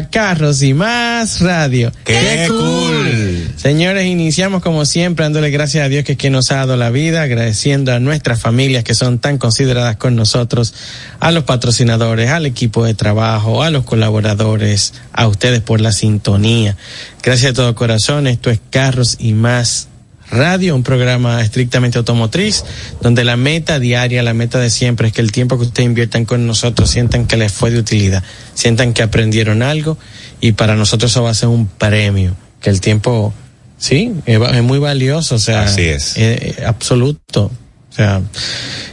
A 0.00 0.08
Carros 0.08 0.62
y 0.62 0.72
Más 0.72 1.40
Radio. 1.40 1.92
¡Qué 2.04 2.46
cool! 2.48 3.52
Señores, 3.56 4.06
iniciamos 4.06 4.62
como 4.62 4.86
siempre 4.86 5.24
dándole 5.24 5.50
gracias 5.50 5.84
a 5.84 5.88
Dios 5.88 6.04
que, 6.04 6.12
es 6.12 6.18
quien 6.18 6.32
nos 6.32 6.50
ha 6.50 6.56
dado 6.56 6.76
la 6.76 6.90
vida, 6.90 7.22
agradeciendo 7.22 7.92
a 7.92 8.00
nuestras 8.00 8.40
familias 8.40 8.82
que 8.82 8.94
son 8.94 9.18
tan 9.18 9.36
consideradas 9.36 9.96
con 9.96 10.16
nosotros, 10.16 10.72
a 11.20 11.30
los 11.32 11.44
patrocinadores, 11.44 12.30
al 12.30 12.46
equipo 12.46 12.84
de 12.84 12.94
trabajo, 12.94 13.62
a 13.62 13.70
los 13.70 13.84
colaboradores, 13.84 14.94
a 15.12 15.28
ustedes 15.28 15.60
por 15.60 15.80
la 15.80 15.92
sintonía. 15.92 16.76
Gracias 17.22 17.52
de 17.52 17.56
todo 17.56 17.74
corazón. 17.74 18.26
Esto 18.26 18.50
es 18.50 18.60
Carros 18.70 19.16
y 19.18 19.34
Más 19.34 19.88
Radio, 20.30 20.74
un 20.74 20.82
programa 20.82 21.42
estrictamente 21.42 21.98
automotriz, 21.98 22.64
donde 23.00 23.24
la 23.24 23.36
meta 23.36 23.78
diaria, 23.78 24.22
la 24.22 24.34
meta 24.34 24.58
de 24.58 24.70
siempre 24.70 25.08
es 25.08 25.14
que 25.14 25.20
el 25.20 25.32
tiempo 25.32 25.58
que 25.58 25.64
ustedes 25.64 25.86
inviertan 25.86 26.24
con 26.24 26.46
nosotros 26.46 26.90
sientan 26.90 27.26
que 27.26 27.36
les 27.36 27.52
fue 27.52 27.70
de 27.70 27.78
utilidad, 27.78 28.22
sientan 28.54 28.92
que 28.92 29.02
aprendieron 29.02 29.62
algo 29.62 29.98
y 30.40 30.52
para 30.52 30.76
nosotros 30.76 31.10
eso 31.10 31.22
va 31.22 31.30
a 31.30 31.34
ser 31.34 31.48
un 31.48 31.66
premio, 31.66 32.34
que 32.60 32.70
el 32.70 32.80
tiempo, 32.80 33.34
sí, 33.78 34.12
es, 34.26 34.62
muy 34.62 34.78
valioso, 34.78 35.34
o 35.34 35.38
sea, 35.38 35.62
Así 35.62 35.82
es. 35.82 36.16
eh, 36.16 36.54
eh, 36.58 36.64
absoluto. 36.64 37.50
Sea, 38.00 38.22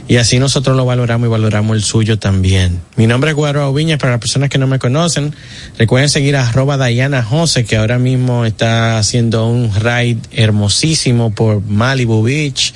y 0.06 0.16
así 0.16 0.38
nosotros 0.38 0.76
lo 0.76 0.84
valoramos 0.84 1.28
y 1.28 1.30
valoramos 1.30 1.74
el 1.74 1.82
suyo 1.82 2.18
también. 2.18 2.78
Mi 2.96 3.06
nombre 3.06 3.30
es 3.30 3.36
Guaro 3.36 3.72
Viñas, 3.72 3.98
para 3.98 4.12
las 4.12 4.20
personas 4.20 4.50
que 4.50 4.58
no 4.58 4.66
me 4.66 4.78
conocen, 4.78 5.34
recuerden 5.78 6.10
seguir 6.10 6.36
a 6.36 6.46
arroba 6.46 6.76
Diana 6.86 7.22
Jose, 7.22 7.64
que 7.64 7.76
ahora 7.78 7.98
mismo 7.98 8.44
está 8.44 8.98
haciendo 8.98 9.46
un 9.46 9.74
ride 9.74 10.18
hermosísimo 10.32 11.30
por 11.34 11.62
Malibu 11.62 12.22
Beach 12.22 12.74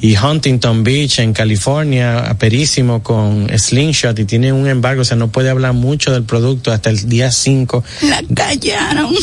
y 0.00 0.16
Huntington 0.16 0.82
Beach 0.82 1.20
en 1.20 1.34
California, 1.34 2.18
aperísimo 2.18 3.00
con 3.00 3.46
Slingshot 3.56 4.18
y 4.18 4.24
tiene 4.24 4.52
un 4.52 4.66
embargo, 4.66 5.02
o 5.02 5.04
sea, 5.04 5.16
no 5.16 5.28
puede 5.28 5.50
hablar 5.50 5.74
mucho 5.74 6.10
del 6.10 6.24
producto 6.24 6.72
hasta 6.72 6.90
el 6.90 7.08
día 7.08 7.30
5 7.30 7.84
La 8.02 8.24
callaron. 8.34 9.14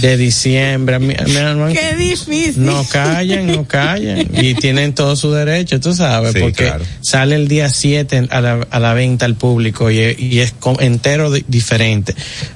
De 0.00 0.16
diciembre. 0.16 0.98
Mi- 0.98 1.06
mi 1.08 1.36
hermano, 1.36 1.72
Qué 1.72 1.94
difícil. 1.96 2.64
no 2.64 2.84
callan, 2.84 3.46
no 3.46 3.66
callan. 3.66 4.26
Y 4.32 4.54
tienen 4.54 4.94
todo 4.94 5.16
su 5.16 5.32
derecho, 5.32 5.80
tú 5.80 5.94
sabes, 5.94 6.32
Sí, 6.32 6.40
porque 6.40 6.64
claro. 6.64 6.84
sale 7.00 7.34
el 7.36 7.48
día 7.48 7.68
7 7.68 8.28
a 8.30 8.40
la, 8.40 8.66
a 8.70 8.80
la 8.80 8.94
venta 8.94 9.24
al 9.26 9.34
público 9.36 9.90
y, 9.90 9.98
es- 10.00 10.18
y 10.18 10.40
es 10.40 10.52
co- 10.52 10.80
entero 10.80 11.30
di- 11.30 11.44
diferente. 11.48 12.14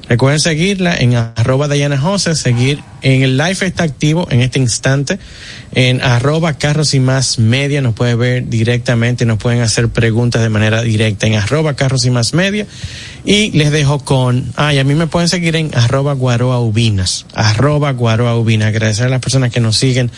Recuerden 0.09 0.41
seguirla 0.41 0.97
en 0.97 1.15
arroba 1.15 1.69
Diana 1.69 1.99
Jose, 1.99 2.35
seguir 2.35 2.81
en 3.03 3.23
el 3.23 3.37
live 3.39 3.57
está 3.67 3.85
activo 3.85 4.27
en 4.31 4.41
este 4.43 4.59
instante. 4.59 5.19
En 5.73 6.03
arroba 6.03 6.55
carros 6.55 6.95
y 6.95 7.01
más 7.01 7.39
media 7.39 7.81
nos 7.81 7.95
puede 7.95 8.15
ver 8.17 8.49
directamente, 8.49 9.25
nos 9.25 9.39
pueden 9.39 9.61
hacer 9.61 9.89
preguntas 9.89 10.43
de 10.43 10.49
manera 10.49 10.83
directa 10.83 11.27
en 11.27 11.35
arroba 11.35 11.75
carros 11.75 12.05
y 12.05 12.11
más 12.11 12.35
media. 12.35 12.67
Y 13.25 13.51
les 13.53 13.71
dejo 13.71 14.01
con, 14.01 14.53
ay, 14.57 14.79
a 14.79 14.85
mí 14.85 14.95
me 14.95 15.07
pueden 15.07 15.29
seguir 15.29 15.57
en 15.57 15.71
arroba 15.75 16.15
guaroa 16.15 16.59
ubinas, 16.59 17.27
arroba 17.35 17.93
guaroa 17.93 18.37
ubinas. 18.37 18.69
Agradecer 18.69 19.07
a 19.07 19.11
las 19.11 19.21
personas 19.21 19.53
que 19.53 19.61
nos 19.61 19.77
siguen 19.77 20.11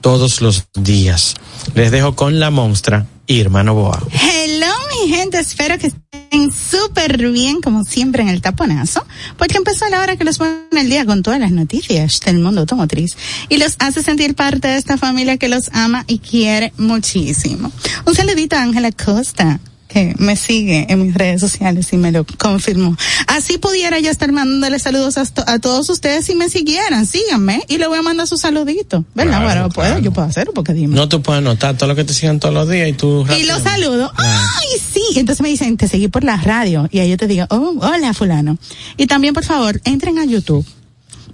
todos 0.00 0.40
los 0.40 0.64
días. 0.74 1.34
Les 1.74 1.90
dejo 1.90 2.14
con 2.14 2.38
la 2.38 2.50
monstra 2.50 3.06
Irma 3.26 3.62
Novoa. 3.62 4.02
Hello, 4.10 4.77
gente. 5.08 5.38
Espero 5.38 5.78
que 5.78 5.88
estén 5.88 6.52
súper 6.52 7.30
bien, 7.30 7.60
como 7.60 7.84
siempre, 7.84 8.22
en 8.22 8.28
el 8.28 8.40
taponazo, 8.40 9.04
porque 9.36 9.56
empezó 9.56 9.88
la 9.88 10.00
hora 10.00 10.16
que 10.16 10.24
los 10.24 10.38
pone 10.38 10.58
el 10.72 10.88
día 10.88 11.04
con 11.06 11.22
todas 11.22 11.40
las 11.40 11.50
noticias 11.50 12.20
del 12.20 12.38
mundo 12.38 12.60
automotriz 12.60 13.16
y 13.48 13.56
los 13.56 13.76
hace 13.78 14.02
sentir 14.02 14.34
parte 14.34 14.68
de 14.68 14.76
esta 14.76 14.96
familia 14.96 15.36
que 15.38 15.48
los 15.48 15.70
ama 15.72 16.04
y 16.06 16.18
quiere 16.18 16.72
muchísimo. 16.76 17.72
Un 18.06 18.14
saludito 18.14 18.56
a 18.56 18.62
Ángela 18.62 18.92
Costa 18.92 19.60
que 19.88 20.14
me 20.18 20.36
sigue 20.36 20.86
en 20.90 21.02
mis 21.02 21.14
redes 21.14 21.40
sociales 21.40 21.90
y 21.92 21.96
me 21.96 22.12
lo 22.12 22.26
confirmó. 22.36 22.94
Así 23.26 23.56
pudiera 23.56 23.98
yo 24.00 24.10
estar 24.10 24.30
mandándole 24.32 24.78
saludos 24.78 25.16
a, 25.16 25.24
to- 25.24 25.44
a 25.46 25.58
todos 25.58 25.88
ustedes 25.88 26.26
si 26.26 26.34
me 26.34 26.50
siguieran. 26.50 27.06
Síganme 27.06 27.62
y 27.68 27.78
le 27.78 27.86
voy 27.88 27.98
a 27.98 28.02
mandar 28.02 28.26
su 28.26 28.36
saludito. 28.36 29.04
¿Verdad? 29.14 29.40
Claro, 29.40 29.44
bueno, 29.46 29.68
puedo, 29.70 29.98
yo 29.98 30.12
puedo 30.12 30.28
hacerlo 30.28 30.52
porque 30.52 30.74
dime. 30.74 30.94
No 30.94 31.08
te 31.08 31.18
puedes 31.18 31.38
anotar 31.38 31.76
todo 31.78 31.88
lo 31.88 31.96
que 31.96 32.04
te 32.04 32.12
sigan 32.12 32.38
todos 32.38 32.54
los 32.54 32.68
días 32.68 32.86
y 32.88 32.92
tú 32.92 33.22
Y 33.22 33.28
rápido. 33.28 33.54
los 33.54 33.62
saludo. 33.62 34.12
Ay, 34.16 34.68
sí. 34.92 35.02
Entonces 35.18 35.40
me 35.42 35.48
dicen, 35.48 35.76
te 35.78 35.88
seguí 35.88 36.08
por 36.08 36.22
la 36.22 36.36
radio. 36.36 36.86
Y 36.92 36.98
ahí 36.98 37.08
yo 37.08 37.16
te 37.16 37.26
digo, 37.26 37.46
oh, 37.48 37.74
hola, 37.80 38.12
fulano. 38.12 38.58
Y 38.98 39.06
también, 39.06 39.32
por 39.32 39.44
favor, 39.44 39.80
entren 39.84 40.18
a 40.18 40.24
YouTube. 40.26 40.66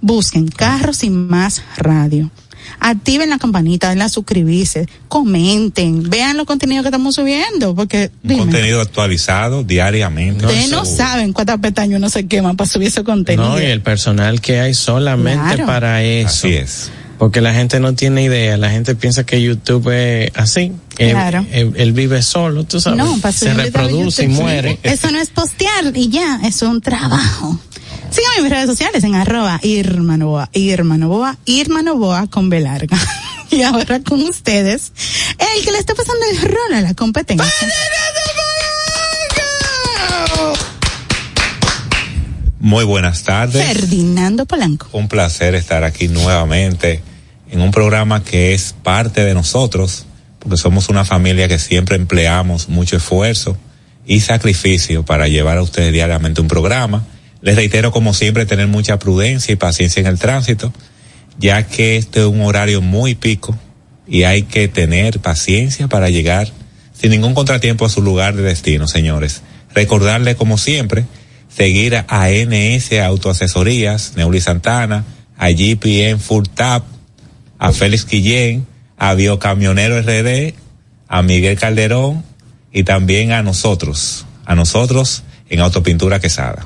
Busquen 0.01 0.47
Carros 0.47 1.03
y 1.03 1.09
Más 1.09 1.61
Radio. 1.77 2.29
Activen 2.79 3.29
la 3.29 3.37
campanita, 3.37 3.89
denle 3.89 4.03
a 4.05 4.09
suscribirse, 4.09 4.87
comenten, 5.07 6.09
vean 6.09 6.37
los 6.37 6.45
contenidos 6.45 6.83
que 6.83 6.89
estamos 6.89 7.15
subiendo, 7.15 7.75
porque 7.75 8.11
Un 8.23 8.29
dime, 8.29 8.39
contenido 8.41 8.81
actualizado 8.81 9.63
diariamente. 9.63 10.45
ustedes 10.45 10.69
no 10.69 10.85
seguro. 10.85 10.97
saben 11.05 11.33
cuántas 11.33 11.59
pestañas 11.59 11.97
uno 11.99 12.09
se 12.09 12.27
quema 12.27 12.53
para 12.53 12.69
subir 12.69 12.87
ese 12.89 13.03
contenido. 13.03 13.47
No, 13.49 13.61
y 13.61 13.65
el 13.65 13.81
personal 13.81 14.41
que 14.41 14.59
hay 14.59 14.73
solamente 14.73 15.55
Claro. 15.55 15.65
para 15.65 16.03
eso. 16.03 16.27
Así 16.29 16.53
es. 16.53 16.91
Porque 17.17 17.39
la 17.39 17.53
gente 17.53 17.79
no 17.79 17.93
tiene 17.95 18.23
idea, 18.23 18.57
la 18.57 18.69
gente 18.69 18.93
piensa 18.93 19.25
que 19.25 19.41
YouTube 19.41 19.89
es 19.89 20.31
así. 20.35 20.73
Él- 20.97 21.11
Claro. 21.11 21.45
Él, 21.51 21.71
él 21.77 21.93
vive 21.93 22.21
solo, 22.21 22.65
tú 22.65 22.81
sabes. 22.81 22.97
No, 22.99 23.17
para 23.21 23.31
se 23.31 23.53
reproduce 23.53 24.25
y 24.25 24.27
muere. 24.27 24.79
Eso 24.83 25.09
no 25.11 25.19
es 25.19 25.29
postear 25.29 25.95
y 25.95 26.09
ya, 26.09 26.41
eso 26.43 26.65
es 26.65 26.71
un 26.71 26.81
trabajo. 26.81 27.57
Síganme 28.15 28.37
en 28.37 28.43
mis 28.43 28.51
redes 28.53 28.67
sociales 28.67 29.03
en 29.03 29.13
arroba 29.13 29.59
Irma 29.61 30.15
Novoa, 30.15 30.49
Irma 30.53 30.97
Novoa, 30.97 31.37
Irma 31.43 31.81
Novoa 31.81 32.27
con 32.27 32.49
B 32.49 32.61
larga. 32.61 32.97
Y 33.51 33.61
ahora 33.61 33.99
con 34.01 34.21
ustedes, 34.23 34.91
el 35.37 35.63
que 35.63 35.71
le 35.71 35.77
está 35.77 35.93
pasando 35.93 36.25
el 36.31 36.41
rol 36.41 36.73
a 36.73 36.81
la 36.81 36.93
competencia. 36.93 37.45
Muy 42.59 42.83
buenas 42.85 43.23
tardes. 43.23 43.65
Ferdinando 43.65 44.45
Polanco. 44.45 44.87
Un 44.93 45.07
placer 45.07 45.53
estar 45.53 45.83
aquí 45.83 46.07
nuevamente 46.07 47.01
en 47.51 47.61
un 47.61 47.71
programa 47.71 48.23
que 48.23 48.53
es 48.53 48.73
parte 48.81 49.23
de 49.23 49.33
nosotros, 49.33 50.05
porque 50.39 50.57
somos 50.57 50.89
una 50.89 51.05
familia 51.05 51.47
que 51.47 51.59
siempre 51.59 51.95
empleamos 51.97 52.67
mucho 52.67 52.97
esfuerzo 52.97 53.57
y 54.05 54.21
sacrificio 54.21 55.03
para 55.03 55.27
llevar 55.27 55.57
a 55.59 55.61
ustedes 55.61 55.93
diariamente 55.93 56.41
un 56.41 56.47
programa. 56.47 57.05
Les 57.45 57.55
reitero, 57.55 57.91
como 57.91 58.15
siempre, 58.15 58.47
tener 58.47 58.65
mucha 58.65 58.97
prudencia 58.97 59.53
y 59.53 59.55
paciencia 59.55 59.99
en 59.99 60.07
el 60.07 60.17
tránsito, 60.17 60.73
ya 61.37 61.61
que 61.67 61.95
este 61.95 62.21
es 62.21 62.25
un 62.25 62.41
horario 62.41 62.81
muy 62.81 63.13
pico 63.13 63.55
y 64.07 64.23
hay 64.23 64.41
que 64.41 64.67
tener 64.67 65.19
paciencia 65.19 65.87
para 65.87 66.09
llegar 66.09 66.51
sin 66.91 67.11
ningún 67.11 67.35
contratiempo 67.35 67.85
a 67.85 67.89
su 67.89 68.01
lugar 68.01 68.35
de 68.35 68.41
destino, 68.41 68.87
señores. 68.87 69.43
Recordarle, 69.75 70.35
como 70.35 70.57
siempre, 70.57 71.05
seguir 71.47 71.95
a 71.95 72.05
ANS 72.09 72.91
Autoasesorías, 72.93 74.13
Neuli 74.15 74.41
Santana, 74.41 75.05
a 75.37 75.51
GPN 75.51 76.19
Full 76.19 76.47
Tap, 76.51 76.83
a 77.59 77.71
Félix 77.73 78.07
Guillén, 78.07 78.65
a 78.97 79.13
Biocamionero 79.13 80.01
RD, 80.01 80.55
a 81.07 81.21
Miguel 81.21 81.59
Calderón 81.59 82.23
y 82.73 82.81
también 82.85 83.33
a 83.33 83.43
nosotros, 83.43 84.25
a 84.45 84.55
nosotros 84.55 85.21
en 85.47 85.59
Autopintura 85.59 86.19
Quesada. 86.19 86.65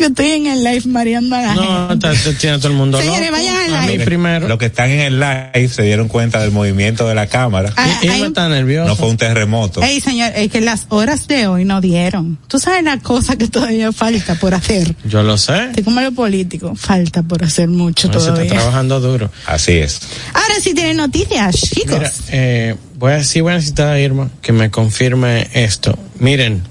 Yo 0.00 0.06
estoy 0.06 0.30
en 0.32 0.46
el 0.46 0.64
live 0.64 0.82
mareando 0.86 1.36
a 1.36 1.40
la 1.42 1.54
No, 1.54 1.88
gente. 1.88 1.94
está- 2.08 2.12
está- 2.12 2.38
tiene 2.38 2.58
todo 2.58 2.68
el 2.68 2.74
mundo. 2.74 2.98
Señores, 2.98 3.20
loco. 3.30 3.32
vayan 3.32 3.56
al 3.56 3.74
A 3.74 3.82
mí 3.82 3.92
live. 3.92 4.04
primero. 4.04 4.48
Los 4.48 4.58
que 4.58 4.66
están 4.66 4.90
en 4.90 5.00
el 5.00 5.20
live 5.20 5.68
se 5.68 5.82
dieron 5.82 6.08
cuenta 6.08 6.40
del 6.40 6.50
movimiento 6.50 7.06
de 7.06 7.14
la 7.14 7.26
cámara. 7.26 7.72
Ah, 7.76 7.88
Y- 8.02 8.06
y 8.06 8.08
no 8.20 8.26
está 8.26 8.48
nervioso. 8.48 8.88
No 8.88 8.96
fue 8.96 9.08
un 9.10 9.16
terremoto. 9.16 9.82
Ey, 9.82 10.00
señor, 10.00 10.32
es 10.34 10.50
que 10.50 10.60
las 10.60 10.86
horas 10.88 11.28
de 11.28 11.46
hoy 11.46 11.64
no 11.64 11.80
dieron. 11.80 12.38
Tú 12.48 12.58
sabes 12.58 12.82
la 12.82 12.98
cosa 12.98 13.36
que 13.36 13.46
todavía 13.48 13.92
falta 13.92 14.34
por 14.34 14.54
hacer. 14.54 14.94
Yo 15.04 15.22
lo 15.22 15.38
sé. 15.38 15.68
Te 15.74 15.84
como 15.84 16.00
lo 16.00 16.10
político, 16.12 16.74
falta 16.74 17.22
por 17.22 17.44
hacer 17.44 17.68
mucho 17.68 18.08
No, 18.08 18.14
se 18.14 18.18
está 18.18 18.32
todavía. 18.32 18.52
trabajando 18.52 19.00
duro. 19.00 19.30
Así 19.46 19.72
es. 19.72 20.00
Ahora 20.32 20.54
sí 20.60 20.74
tienen 20.74 20.96
noticias, 20.96 21.54
chicos. 21.60 21.98
Mira, 21.98 22.12
eh, 22.30 22.74
voy 22.96 23.12
a 23.12 23.22
sí 23.24 23.40
voy 23.40 23.52
a 23.52 23.56
necesitar 23.56 23.88
a 23.88 24.00
Irma 24.00 24.30
que 24.42 24.52
me 24.52 24.70
confirme 24.70 25.48
esto. 25.52 25.96
Miren, 26.18 26.62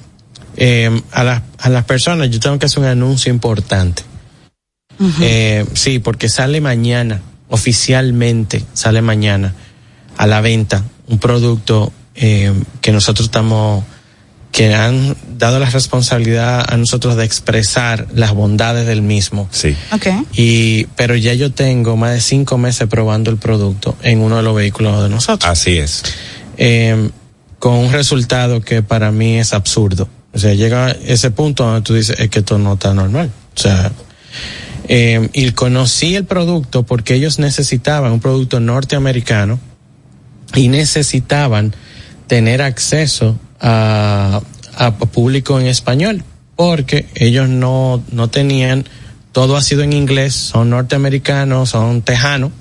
eh, 0.58 1.02
a, 1.12 1.24
las 1.24 1.42
a 1.58 1.70
las 1.70 1.86
personas 1.86 2.30
yo 2.30 2.40
tengo 2.40 2.60
que 2.60 2.66
hacer 2.66 2.80
un 2.80 2.86
anuncio 2.86 3.32
importante. 3.32 4.04
Eh, 5.22 5.66
sí, 5.74 6.00
porque 6.00 6.30
sale 6.30 6.62
mañana, 6.62 7.22
oficialmente 7.50 8.64
sale 8.74 9.02
mañana 9.02 9.54
a 10.18 10.28
la 10.28 10.40
venta 10.40 10.84
un 11.08 11.20
producto 11.20 11.92
eh, 12.16 12.54
que 12.82 12.92
nosotros 12.92 13.26
estamos, 13.26 13.84
que 14.52 14.74
han 14.74 15.16
dado 15.38 15.60
la 15.60 15.70
responsabilidad 15.70 16.64
a 16.72 16.78
nosotros 16.78 17.18
de 17.18 17.26
expresar 17.26 18.08
las 18.14 18.34
bondades 18.34 18.86
del 18.86 19.02
mismo. 19.02 19.48
Sí. 19.52 19.76
ok. 19.92 20.08
Y, 20.34 20.86
pero 20.96 21.16
ya 21.16 21.34
yo 21.34 21.52
tengo 21.52 21.98
más 21.98 22.14
de 22.14 22.22
cinco 22.22 22.58
meses 22.58 22.88
probando 22.88 23.32
el 23.32 23.38
producto 23.38 23.98
en 24.04 24.20
uno 24.20 24.38
de 24.38 24.44
los 24.44 24.56
vehículos 24.56 25.04
de 25.04 25.10
nosotros. 25.10 25.50
Así 25.50 25.78
es. 25.78 26.04
Eh, 26.58 27.10
con 27.60 27.74
un 27.74 27.92
resultado 27.92 28.62
que 28.62 28.84
para 28.84 29.12
mí 29.12 29.40
es 29.40 29.54
absurdo. 29.54 30.08
O 30.34 30.40
sea, 30.40 30.54
llega 30.54 30.92
ese 30.92 31.32
punto 31.32 31.64
donde 31.64 31.82
tú 31.82 31.94
dices, 31.94 32.20
es 32.20 32.30
que 32.30 32.40
esto 32.40 32.58
no 32.58 32.74
está 32.74 32.94
normal. 32.94 33.32
O 33.56 33.60
sea, 33.60 33.92
eh, 34.88 35.30
y 35.34 35.52
conocí 35.52 36.16
el 36.16 36.26
producto 36.26 36.84
porque 36.84 37.16
ellos 37.16 37.40
necesitaban 37.40 38.12
un 38.12 38.20
producto 38.20 38.60
norteamericano 38.60 39.60
y 40.56 40.68
necesitaban 40.68 41.74
tener 42.28 42.62
acceso 42.62 43.40
a, 43.62 44.42
público 45.14 45.60
en 45.60 45.68
español 45.68 46.24
porque 46.56 47.08
ellos 47.16 47.48
no, 47.48 48.04
no 48.12 48.28
tenían, 48.30 48.86
todo 49.32 49.56
ha 49.56 49.62
sido 49.62 49.84
en 49.84 49.94
inglés, 49.94 50.34
son 50.34 50.72
norteamericanos, 50.72 51.70
son 51.70 52.02
tejanos, 52.02 52.52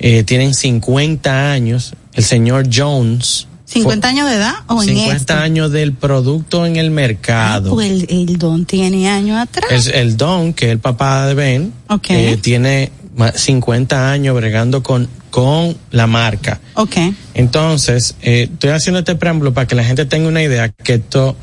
eh, 0.00 0.24
tienen 0.24 0.54
50 0.54 1.50
años, 1.50 1.94
el 2.14 2.24
señor 2.24 2.68
Jones. 2.72 3.46
¿50 3.72 4.04
años 4.04 4.28
de 4.28 4.36
edad 4.36 4.54
o 4.66 4.82
en 4.82 4.88
50 4.88 5.16
este? 5.16 5.32
años 5.34 5.70
del 5.72 5.92
producto 5.92 6.64
en 6.66 6.76
el 6.76 6.90
mercado. 6.90 7.70
Pues 7.74 7.90
el, 7.90 8.06
el 8.08 8.38
don 8.38 8.64
tiene 8.64 9.08
años 9.10 9.38
atrás. 9.38 9.70
Es 9.70 9.86
el 9.88 10.16
Don, 10.16 10.54
que 10.54 10.66
es 10.66 10.72
el 10.72 10.78
papá 10.78 11.26
de 11.26 11.34
Ben, 11.34 11.72
Ok. 11.88 12.10
eh, 12.10 12.38
tiene 12.40 12.90
ma- 13.16 13.32
50 13.32 14.10
años 14.10 14.34
bregando 14.34 14.82
con, 14.82 15.08
con 15.30 15.76
la 15.90 16.06
marca. 16.06 16.60
ok. 16.74 16.96
Entonces, 17.34 18.14
eh, 18.22 18.48
estoy 18.52 18.70
haciendo 18.70 19.00
este 19.00 19.14
preámbulo 19.14 19.52
para 19.54 19.66
que 19.66 19.74
la 19.74 19.84
gente 19.84 20.04
tenga 20.06 20.28
una 20.28 20.42
idea 20.42 20.70
que 20.70 20.94
esto 20.94 21.36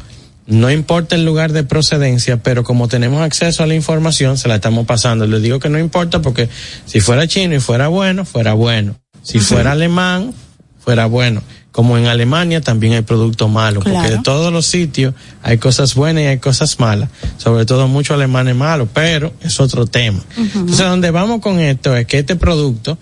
no 0.48 0.70
importa 0.70 1.16
el 1.16 1.26
lugar 1.26 1.54
de 1.54 1.64
procedencia, 1.64 2.38
pero 2.44 2.64
como 2.64 2.88
tenemos 2.88 3.22
acceso 3.22 3.64
a 3.64 3.68
la 3.68 3.76
información, 3.76 4.38
se 4.38 4.48
la 4.48 4.56
estamos 4.56 4.86
pasando. 4.86 5.26
Les 5.26 5.42
digo 5.42 5.60
que 5.60 5.70
no 5.70 5.80
importa 5.80 6.22
porque 6.22 6.50
si 6.86 7.00
fuera 7.02 7.28
chino 7.28 7.56
y 7.56 7.60
fuera 7.60 7.88
bueno, 7.88 8.26
fuera 8.26 8.54
bueno. 8.54 8.96
Si 9.24 9.40
fuera 9.40 9.72
alemán, 9.72 10.34
fuera 10.80 11.08
bueno. 11.08 11.42
Como 11.76 11.98
en 11.98 12.06
Alemania 12.06 12.62
también 12.62 12.94
hay 12.94 13.02
productos 13.02 13.50
malos, 13.50 13.84
porque 13.84 14.10
de 14.10 14.20
todos 14.20 14.54
los 14.54 14.66
sitios 14.66 15.14
hay 15.44 15.58
cosas 15.58 15.94
buenas 15.94 16.24
y 16.24 16.28
hay 16.28 16.38
cosas 16.38 16.80
malas. 16.80 17.10
Sobre 17.36 17.66
todo 17.66 17.90
muchos 17.90 18.16
alemanes 18.16 18.56
malos, 18.56 18.88
pero 18.94 19.34
es 19.42 19.60
otro 19.60 19.86
tema. 19.86 20.24
Entonces, 20.38 20.78
donde 20.78 21.12
vamos 21.12 21.42
con 21.42 21.60
esto 21.60 21.94
es 21.94 22.08
que 22.08 22.20
este 22.20 22.38
producto 22.38 22.98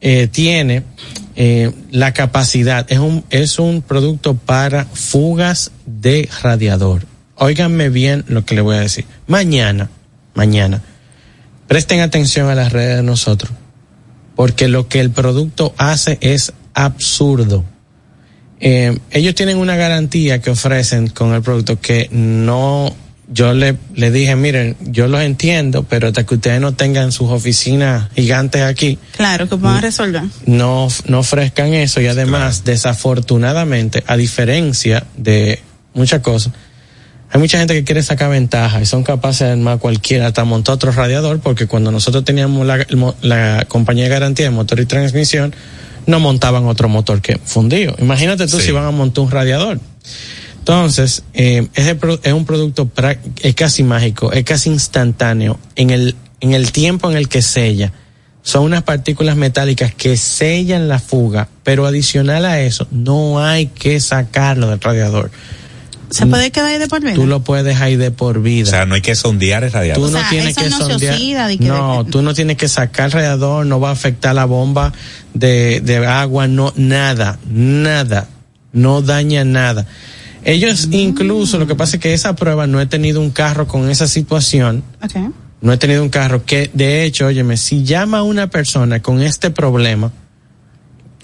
eh, 0.00 0.26
tiene 0.26 0.82
eh, 1.36 1.70
la 1.92 2.12
capacidad, 2.14 2.84
es 2.88 2.98
un, 2.98 3.24
es 3.30 3.60
un 3.60 3.80
producto 3.80 4.34
para 4.34 4.86
fugas 4.86 5.70
de 5.86 6.28
radiador. 6.42 7.06
Óiganme 7.36 7.90
bien 7.90 8.24
lo 8.26 8.44
que 8.44 8.56
le 8.56 8.60
voy 8.60 8.74
a 8.74 8.80
decir. 8.80 9.04
Mañana, 9.28 9.88
mañana, 10.34 10.82
presten 11.68 12.00
atención 12.00 12.48
a 12.48 12.56
las 12.56 12.72
redes 12.72 12.96
de 12.96 13.02
nosotros, 13.04 13.52
porque 14.34 14.66
lo 14.66 14.88
que 14.88 14.98
el 14.98 15.12
producto 15.12 15.76
hace 15.78 16.18
es 16.20 16.52
absurdo. 16.74 17.62
Eh, 18.60 18.98
ellos 19.10 19.34
tienen 19.34 19.58
una 19.58 19.76
garantía 19.76 20.40
que 20.40 20.50
ofrecen 20.50 21.08
con 21.08 21.34
el 21.34 21.42
producto 21.42 21.78
que 21.78 22.08
no, 22.10 22.94
yo 23.30 23.52
le, 23.52 23.76
le 23.94 24.10
dije, 24.10 24.34
miren, 24.34 24.76
yo 24.80 25.08
los 25.08 25.20
entiendo, 25.20 25.82
pero 25.82 26.06
hasta 26.08 26.24
que 26.24 26.36
ustedes 26.36 26.60
no 26.60 26.72
tengan 26.72 27.12
sus 27.12 27.30
oficinas 27.30 28.08
gigantes 28.14 28.62
aquí, 28.62 28.98
Claro, 29.16 29.46
que 29.48 29.56
puedan 29.58 29.82
resolver. 29.82 30.22
no, 30.46 30.88
no 31.06 31.18
ofrezcan 31.18 31.74
eso 31.74 32.00
y 32.00 32.06
además, 32.06 32.64
desafortunadamente, 32.64 34.02
a 34.06 34.16
diferencia 34.16 35.04
de 35.16 35.60
muchas 35.94 36.20
cosas, 36.22 36.52
hay 37.30 37.40
mucha 37.40 37.58
gente 37.58 37.74
que 37.74 37.84
quiere 37.84 38.02
sacar 38.02 38.30
ventaja 38.30 38.80
y 38.80 38.86
son 38.86 39.02
capaces 39.02 39.46
de 39.48 39.52
armar 39.52 39.78
cualquiera, 39.78 40.28
hasta 40.28 40.44
montar 40.44 40.76
otro 40.76 40.92
radiador, 40.92 41.40
porque 41.40 41.66
cuando 41.66 41.90
nosotros 41.90 42.24
teníamos 42.24 42.66
la, 42.66 42.86
la 43.20 43.64
compañía 43.68 44.04
de 44.04 44.10
garantía 44.10 44.46
de 44.46 44.50
motor 44.50 44.80
y 44.80 44.86
transmisión, 44.86 45.54
no 46.06 46.20
montaban 46.20 46.66
otro 46.66 46.88
motor 46.88 47.20
que 47.20 47.38
fundido. 47.44 47.94
Imagínate 47.98 48.46
tú 48.46 48.58
Sí. 48.58 48.66
si 48.66 48.72
van 48.72 48.84
a 48.84 48.90
montar 48.90 49.24
un 49.24 49.30
radiador. 49.30 49.80
Entonces, 50.58 51.22
eh, 51.34 51.68
es 51.74 52.32
un 52.32 52.44
producto 52.44 52.86
pra- 52.92 53.18
es 53.42 53.54
casi 53.54 53.82
mágico, 53.82 54.32
es 54.32 54.44
casi 54.44 54.68
instantáneo 54.70 55.58
en 55.76 55.90
el, 55.90 56.16
en 56.40 56.54
el 56.54 56.72
tiempo 56.72 57.10
en 57.10 57.16
el 57.16 57.28
que 57.28 57.40
sella. 57.42 57.92
Son 58.42 58.62
unas 58.64 58.82
partículas 58.84 59.36
metálicas 59.36 59.94
que 59.94 60.16
sellan 60.16 60.88
la 60.88 60.98
fuga, 61.00 61.48
pero 61.64 61.86
adicional 61.86 62.44
a 62.44 62.60
eso, 62.60 62.86
no 62.90 63.44
hay 63.44 63.66
que 63.66 63.98
sacarlo 64.00 64.68
del 64.70 64.80
radiador. 64.80 65.30
¿Se 66.10 66.24
puede 66.26 66.50
quedar 66.52 66.68
ahí 66.70 66.78
de 66.78 66.86
por 66.88 67.00
vida? 67.00 67.14
Tú 67.14 67.26
lo 67.26 67.40
puedes 67.40 67.80
ahí 67.80 67.96
de 67.96 68.10
por 68.10 68.40
vida. 68.40 68.68
O 68.68 68.70
sea, 68.70 68.86
no 68.86 68.94
hay 68.94 69.00
que 69.02 69.14
sondear 69.16 69.64
el 69.64 69.70
Tú 69.70 69.76
radiador. 69.76 70.04
O 70.04 70.10
no 70.10 70.18
sea, 70.18 70.28
tienes 70.30 70.50
eso 70.56 70.60
que 70.62 70.70
no 70.70 70.76
se 70.78 70.82
sondear. 70.92 71.14
oxida 71.14 71.46
de 71.48 71.58
que- 71.58 71.64
no, 71.66 72.04
de- 72.04 72.10
tú 72.10 72.22
no 72.22 72.32
tienes 72.34 72.56
que 72.56 72.68
sacar 72.68 73.06
el 73.06 73.12
radiador, 73.12 73.66
no 73.66 73.80
va 73.80 73.88
a 73.88 73.92
afectar 73.92 74.34
la 74.34 74.44
bomba 74.44 74.92
de, 75.34 75.80
de 75.80 76.06
agua, 76.06 76.46
no, 76.48 76.72
nada, 76.76 77.38
nada, 77.50 78.28
no 78.72 79.02
daña 79.02 79.44
nada. 79.44 79.86
Ellos 80.44 80.88
incluso, 80.92 81.58
lo 81.58 81.66
que 81.66 81.74
pasa 81.74 81.96
es 81.96 82.02
que 82.02 82.14
esa 82.14 82.36
prueba 82.36 82.66
no 82.68 82.80
he 82.80 82.86
tenido 82.86 83.20
un 83.20 83.30
carro 83.30 83.66
con 83.66 83.90
esa 83.90 84.06
situación, 84.06 84.84
Ok. 85.02 85.32
no 85.60 85.72
he 85.72 85.76
tenido 85.76 86.04
un 86.04 86.08
carro 86.08 86.44
que, 86.44 86.70
de 86.72 87.04
hecho, 87.04 87.26
óyeme, 87.26 87.56
si 87.56 87.82
llama 87.82 88.18
a 88.18 88.22
una 88.22 88.46
persona 88.46 89.02
con 89.02 89.20
este 89.22 89.50
problema, 89.50 90.12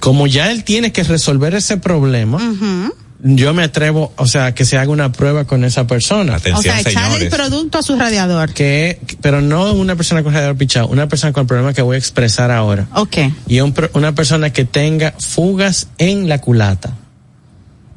como 0.01 0.27
ya 0.27 0.51
él 0.51 0.65
tiene 0.65 0.91
que 0.91 1.05
resolver 1.05 1.55
ese 1.55 1.77
problema, 1.77 2.39
Ujú. 2.39 2.93
Yo 3.25 3.55
me 3.55 3.63
atrevo, 3.63 4.13
o 4.17 4.27
sea, 4.27 4.53
que 4.53 4.65
se 4.65 4.77
haga 4.79 4.91
una 4.91 5.13
prueba 5.13 5.45
con 5.45 5.65
esa 5.65 5.87
persona. 5.87 6.33
O 6.33 6.37
Atención, 6.37 6.63
sea, 6.63 6.81
echarle 6.81 7.25
el 7.27 7.31
producto 7.31 7.79
a 7.79 7.83
su 7.83 7.97
radiador. 7.97 8.53
que, 8.53 8.99
pero 9.21 9.41
no 9.41 9.73
una 9.73 9.95
persona 9.97 10.23
con 10.23 10.33
radiador 10.35 10.57
pichado, 10.57 10.89
una 10.89 11.09
persona 11.09 11.33
con 11.33 11.43
el 11.43 11.47
problema 11.47 11.73
que 11.73 11.83
voy 11.83 11.95
a 11.95 11.99
expresar 11.99 12.51
ahora. 12.51 12.89
Ok. 12.95 13.19
Y 13.47 13.61
un 13.61 13.73
pro- 13.73 13.91
una 13.95 14.13
persona 14.15 14.53
que 14.53 14.65
tenga 14.65 15.15
fugas 15.19 15.87
en 15.99 16.29
la 16.29 16.39
culata. 16.39 16.95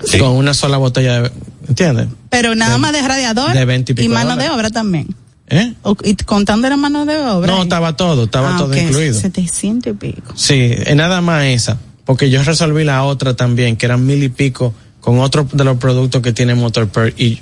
Sí. 0.04 0.18
Con 0.18 0.30
una 0.30 0.54
sola 0.54 0.76
botella 0.76 1.22
de... 1.22 1.32
¿Entiendes? 1.68 2.08
Pero 2.30 2.54
nada 2.54 2.74
De- 2.74 2.78
más 2.78 2.92
de 2.92 3.02
radiador 3.06 3.52
de 3.52 3.64
20 3.64 3.92
y 3.92 3.94
pico 3.94 4.12
mano 4.14 4.36
de 4.36 4.48
obra 4.50 4.70
también. 4.70 5.06
¿Eh? 5.48 5.74
O- 5.82 5.96
y 6.04 6.14
contando 6.16 6.68
la 6.68 6.76
mano 6.76 7.04
de 7.04 7.16
obra. 7.18 7.52
No, 7.52 7.62
estaba 7.62 7.96
todo, 7.96 8.24
estaba 8.24 8.54
Ah, 8.54 8.58
todo 8.58 8.76
incluido. 8.76 9.18
700 9.18 9.92
y 9.92 9.96
pico. 9.96 10.32
Sí, 10.36 10.70
es 10.76 10.94
nada 10.96 11.20
más 11.20 11.44
esa. 11.44 11.78
Porque 12.04 12.30
yo 12.30 12.42
resolví 12.42 12.84
la 12.84 13.04
otra 13.04 13.34
también, 13.34 13.76
que 13.76 13.86
eran 13.86 14.04
mil 14.06 14.22
y 14.22 14.28
pico, 14.28 14.72
con 15.00 15.20
otro 15.20 15.46
de 15.52 15.64
los 15.64 15.76
productos 15.78 16.22
que 16.22 16.32
tiene 16.32 16.54
Motor 16.54 16.88
Perk. 16.88 17.18
Y 17.18 17.40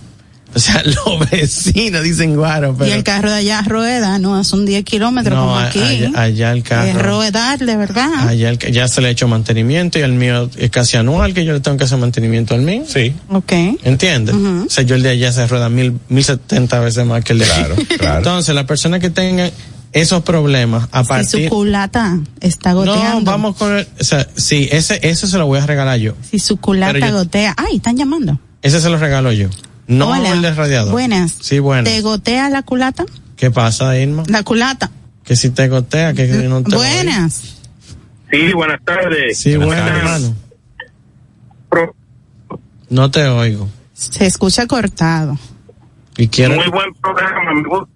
O 0.55 0.59
sea, 0.59 0.83
los 0.85 1.31
vecinos 1.31 2.03
dicen 2.03 2.35
guaro, 2.35 2.75
pero... 2.77 2.91
Y 2.91 2.93
el 2.95 3.05
carro 3.05 3.31
de 3.31 3.37
allá 3.37 3.63
rueda, 3.63 4.19
no, 4.19 4.43
son 4.45 4.67
10 4.67 4.85
kilómetros 4.85 5.35
no, 5.37 5.43
como 5.47 5.59
aquí. 5.59 5.81
allá, 5.81 6.11
allá 6.21 6.53
el 6.53 6.63
carro... 6.63 6.89
Es 6.89 6.95
ruedar, 7.03 7.59
de 7.59 7.77
verdad. 7.77 8.29
Allá 8.29 8.51
el 8.51 8.59
que- 8.59 8.73
ya 8.73 8.89
se 8.89 9.01
le 9.01 9.09
ha 9.09 9.11
hecho 9.11 9.29
mantenimiento 9.29 9.99
y 9.99 10.03
el 10.03 10.13
mío 10.13 10.51
es 10.57 10.71
casi 10.71 10.97
anual 10.97 11.35
que 11.35 11.45
yo 11.45 11.53
le 11.53 11.61
tengo 11.61 11.77
que 11.77 11.85
hacer 11.85 11.99
mantenimiento 11.99 12.55
al 12.55 12.63
mío. 12.63 12.83
Sí, 12.87 13.15
Ok. 13.29 13.53
¿Entiendes? 13.85 14.35
O 14.35 14.69
sea, 14.69 14.83
yo 14.85 14.95
el 14.97 15.03
de 15.03 15.11
allá 15.11 15.33
se 15.33 15.47
rueda 15.47 15.69
mil, 15.69 15.99
mil 16.09 16.25
setenta 16.25 16.81
veces 16.81 17.07
más 17.07 17.23
que 17.25 17.33
el 17.33 17.39
de 17.41 17.45
aquí. 17.45 17.55
Claro, 17.63 17.77
claro. 17.99 18.19
Entonces, 18.19 18.55
la 18.55 18.67
persona 18.67 18.99
que 18.99 19.11
tenga 19.11 19.51
esos 19.93 20.23
problemas, 20.23 20.89
a 20.93 21.01
Si 21.01 21.05
su 21.05 21.09
partir... 21.09 21.49
culata 21.49 22.19
está 22.41 22.73
goteando. 22.75 23.21
no, 23.21 23.25
vamos 23.25 23.57
con 23.57 23.77
el, 23.77 23.89
o 24.01 24.05
sea, 24.05 24.27
sí, 24.37 24.69
ese, 24.71 25.01
ese 25.03 25.27
se 25.27 25.37
lo 25.39 25.47
voy 25.47 25.59
a 25.59 25.67
regalar 25.67 25.99
yo. 25.99 26.15
Si 26.31 26.39
su 26.39 26.57
culata 26.59 26.99
yo- 26.99 27.13
gotea. 27.13 27.55
Ay, 27.57 27.77
están 27.77 27.97
llamando. 27.97 28.39
Ese 28.63 28.81
se 28.81 28.89
lo 28.91 28.99
regalo 28.99 29.33
yo. 29.33 29.49
No 29.91 30.11
Hola. 30.11 30.31
el 30.33 30.43
del 30.43 30.57
radiador. 30.57 30.93
Buenas. 30.93 31.37
Sí, 31.41 31.59
bueno. 31.59 31.85
¿Te 31.85 32.01
gotea 32.01 32.49
la 32.49 32.63
culata? 32.63 33.05
¿Qué 33.37 33.51
pasa, 33.51 33.99
Irma? 33.99 34.23
La 34.29 34.43
culata. 34.45 34.91
Que 35.25 35.35
si 35.37 35.51
te 35.51 35.69
gotea, 35.69 36.13
que 36.15 36.27
no 36.27 36.63
te 36.63 36.75
Buenas. 36.77 37.57
Sí, 38.31 38.53
buenas 38.53 38.81
tardes. 38.85 39.39
Sí, 39.39 39.57
Buenas 39.57 39.67
bueno, 39.67 39.87
tardes. 39.87 40.03
hermano. 40.05 40.37
Pro- 41.69 41.95
No 42.89 43.11
te 43.11 43.25
oigo. 43.27 43.69
Se 43.93 44.27
escucha 44.27 44.67
cortado. 44.67 45.37
Y 46.17 46.29
quiero... 46.29 46.55
Muy 46.55 46.69
buen 46.69 46.95
programa. 46.95 47.53
me 47.53 47.63
gusta. 47.69 47.91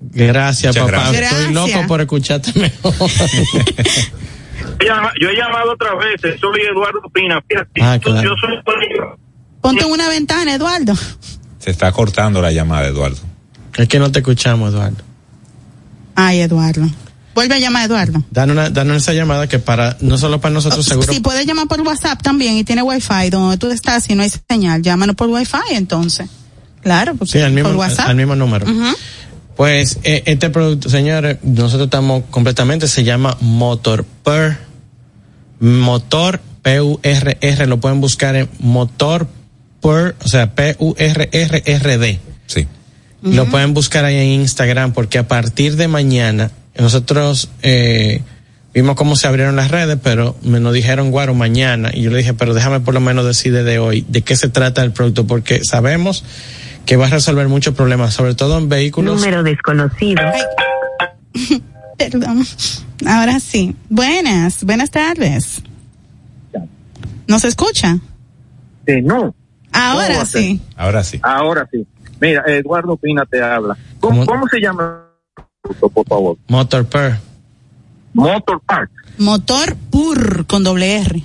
Gracias, 0.00 0.76
Muchas 0.76 0.90
papá. 0.90 1.10
gracias. 1.12 1.32
Estoy 1.40 1.54
loco 1.54 1.86
por 1.88 2.00
escucharte 2.02 2.52
mejor. 2.58 2.94
Yo 5.20 5.28
he 5.28 5.36
llamado 5.36 5.72
otras 5.72 5.92
veces, 5.98 6.40
soy 6.40 6.60
Eduardo 6.70 7.00
Pina. 7.12 7.40
Fíjate, 7.48 7.80
Ah, 7.82 7.96
yo- 7.96 8.00
claro. 8.12 8.28
yo 8.30 8.34
soy 8.40 8.56
Ponte 9.60 9.84
en 9.84 9.90
una 9.90 10.08
ventana, 10.08 10.54
Eduardo. 10.54 10.94
se 11.58 11.70
está 11.70 11.92
cortando 11.92 12.40
la 12.40 12.52
llamada, 12.52 12.86
Eduardo. 12.88 13.18
es 13.76 13.88
que 13.88 13.98
no 13.98 14.10
te 14.10 14.20
escuchamos, 14.20 14.72
Eduardo. 14.72 14.96
Ay, 16.14 16.40
Eduardo. 16.40 16.88
Vuelve 17.34 17.54
a 17.54 17.58
llamar, 17.58 17.86
Eduardo. 17.86 18.22
Dan 18.30 18.50
una, 18.50 18.70
danos 18.70 18.96
esa 18.96 19.12
llamada 19.12 19.46
que 19.46 19.58
para, 19.58 19.96
no 20.00 20.18
solo 20.18 20.40
para 20.40 20.52
nosotros 20.52 20.84
seguro. 20.84 21.12
Si 21.12 21.20
puedes 21.20 21.46
llamar 21.46 21.68
por 21.68 21.80
WhatsApp 21.82 22.20
también 22.22 22.56
y 22.56 22.64
tiene 22.64 22.82
Wi-Fi 22.82 23.30
donde 23.30 23.56
tú 23.56 23.70
estás 23.70 24.08
y 24.10 24.14
no 24.14 24.22
hay 24.22 24.30
señal, 24.48 24.82
llámanos 24.82 25.14
por 25.16 25.28
Wi-Fi 25.28 25.74
entonces. 25.74 26.28
Claro, 26.82 27.14
porque 27.14 27.32
Sí, 27.32 27.38
al 27.40 27.52
mismo, 27.52 27.70
por 27.70 27.78
WhatsApp. 27.78 28.08
al 28.08 28.16
mismo 28.16 28.34
número. 28.34 28.66
Pues 29.56 29.98
eh, 30.02 30.22
este 30.26 30.50
producto, 30.50 30.88
señores, 30.88 31.38
nosotros 31.42 31.86
estamos 31.86 32.24
completamente, 32.30 32.88
se 32.88 33.04
llama 33.04 33.36
Motor 33.40 34.04
Per. 34.24 34.58
Motor 35.60 36.40
P-U-R-R, 36.62 37.66
lo 37.66 37.78
pueden 37.80 38.00
buscar 38.00 38.34
en 38.36 38.48
Motor 38.58 39.28
O 39.82 40.28
sea, 40.28 40.54
P-U-R-R-R-D. 40.54 42.20
Sí. 42.46 42.66
Lo 43.22 43.46
pueden 43.46 43.74
buscar 43.74 44.04
ahí 44.04 44.16
en 44.16 44.40
Instagram 44.40 44.92
porque 44.92 45.18
a 45.18 45.28
partir 45.28 45.76
de 45.76 45.88
mañana 45.88 46.50
nosotros 46.78 47.50
eh, 47.62 48.22
vimos 48.72 48.96
cómo 48.96 49.16
se 49.16 49.26
abrieron 49.28 49.56
las 49.56 49.70
redes, 49.70 49.98
pero 50.02 50.36
me 50.42 50.60
nos 50.60 50.72
dijeron 50.72 51.10
guaro 51.10 51.34
mañana 51.34 51.90
y 51.92 52.02
yo 52.02 52.10
le 52.10 52.18
dije, 52.18 52.32
pero 52.34 52.54
déjame 52.54 52.80
por 52.80 52.94
lo 52.94 53.00
menos 53.00 53.26
decir 53.26 53.52
desde 53.52 53.78
hoy 53.78 54.06
de 54.08 54.22
qué 54.22 54.36
se 54.36 54.48
trata 54.48 54.82
el 54.82 54.92
producto 54.92 55.26
porque 55.26 55.64
sabemos 55.64 56.24
que 56.86 56.96
va 56.96 57.06
a 57.06 57.10
resolver 57.10 57.48
muchos 57.48 57.74
problemas, 57.74 58.14
sobre 58.14 58.34
todo 58.34 58.58
en 58.58 58.68
vehículos. 58.68 59.20
Número 59.20 59.42
desconocido. 59.42 60.22
Ay. 61.34 61.62
Perdón. 61.98 62.46
Ahora 63.06 63.38
sí. 63.40 63.76
Buenas, 63.90 64.64
buenas 64.64 64.90
tardes. 64.90 65.62
¿Nos 67.26 67.44
escucha? 67.44 67.98
Eh, 68.86 69.02
no, 69.02 69.34
Ahora 69.72 70.24
sí. 70.24 70.60
Ahora 70.76 71.04
sí. 71.04 71.20
ahora 71.22 71.68
sí. 71.70 71.86
Mira, 72.20 72.44
Eduardo 72.46 72.96
Pina 72.96 73.24
te 73.24 73.42
habla. 73.42 73.76
¿Cómo? 73.98 74.26
¿Cómo, 74.26 74.26
cómo 74.26 74.48
se 74.48 74.60
llama? 74.60 75.06
Por 75.78 76.06
favor. 76.06 76.36
Motor 76.48 76.84
Per. 76.86 77.16
Motor 78.12 78.60
Park. 78.66 78.90
Motor 79.18 79.76
PUR 79.90 80.46
con 80.46 80.64
doble 80.64 81.00
R. 81.00 81.24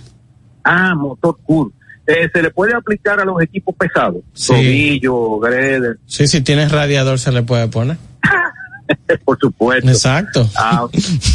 Ah, 0.64 0.94
motor 0.96 1.38
cool. 1.44 1.74
Eh, 2.08 2.30
se 2.32 2.42
le 2.42 2.52
puede 2.52 2.75
aplicar 2.75 3.20
a 3.20 3.25
los 3.25 3.42
equipos 3.42 3.75
pesados. 3.75 4.22
Sí. 4.34 4.54
Tobillo, 4.54 5.40
greder, 5.40 5.98
Sí, 6.06 6.28
si 6.28 6.42
tienes 6.42 6.72
radiador 6.72 7.20
se 7.20 7.32
le 7.32 7.42
puede 7.42 7.68
poner. 7.68 7.98
por 9.25 9.40
supuesto. 9.40 9.90
Exacto. 9.90 10.48
Ah, 10.56 10.86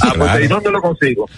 ah, 0.02 0.12
pues, 0.16 0.44
¿y 0.44 0.46
dónde 0.46 0.70
lo 0.70 0.80
consigo? 0.80 1.28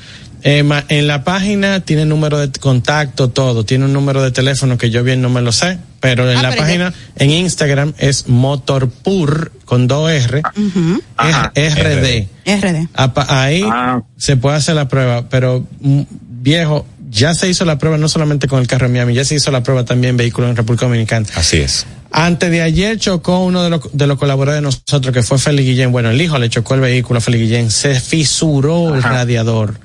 Eh, 0.44 0.64
en 0.88 1.06
la 1.06 1.22
página 1.25 1.80
tiene 1.80 2.04
número 2.04 2.38
de 2.38 2.50
contacto, 2.58 3.30
todo. 3.30 3.64
Tiene 3.64 3.84
un 3.84 3.92
número 3.92 4.22
de 4.22 4.30
teléfono 4.32 4.76
que 4.78 4.90
yo 4.90 5.04
bien 5.04 5.22
no 5.22 5.28
me 5.30 5.40
lo 5.40 5.52
sé, 5.52 5.78
pero 6.00 6.30
en 6.30 6.38
Ah, 6.38 6.42
la 6.42 6.50
pero 6.50 6.62
página, 6.62 6.94
en 7.16 7.30
Instagram 7.30 7.94
es 7.99 8.26
Motorpur 8.28 9.52
con 9.64 9.87
dos 9.87 10.11
R, 10.11 10.42
Ujú. 10.56 11.02
Ajá. 11.16 11.52
RD. 11.54 12.28
RD. 12.44 12.88
Ahí 13.28 13.62
Ah. 13.70 14.02
se 14.16 14.37
puede 14.37 14.56
hacer 14.56 14.75
la 14.75 14.88
prueba, 14.88 15.28
pero 15.28 15.64
mm, 15.80 16.02
viejo, 16.42 16.87
ya 17.11 17.34
se 17.34 17.49
hizo 17.49 17.64
la 17.64 17.78
prueba 17.78 17.99
no 17.99 18.08
solamente 18.08 18.49
con 18.49 18.61
el 18.61 18.66
carro 18.66 18.87
en 18.87 18.92
Miami, 18.92 19.14
ya 19.14 19.25
se 19.25 19.34
hizo 19.37 19.50
la 19.50 19.62
prueba 19.62 19.84
también 19.84 20.11
en 20.11 20.16
vehículos 20.16 20.50
en 20.50 20.56
República 20.56 20.87
Dominicana. 20.87 21.26
Así 21.34 21.58
es. 21.58 21.87
Antes 22.11 22.50
de 22.50 22.62
ayer 22.62 22.99
chocó 22.99 23.40
uno 23.44 23.62
de 23.62 23.70
los, 23.70 23.80
de 23.92 24.06
los 24.06 24.18
colaboradores 24.18 24.58
de 24.62 24.62
nosotros, 24.90 25.14
que 25.14 25.22
fue 25.22 25.38
Félix 25.38 25.66
Guillén. 25.68 25.92
Bueno, 25.92 26.11
el 26.11 26.20
hijo 26.20 26.38
le 26.38 26.49
chocó 26.50 26.75
el 26.75 26.80
vehículo 26.80 27.18
a 27.18 27.20
Félix 27.20 27.44
Guillén. 27.44 27.70
Se 27.70 27.99
fisuró 28.00 28.94
el 28.94 29.02
radiador. 29.02 29.78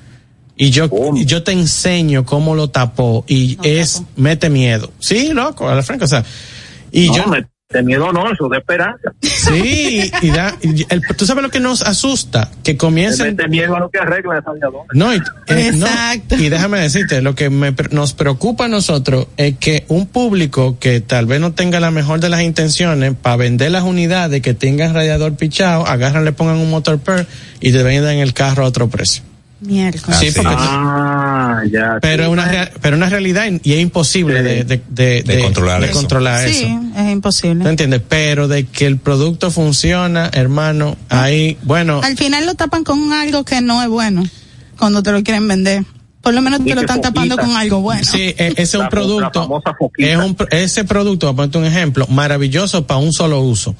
Y 0.58 0.70
yo, 0.70 0.90
yo 1.14 1.42
te 1.44 1.52
enseño 1.52 2.24
cómo 2.26 2.54
lo 2.54 2.68
tapó. 2.68 3.24
Y 3.28 3.56
es, 3.62 4.02
mete 4.16 4.50
miedo. 4.50 4.92
Sí, 4.98 5.30
loco, 5.32 5.68
a 5.68 5.74
la 5.76 5.82
franca. 5.82 6.04
O 6.04 6.08
sea, 6.08 6.24
y 6.90 7.08
no, 7.08 7.16
yo, 7.16 7.26
me, 7.28 7.46
de 7.70 7.82
miedo 7.82 8.12
no, 8.12 8.32
eso 8.32 8.48
de 8.48 8.58
esperanza. 8.58 9.12
sí, 9.22 10.10
y 10.22 10.30
da, 10.30 10.56
y 10.62 10.84
el- 10.88 11.02
tú 11.16 11.26
sabes 11.26 11.42
lo 11.44 11.50
que 11.50 11.60
nos 11.60 11.82
asusta, 11.82 12.50
que 12.64 12.76
comiencen 12.78 13.36
mete 13.36 13.46
miedo 13.46 13.76
a 13.76 13.80
lo 13.80 13.90
que 13.90 13.98
arregla 13.98 14.38
esa 14.38 14.50
radiador. 14.52 14.86
no, 14.94 15.14
y, 15.14 15.18
eh, 15.48 15.70
no, 15.74 15.86
Exacto. 15.86 16.36
y 16.36 16.48
déjame 16.48 16.80
decirte, 16.80 17.20
lo 17.22 17.34
que 17.34 17.50
me 17.50 17.74
nos 17.90 18.14
preocupa 18.14 18.64
a 18.64 18.68
nosotros 18.68 19.26
es 19.36 19.58
que 19.58 19.84
un 19.88 20.06
público 20.06 20.78
que 20.80 21.00
tal 21.00 21.26
vez 21.26 21.40
no 21.40 21.52
tenga 21.52 21.78
la 21.78 21.90
mejor 21.90 22.20
de 22.20 22.30
las 22.30 22.40
intenciones 22.42 23.12
para 23.20 23.36
vender 23.36 23.70
las 23.70 23.84
unidades 23.84 24.40
que 24.40 24.54
tengan 24.54 24.94
radiador 24.94 25.36
pichado, 25.36 25.86
agarran, 25.86 26.24
le 26.24 26.32
pongan 26.32 26.56
un 26.56 26.70
motor 26.70 26.98
per 26.98 27.26
y 27.60 27.70
te 27.70 27.82
vendan 27.82 28.16
el 28.16 28.32
carro 28.32 28.64
a 28.64 28.66
otro 28.68 28.88
precio. 28.88 29.22
Miércoles. 29.60 30.18
Sí, 30.20 30.30
porque-. 30.34 30.54
Ah, 30.56 31.62
ya. 31.70 31.98
Pero 32.00 32.22
sí. 32.24 32.26
es 32.26 32.32
una, 32.32 32.44
rea- 32.46 32.70
pero 32.80 32.96
una 32.96 33.08
realidad 33.08 33.46
y 33.62 33.72
es 33.72 33.80
imposible 33.80 34.38
Sí. 34.38 34.44
de, 34.44 34.64
de, 34.64 34.82
de, 34.88 35.22
De 35.22 35.42
controlar 35.42 35.80
de 35.80 35.86
eso. 35.86 35.94
controlar 35.96 36.48
Sí, 36.48 36.64
eso. 36.64 36.80
es 36.96 37.10
imposible. 37.12 37.64
¿Te 37.64 37.70
entiendes? 37.70 38.02
Pero 38.08 38.46
de 38.46 38.66
que 38.66 38.86
el 38.86 38.98
producto 38.98 39.50
funciona, 39.50 40.30
hermano, 40.32 40.96
ahí, 41.08 41.58
bueno, 41.62 42.00
Al 42.04 42.16
final 42.16 42.46
lo 42.46 42.54
tapan 42.54 42.84
con 42.84 43.12
algo 43.12 43.44
que 43.44 43.60
no 43.60 43.82
es 43.82 43.88
bueno 43.88 44.24
cuando 44.78 45.02
te 45.02 45.10
lo 45.12 45.22
quieren 45.24 45.48
vender. 45.48 45.82
Por 46.20 46.34
lo 46.34 46.42
menos 46.42 46.64
te 46.64 46.74
lo 46.74 46.80
están 46.82 47.00
tapando 47.00 47.36
con 47.36 47.56
algo 47.56 47.80
bueno. 47.80 48.04
Sí, 48.04 48.34
e- 48.36 48.52
ese 48.56 48.62
es 48.62 48.74
un 48.74 48.88
producto. 48.88 49.60
Es 49.96 50.16
un, 50.16 50.36
ese 50.50 50.84
producto, 50.84 51.26
para 51.28 51.36
ponerte 51.36 51.58
un 51.58 51.64
ejemplo, 51.64 52.06
maravilloso 52.08 52.86
para 52.86 53.00
un 53.00 53.12
solo 53.12 53.40
uso. 53.40 53.74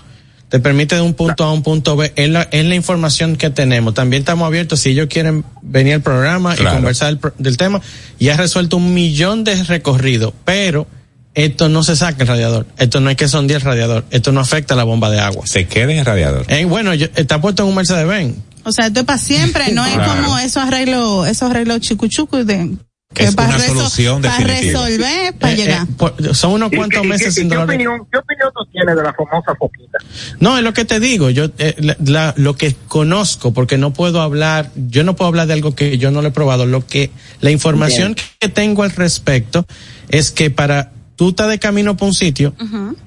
Te 0.48 0.60
permite 0.60 0.94
de 0.94 1.02
un 1.02 1.12
punto 1.14 1.44
A 1.44 1.48
a 1.48 1.52
un 1.52 1.62
punto 1.62 1.94
B. 1.96 2.12
Es 2.16 2.28
la, 2.30 2.42
es 2.50 2.64
la 2.64 2.74
información 2.74 3.36
que 3.36 3.50
tenemos. 3.50 3.92
También 3.94 4.22
estamos 4.22 4.46
abiertos 4.46 4.80
si 4.80 4.90
ellos 4.90 5.06
quieren 5.10 5.44
venir 5.60 5.94
al 5.94 6.00
programa 6.00 6.54
y 6.54 6.62
conversar 6.64 7.18
del, 7.18 7.32
del 7.38 7.56
tema. 7.58 7.80
Y 8.18 8.30
ha 8.30 8.36
resuelto 8.36 8.78
un 8.78 8.94
millón 8.94 9.44
de 9.44 9.62
recorridos, 9.64 10.32
pero 10.46 10.86
esto 11.34 11.68
no 11.68 11.82
se 11.84 11.96
saca 11.96 12.22
el 12.22 12.28
radiador. 12.28 12.66
Esto 12.78 13.00
no 13.00 13.10
hay 13.10 13.16
que 13.16 13.28
sondear 13.28 13.60
el 13.60 13.66
radiador. 13.66 14.04
Esto 14.10 14.32
no 14.32 14.40
afecta 14.40 14.72
a 14.74 14.76
la 14.76 14.84
bomba 14.84 15.10
de 15.10 15.20
agua. 15.20 15.44
Se 15.46 15.66
queda 15.66 15.92
en 15.92 15.98
el 15.98 16.04
radiador. 16.06 16.46
Eh, 16.48 16.64
bueno, 16.64 16.94
yo- 16.94 17.08
está 17.14 17.40
puesto 17.40 17.62
en 17.64 17.68
un 17.68 17.74
Mercedes-Benz. 17.74 18.36
O 18.64 18.72
sea, 18.72 18.86
esto 18.86 19.00
es 19.00 19.06
para 19.06 19.18
siempre, 19.18 19.72
no 19.72 19.84
es 19.86 19.94
como 19.96 20.38
esos 20.38 20.62
arreglos, 20.64 21.26
esos 21.28 21.50
arreglos 21.50 21.80
chucuchucos 21.80 22.46
de 22.46 22.70
que 23.18 23.24
Es 23.24 23.34
para 23.34 23.48
una 23.56 23.58
solución 23.66 24.22
para 24.22 24.38
definitiva. 24.38 24.80
resolver, 24.86 25.34
para 25.34 25.52
Eh, 25.52 25.56
llegar. 25.56 25.82
eh, 25.86 25.92
por- 25.96 26.34
son 26.34 26.52
unos 26.52 26.72
¿Y- 26.72 26.76
cuantos 26.76 27.02
y- 27.02 27.06
y- 27.06 27.08
meses 27.08 27.28
y 27.28 27.40
sin 27.40 27.48
qué, 27.48 27.54
dolor. 27.56 27.68
de- 27.68 27.74
opinión, 27.74 28.06
¿Qué 28.10 28.18
opinión 28.18 28.50
tú 28.56 28.64
tienes 28.72 28.96
de 28.96 29.02
la 29.02 29.12
famosa 29.12 29.54
foquita? 29.58 29.98
No, 30.40 30.56
es 30.56 30.64
lo 30.64 30.72
que 30.72 30.84
te 30.84 31.00
digo, 31.00 31.30
yo 31.30 31.46
eh, 31.58 31.74
la- 31.78 31.96
la- 32.04 32.34
lo 32.36 32.56
que 32.56 32.74
conozco, 32.88 33.52
porque 33.52 33.76
no 33.78 33.92
puedo 33.92 34.20
hablar, 34.22 34.70
yo 34.76 35.04
no 35.04 35.14
puedo 35.16 35.28
hablar 35.28 35.46
de 35.46 35.52
algo 35.54 35.74
que 35.74 35.98
yo 35.98 36.10
no 36.10 36.22
lo 36.22 36.28
he 36.28 36.32
probado, 36.32 36.64
lo 36.66 36.86
que, 36.86 37.10
la 37.40 37.50
información 37.50 38.16
que 38.38 38.48
tengo 38.48 38.82
al 38.84 38.90
respecto 38.92 39.66
es 40.08 40.30
que 40.30 40.50
para 40.50 40.92
tú 41.16 41.30
estás 41.30 41.48
de 41.48 41.58
camino 41.58 41.96
para 41.96 42.06
un 42.06 42.14
sitio, 42.14 42.54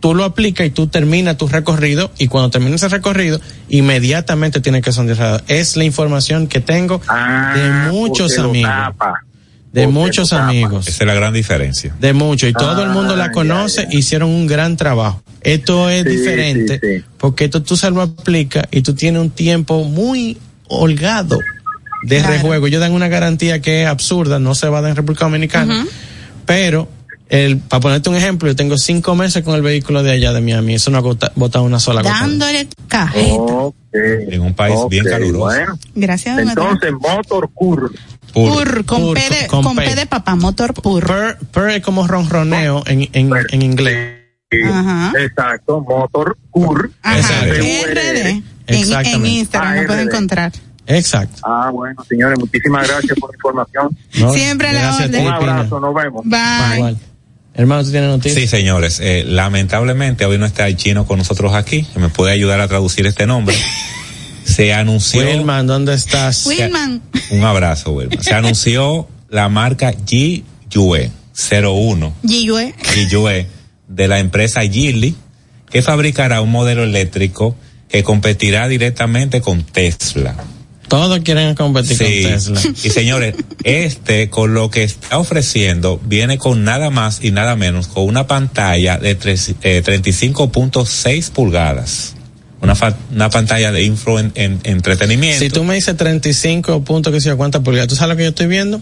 tú 0.02 0.14
lo 0.14 0.26
aplicas 0.26 0.68
y 0.68 0.70
tú 0.70 0.88
terminas 0.88 1.38
tu 1.38 1.48
recorrido 1.48 2.12
y 2.18 2.28
cuando 2.28 2.50
terminas 2.50 2.84
ese 2.84 2.90
recorrido, 2.90 3.40
inmediatamente 3.70 4.60
tienes 4.62 4.84
que 4.84 4.92
sondear. 4.92 5.44
Es 5.48 5.76
la 5.78 5.84
información 5.86 6.48
que 6.48 6.60
tengo 6.60 7.00
de 7.00 7.70
muchos 7.92 8.34
Ah, 8.34 8.36
porque 8.36 8.42
lo 8.42 8.50
amigos, 8.50 8.72
tapa. 8.98 9.14
De 9.72 9.88
muchos 9.88 10.34
amigos. 10.34 10.88
Esa 10.88 11.04
es 11.04 11.08
la 11.08 11.14
gran 11.14 11.34
diferencia. 11.34 11.96
De 12.00 12.14
mucho, 12.14 12.48
y 12.48 12.54
todo 12.54 12.84
el 12.84 12.90
mundo 12.90 13.14
Ah, 13.14 13.18
la 13.18 13.26
ya, 13.28 13.32
conoce, 13.32 13.88
ya. 13.90 13.98
hicieron 13.98 14.30
un 14.30 14.48
gran 14.48 14.76
trabajo. 14.78 15.22
Esto 15.42 15.90
es 15.90 16.04
Sí, 16.04 16.10
diferente, 16.10 16.80
sí, 16.82 16.98
sí. 17.00 17.04
porque 17.18 17.46
esto 17.46 17.64
tú 17.64 17.76
se 17.78 17.90
lo 17.90 18.02
aplicas 18.02 18.66
y 18.72 18.82
tú 18.82 18.94
tienes 18.94 19.22
un 19.22 19.30
tiempo 19.32 19.84
muy 19.84 20.38
holgado 20.68 21.40
de 22.04 22.18
Claro. 22.20 22.34
rejuego. 22.34 22.68
Ellos 22.68 22.82
dan 22.82 22.92
una 22.94 23.08
garantía 23.08 23.62
que 23.62 23.84
es 23.84 23.88
absurda, 23.88 24.40
no 24.40 24.56
se 24.56 24.68
va 24.70 24.80
a 24.80 24.82
dar 24.82 24.90
en 24.92 24.98
República 24.98 25.26
Dominicana, 25.26 25.86
pero 26.46 26.88
el, 27.30 27.60
para 27.60 27.80
ponerte 27.80 28.10
un 28.10 28.16
ejemplo, 28.18 28.50
yo 28.50 28.56
tengo 28.58 28.78
cinco 28.78 29.16
meses 29.16 29.42
con 29.44 29.56
el 29.56 29.62
vehículo 29.62 30.04
de 30.04 30.12
allá 30.12 30.34
de 30.34 30.42
Miami. 30.42 30.74
Eso 30.76 30.92
no 30.92 30.98
ha 30.98 31.02
gota- 31.02 31.32
botado 31.36 31.64
una 31.64 31.80
sola 31.80 32.02
gota. 32.02 32.14
Dándole 32.20 32.68
cajeta. 32.90 33.42
Ok. 33.42 33.76
En 33.94 34.42
un 34.42 34.54
país 34.54 34.76
bien 34.90 35.06
caluroso. 35.06 35.46
Bueno, 35.46 35.80
Gracias, 35.96 36.38
entonces, 36.40 36.92
Motor 36.92 37.50
Cur. 37.54 37.92
Pur, 38.34 38.86
con, 38.86 39.02
Pur, 39.02 39.16
P 39.16 39.30
de, 39.30 39.48
con 39.48 39.64
con 39.64 39.76
P. 39.76 39.84
P 39.84 39.96
de 39.96 40.06
papá, 40.06 40.36
motor 40.36 40.74
pur. 40.74 41.06
Purr, 41.06 41.38
purr 41.52 41.70
es 41.72 41.82
como 41.82 42.08
ronroneo 42.08 42.84
en, 42.86 43.10
en, 43.14 43.32
en 43.52 43.62
inglés. 43.62 44.22
Ajá. 44.74 45.14
Exacto, 45.18 45.82
Motor 45.82 46.38
Cur. 46.50 46.92
Ajá. 47.02 47.46
RD. 47.46 48.28
En, 48.28 48.44
en. 48.68 49.26
Instagram 49.26 49.82
lo 49.82 49.88
pueden 49.88 50.08
encontrar. 50.08 50.52
Exacto. 50.88 51.42
Ah, 51.46 51.70
bueno, 51.72 52.04
señores, 52.08 52.38
muchísimas 52.40 52.88
gracias 52.88 53.18
por 53.20 53.30
la 53.30 53.36
información. 53.36 53.98
¿no? 54.20 54.34
Siempre 54.34 54.70
a 54.70 54.74
la 54.74 54.96
orden. 54.96 55.26
Un 55.26 55.34
abrazo, 55.34 55.80
nos 55.80 55.96
vemos. 55.96 56.26
Bye. 56.26 56.76
Igual. 56.76 56.98
Hermano, 57.54 57.84
¿tú 57.84 57.92
tienes 57.92 58.10
noticias? 58.10 58.42
Sí, 58.42 58.48
señores, 58.48 59.00
eh, 59.02 59.24
lamentablemente 59.28 60.26
hoy 60.26 60.38
no 60.38 60.46
está 60.46 60.68
el 60.68 60.78
chino 60.78 61.06
con 61.06 61.18
nosotros 61.18 61.54
aquí, 61.54 61.84
que 61.84 62.00
me 62.00 62.10
puede 62.10 62.32
ayudar 62.32 62.62
a 62.62 62.68
traducir 62.68 63.06
este 63.08 63.28
nombre. 63.28 63.56
Se 64.56 64.74
anunció. 64.74 65.22
Wilman, 65.22 65.68
¿dónde 65.68 65.94
estás? 65.94 66.46
Wilman. 66.46 67.02
Un 67.32 67.44
abrazo, 67.44 67.92
Wilma. 67.92 68.22
Se 68.22 68.34
anunció 68.34 69.08
la 69.30 69.50
marca 69.50 69.94
G 69.94 70.44
Yue 70.70 71.10
01 71.34 72.14
Yiyue. 72.24 72.74
Yue 73.10 73.48
de 73.88 74.08
la 74.08 74.20
empresa 74.20 74.62
Geely, 74.62 75.16
que 75.70 75.82
fabricará 75.82 76.42
un 76.42 76.52
modelo 76.52 76.84
eléctrico 76.84 77.56
que 77.90 78.04
competirá 78.04 78.68
directamente 78.68 79.42
con 79.42 79.64
Tesla. 79.64 80.36
Todos 80.88 81.20
quieren 81.22 81.56
competir 81.56 81.98
Sí. 81.98 82.24
con 82.24 82.32
Tesla. 82.32 82.62
Y 82.84 82.90
señores, 82.90 83.36
este 83.64 84.30
con 84.30 84.54
lo 84.54 84.70
que 84.70 84.84
está 84.84 85.18
ofreciendo 85.18 86.00
viene 86.06 86.38
con 86.38 86.64
nada 86.66 86.90
más 86.90 87.24
y 87.24 87.32
nada 87.32 87.56
menos 87.56 87.88
con 87.88 88.06
una 88.06 88.28
pantalla 88.28 88.98
de 88.98 89.16
tres- 89.16 89.56
eh, 89.64 89.82
35.6 89.82 91.30
pulgadas. 91.30 92.16
Una, 92.62 92.76
fa- 92.76 92.96
una 93.12 93.30
pantalla 93.30 93.72
de 93.72 93.84
info 93.84 94.20
en, 94.20 94.32
en- 94.36 94.60
entretenimiento. 94.64 95.40
Si 95.40 95.50
tú 95.50 95.64
me 95.64 95.76
dices 95.76 95.98
35 95.98 96.84
puntos, 96.84 97.12
que 97.14 97.20
yo, 97.20 97.36
cuántas 97.38 97.62
pulgadas, 97.62 97.88
¿tú 97.90 97.96
sabes 97.96 98.10
lo 98.14 98.18
que 98.18 98.24
yo 98.24 98.30
estoy 98.30 98.48
viendo? 98.48 98.82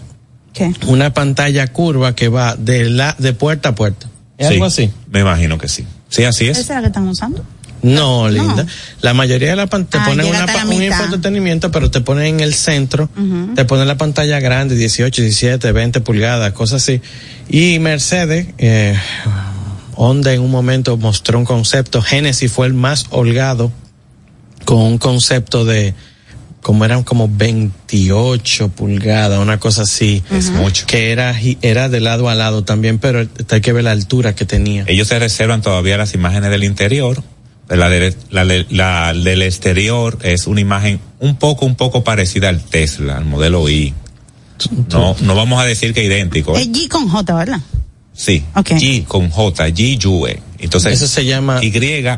¿Qué? 0.54 0.72
Una 0.88 1.14
pantalla 1.14 1.68
curva 1.68 2.16
que 2.16 2.28
va 2.28 2.56
de 2.56 2.90
la 2.90 3.16
de 3.20 3.34
puerta 3.34 3.70
a 3.70 3.76
puerta. 3.76 4.08
¿Es 4.38 4.48
Sí, 4.48 4.54
algo 4.54 4.66
así? 4.66 4.90
Me 5.12 5.20
imagino 5.22 5.58
que 5.58 5.68
sí. 5.68 5.86
Sí, 6.10 6.24
así 6.24 6.48
es. 6.48 6.58
¿Esa 6.58 6.62
es 6.62 6.70
la 6.78 6.82
que 6.82 6.88
están 6.88 7.08
usando? 7.08 7.46
No, 7.82 8.28
linda. 8.28 8.66
La 9.02 9.14
mayoría 9.14 9.52
de 9.52 9.56
la 9.56 9.68
pantalla 9.68 10.04
te 10.04 10.10
Ah, 10.12 10.14
ponen 10.14 10.26
una, 10.26 10.46
la 10.46 10.66
un 10.66 10.84
infoentretenimiento, 10.84 11.72
pero 11.72 11.90
te 11.90 12.02
ponen 12.02 12.26
en 12.26 12.40
el 12.42 12.54
centro, 12.54 13.10
te 13.56 13.64
ponen 13.64 13.88
la 13.88 13.96
pantalla 13.98 14.42
grande, 14.42 14.76
18, 14.76 15.22
17, 15.22 15.72
20 15.72 16.02
pulgadas, 16.02 16.52
cosas 16.52 16.84
así. 16.84 17.00
Y 17.48 17.80
Mercedes, 17.80 18.48
eh, 18.58 18.98
Honda 20.02 20.34
en 20.34 20.40
un 20.42 20.50
momento 20.50 20.96
mostró 20.96 21.38
un 21.40 21.44
concepto, 21.46 22.02
Genesis 22.02 22.50
fue 22.52 22.68
el 22.68 22.74
más 22.74 23.06
holgado 23.10 23.70
con 24.64 24.78
un 24.78 24.98
concepto 24.98 25.66
de 25.66 25.94
como 26.62 26.86
eran 26.86 27.04
como 27.04 27.30
28 27.30 28.70
pulgadas, 28.70 29.40
una 29.40 29.60
cosa 29.60 29.82
así. 29.84 30.24
Es 30.32 30.52
mucho. 30.52 30.86
Que 30.86 31.12
era, 31.12 31.36
era 31.62 31.90
de 31.90 32.00
lado 32.00 32.30
a 32.30 32.36
lado 32.36 32.64
también, 32.64 33.00
pero 33.00 33.20
hay 33.50 33.62
que 33.62 33.74
ver 33.74 33.84
la 33.84 33.92
altura 33.92 34.36
que 34.36 34.46
tenía. 34.46 34.84
Ellos 34.88 35.08
se 35.08 35.20
reservan 35.20 35.62
todavía 35.62 35.98
las 35.98 36.14
imágenes 36.14 36.50
del 36.50 36.64
interior. 36.64 37.24
La, 37.70 37.88
de- 37.90 38.16
la, 38.30 38.46
de- 38.46 38.66
la 38.70 39.14
del 39.14 39.42
exterior 39.42 40.18
es 40.24 40.48
una 40.48 40.60
imagen 40.62 41.00
un 41.20 41.36
poco, 41.38 41.66
un 41.66 41.76
poco 41.76 42.04
parecida 42.04 42.50
al 42.50 42.62
Tesla, 42.64 43.18
al 43.18 43.26
modelo 43.26 43.70
I. 43.70 43.94
No, 44.92 45.16
no 45.22 45.36
vamos 45.36 45.62
a 45.62 45.66
decir 45.66 45.94
que 45.94 46.04
idéntico. 46.04 46.58
¿eh? 46.58 46.62
Es 46.62 46.68
G 46.70 46.88
con 46.90 47.08
J, 47.08 47.34
¿verdad? 47.36 47.60
Sí. 48.20 48.44
Ok. 48.54 48.72
G 48.72 49.06
con 49.06 49.30
J, 49.30 49.70
G 49.70 49.98
Yue. 49.98 50.42
Entonces, 50.58 50.92
Eso 50.94 51.08
se 51.08 51.24
llama- 51.24 51.64
Y 51.64 51.72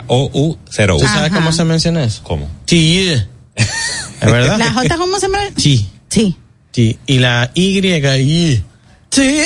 O 0.08 0.32
U 0.34 0.58
0 0.72 0.98
¿Tú 1.00 1.06
sabes 1.06 1.30
Ajá. 1.32 1.36
cómo 1.36 1.52
se 1.52 1.64
menciona 1.64 2.04
eso? 2.04 2.24
¿Cómo? 2.24 2.50
Sí. 2.66 3.08
¿Es 3.56 4.32
verdad? 4.32 4.58
¿La 4.58 4.74
J 4.74 4.98
cómo 4.98 5.20
se 5.20 5.28
me...? 5.28 5.38
Sí. 5.58 5.88
Sí. 6.10 6.36
Sí. 6.72 6.98
Y 7.06 7.20
la 7.20 7.52
Y, 7.54 7.78
Y. 7.78 8.64
Sí. 9.12 9.42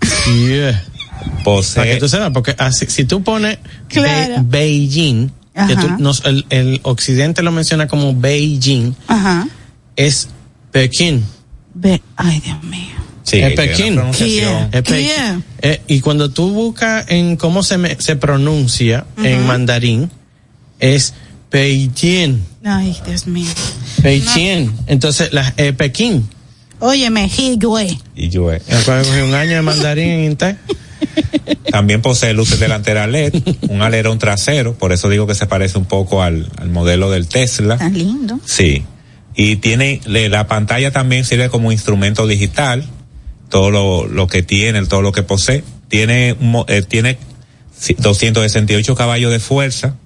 Sí. 0.00 0.50
Para 0.64 0.72
que 1.30 1.44
Posee 1.44 1.96
tú 1.98 2.08
sepas, 2.08 2.30
porque 2.32 2.56
así, 2.58 2.86
si 2.88 3.04
tú 3.04 3.22
pones 3.22 3.58
Claro. 3.88 4.42
Be- 4.42 4.58
Beijing, 4.58 5.30
que 5.68 5.76
tú, 5.76 5.88
nos- 5.98 6.24
el, 6.24 6.44
el 6.50 6.80
occidente 6.82 7.42
lo 7.42 7.52
menciona 7.52 7.86
como 7.86 8.14
Beijing, 8.14 8.94
Ajá. 9.06 9.46
es 9.94 10.28
Pekín. 10.72 11.24
Ve, 11.74 12.02
ay, 12.16 12.40
Dios 12.40 12.62
mío. 12.64 12.96
Sí, 13.30 13.38
es 13.40 13.54
Pekín. 13.54 13.98
Es. 14.12 15.42
Eh, 15.62 15.80
y 15.86 16.00
cuando 16.00 16.30
tú 16.30 16.50
buscas 16.52 17.04
en 17.08 17.36
cómo 17.36 17.62
se, 17.62 17.78
me- 17.78 17.96
se 18.00 18.16
pronuncia 18.16 19.04
en 19.22 19.46
mandarín, 19.46 20.10
es 20.78 21.14
Beijing. 21.50 22.38
Ay, 22.64 22.96
Dios 23.06 23.26
mío. 23.26 23.48
Beijing. 24.02 24.70
Entonces, 24.86 25.32
la, 25.32 25.52
eh, 25.56 25.72
Pekín. 25.72 26.28
Óyeme, 26.78 27.28
Hiyue. 27.28 27.98
Y 28.16 28.28
Yue. 28.30 28.62
Me 28.68 28.76
acuerdo 28.76 29.02
que 29.02 29.08
cogí 29.08 29.20
un 29.20 29.34
año 29.34 29.56
de 29.56 29.62
mandarín 29.62 30.08
en 30.08 30.24
Intel. 30.24 30.56
También 31.70 32.02
posee 32.02 32.32
luces 32.32 32.58
delanteras 32.58 33.08
LED, 33.08 33.34
un 33.68 33.82
alerón 33.82 34.18
trasero, 34.18 34.74
por 34.74 34.92
eso 34.92 35.08
digo 35.08 35.26
que 35.26 35.34
se 35.34 35.46
parece 35.46 35.78
un 35.78 35.84
poco 35.84 36.22
al, 36.22 36.48
al 36.56 36.68
modelo 36.70 37.10
del 37.10 37.26
Tesla. 37.28 37.76
Tan 37.78 37.96
lindo. 37.96 38.40
Sí. 38.44 38.84
Y 39.34 39.56
tiene, 39.56 40.00
le- 40.06 40.28
la 40.28 40.46
pantalla 40.46 40.90
también 40.90 41.24
sirve 41.24 41.48
como 41.48 41.70
instrumento 41.72 42.26
digital, 42.26 42.88
todo 43.50 43.70
lo, 43.70 44.06
lo 44.06 44.26
que 44.28 44.42
tiene, 44.42 44.84
todo 44.86 45.02
lo 45.02 45.12
que 45.12 45.22
posee. 45.22 45.62
Tiene, 45.88 46.34
un 46.40 46.50
mo- 46.52 46.64
eh, 46.68 46.82
tiene 46.82 47.18
ci- 47.78 47.96
268 47.96 48.94
caballos 48.94 49.30
de 49.30 49.40
fuerza 49.40 49.96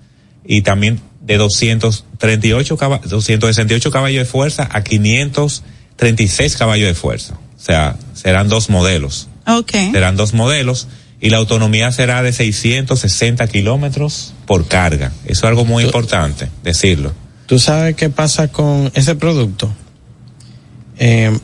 y 0.45 0.63
también 0.63 1.01
de 1.21 1.37
238 1.37 2.77
caballos, 2.77 3.09
268 3.11 3.91
caballos 3.91 4.19
de 4.27 4.31
fuerza 4.31 4.69
a 4.73 4.83
536 4.83 6.57
caballos 6.57 6.89
de 6.89 6.95
fuerza. 6.95 7.35
O 7.57 7.61
sea, 7.65 7.97
serán 8.15 8.49
dos 8.49 8.69
modelos. 8.71 9.29
Ok. 9.47 9.73
Serán 9.93 10.17
dos 10.17 10.35
modelos 10.35 10.89
y 11.21 11.31
la 11.31 11.39
autonomía 11.39 11.93
será 11.93 12.23
de 12.23 12.33
660 12.33 13.47
kilómetros 13.49 14.35
por 14.47 14.67
carga. 14.69 15.13
Eso 15.25 15.33
es 15.33 15.45
algo 15.45 15.65
muy 15.65 15.85
importante 15.85 16.49
decirlo. 16.63 17.13
¿Tú 17.47 17.59
sabes 17.59 17.95
qué 17.97 18.09
pasa 18.11 18.49
con 18.49 18.91
ese 18.95 19.15
producto? 19.15 19.71
Eh, 20.99 21.37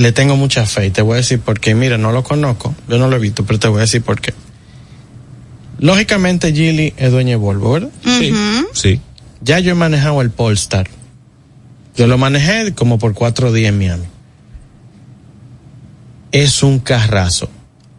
le 0.00 0.12
tengo 0.12 0.34
mucha 0.34 0.64
fe 0.64 0.86
y 0.86 0.90
te 0.90 1.02
voy 1.02 1.14
a 1.14 1.16
decir 1.18 1.40
por 1.40 1.60
qué. 1.60 1.74
Mira, 1.74 1.98
no 1.98 2.10
lo 2.10 2.24
conozco, 2.24 2.74
yo 2.88 2.96
no 2.96 3.08
lo 3.08 3.16
he 3.16 3.18
visto, 3.18 3.44
pero 3.44 3.58
te 3.58 3.68
voy 3.68 3.78
a 3.78 3.80
decir 3.82 4.00
por 4.00 4.18
qué. 4.18 4.32
Lógicamente, 5.78 6.54
Gilly 6.54 6.94
es 6.96 7.10
dueño 7.10 7.32
de 7.32 7.36
Volvo, 7.36 7.72
¿verdad? 7.72 7.90
Sí, 8.06 8.32
sí. 8.72 9.00
Ya 9.42 9.58
yo 9.58 9.72
he 9.72 9.74
manejado 9.74 10.22
el 10.22 10.30
Polestar. 10.30 10.88
Yo 11.96 12.06
lo 12.06 12.16
manejé 12.16 12.72
como 12.72 12.98
por 12.98 13.12
cuatro 13.12 13.52
días 13.52 13.68
en 13.68 13.78
Miami. 13.78 14.04
Es 16.32 16.62
un 16.62 16.78
carrazo. 16.78 17.50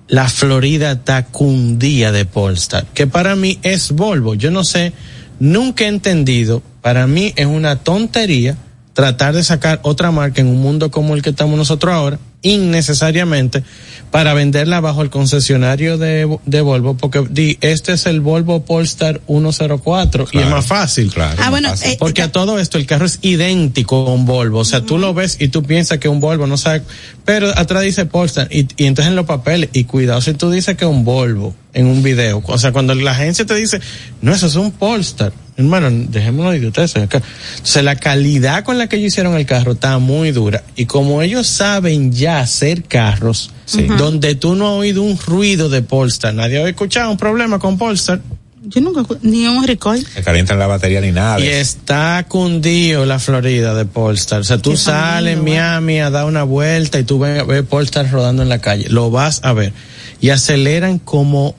La 0.08 0.28
Florida 0.28 0.94
está 0.94 1.26
cundía 1.26 2.12
de 2.12 2.26
Polestar, 2.26 2.88
que 2.96 3.06
para 3.06 3.36
mí 3.36 3.60
es 3.62 3.92
Volvo. 3.92 4.34
Yo 4.34 4.50
no 4.50 4.64
sé, 4.64 4.92
nunca 5.40 5.84
he 5.84 5.88
entendido. 5.88 6.64
Para 6.82 7.06
mí 7.06 7.32
es 7.36 7.46
una 7.46 7.76
tontería 7.76 8.58
tratar 8.94 9.34
de 9.34 9.44
sacar 9.44 9.80
otra 9.84 10.12
marca 10.12 10.42
en 10.42 10.48
un 10.48 10.62
mundo 10.62 10.92
como 10.92 11.16
el 11.16 11.22
que 11.22 11.30
estamos 11.30 11.58
nosotros 11.58 11.94
ahora, 11.94 12.20
innecesariamente, 12.42 13.64
para 14.10 14.34
venderla 14.34 14.82
bajo 14.82 15.02
el 15.04 15.10
concesionario 15.10 15.98
de, 15.98 16.38
de 16.46 16.62
Volvo, 16.62 16.96
porque 16.98 17.26
di, 17.30 17.58
este 17.62 17.94
es 17.94 18.06
el 18.06 18.20
Volvo 18.20 18.66
Polestar 18.66 19.22
104 19.28 20.28
y 20.32 20.40
es 20.40 20.48
más 20.48 20.66
fácil. 20.66 21.12
Claro. 21.14 21.36
Ah, 21.38 21.44
más 21.44 21.50
bueno, 21.52 21.70
fácil. 21.70 21.92
eh, 21.92 21.98
Porque 22.00 22.22
a 22.22 22.32
todo 22.32 22.60
esto 22.60 22.78
el 22.78 22.86
carro 22.86 23.06
es 23.06 23.20
idéntico 23.22 24.08
a 24.08 24.14
un 24.14 24.26
Volvo. 24.26 24.60
O 24.60 24.66
sea, 24.66 24.82
tú 24.82 24.98
lo 24.98 25.14
ves 25.14 25.38
y 25.40 25.48
tú 25.50 25.64
piensas 25.64 26.00
que 26.00 26.08
es 26.08 26.12
un 26.14 26.20
Volvo, 26.20 26.48
no 26.48 26.58
sabes. 26.58 26.82
Pero 27.24 27.48
atrás 27.58 27.84
dice 27.84 28.06
Polestar 28.06 28.48
y, 28.52 28.68
y 28.76 28.86
entonces 28.88 29.10
en 29.12 29.16
los 29.16 29.26
papeles, 29.26 29.70
y 29.74 29.86
cuidado 29.86 30.20
si 30.22 30.34
tú 30.34 30.50
dices 30.52 30.76
que 30.76 30.86
es 30.86 30.92
un 30.92 31.06
Volvo 31.06 31.56
en 31.74 31.86
un 31.86 32.04
video. 32.04 32.44
O 32.46 32.58
sea, 32.58 32.74
cuando 32.74 32.94
la 32.96 33.12
agencia 33.12 33.46
te 33.46 33.56
dice, 33.56 33.80
no, 34.22 34.34
eso 34.34 34.48
es 34.48 34.56
un 34.56 34.72
Polestar. 34.72 35.32
Hermano, 35.62 35.90
dejémonos 36.10 36.52
de 36.52 36.60
idioteces 36.60 37.04
acá. 37.04 37.22
Entonces 37.54 37.84
la 37.84 37.96
calidad 37.96 38.64
con 38.64 38.78
la 38.78 38.88
que 38.88 38.98
ellos 38.98 39.08
hicieron 39.08 39.36
el 39.36 39.46
carro 39.46 39.74
está 39.74 39.98
muy 40.00 40.32
dura. 40.32 40.64
Y 40.76 40.86
como 40.86 41.22
ellos 41.22 41.48
saben 41.48 42.12
ya 42.12 42.40
hacer 42.40 42.84
carros, 42.84 43.52
Sí. 43.66 43.84
donde 43.98 44.36
tú 44.36 44.56
no 44.56 44.74
has 44.74 44.80
oído 44.80 45.02
un 45.02 45.18
ruido 45.18 45.70
de 45.70 45.82
Polestar, 45.82 46.34
nadie 46.34 46.58
ha 46.60 46.68
escuchado 46.68 47.10
un 47.12 47.18
problema 47.18 47.58
con 47.60 47.78
Polestar. 47.78 48.22
Yo 48.64 48.80
nunca, 48.80 49.04
ni 49.24 49.48
un 49.48 49.66
recoil. 49.66 50.06
Se 50.06 50.22
calientan 50.22 50.60
la 50.60 50.68
batería 50.68 51.02
ni 51.02 51.12
nada. 51.12 51.40
Y 51.40 51.48
está 51.48 52.24
cundido 52.28 53.08
la 53.08 53.18
Florida 53.18 53.74
de 53.74 53.86
Polestar. 53.86 54.42
O 54.42 54.44
sea, 54.44 54.60
tú 54.60 54.72
Qué 54.72 54.78
sales 54.78 55.38
en 55.38 55.44
Miami 55.44 56.00
a 56.00 56.12
dar 56.12 56.26
una 56.26 56.44
vuelta 56.44 57.00
y 57.00 57.04
tú 57.04 57.18
ves, 57.18 57.48
ves 57.48 57.64
Polestar 57.64 58.12
rodando 58.12 58.44
en 58.44 58.50
la 58.50 58.60
calle. 58.60 58.88
Lo 58.90 59.10
vas 59.10 59.40
a 59.44 59.54
ver. 59.54 59.74
Y 60.20 60.30
aceleran 60.30 61.00
como... 61.00 61.56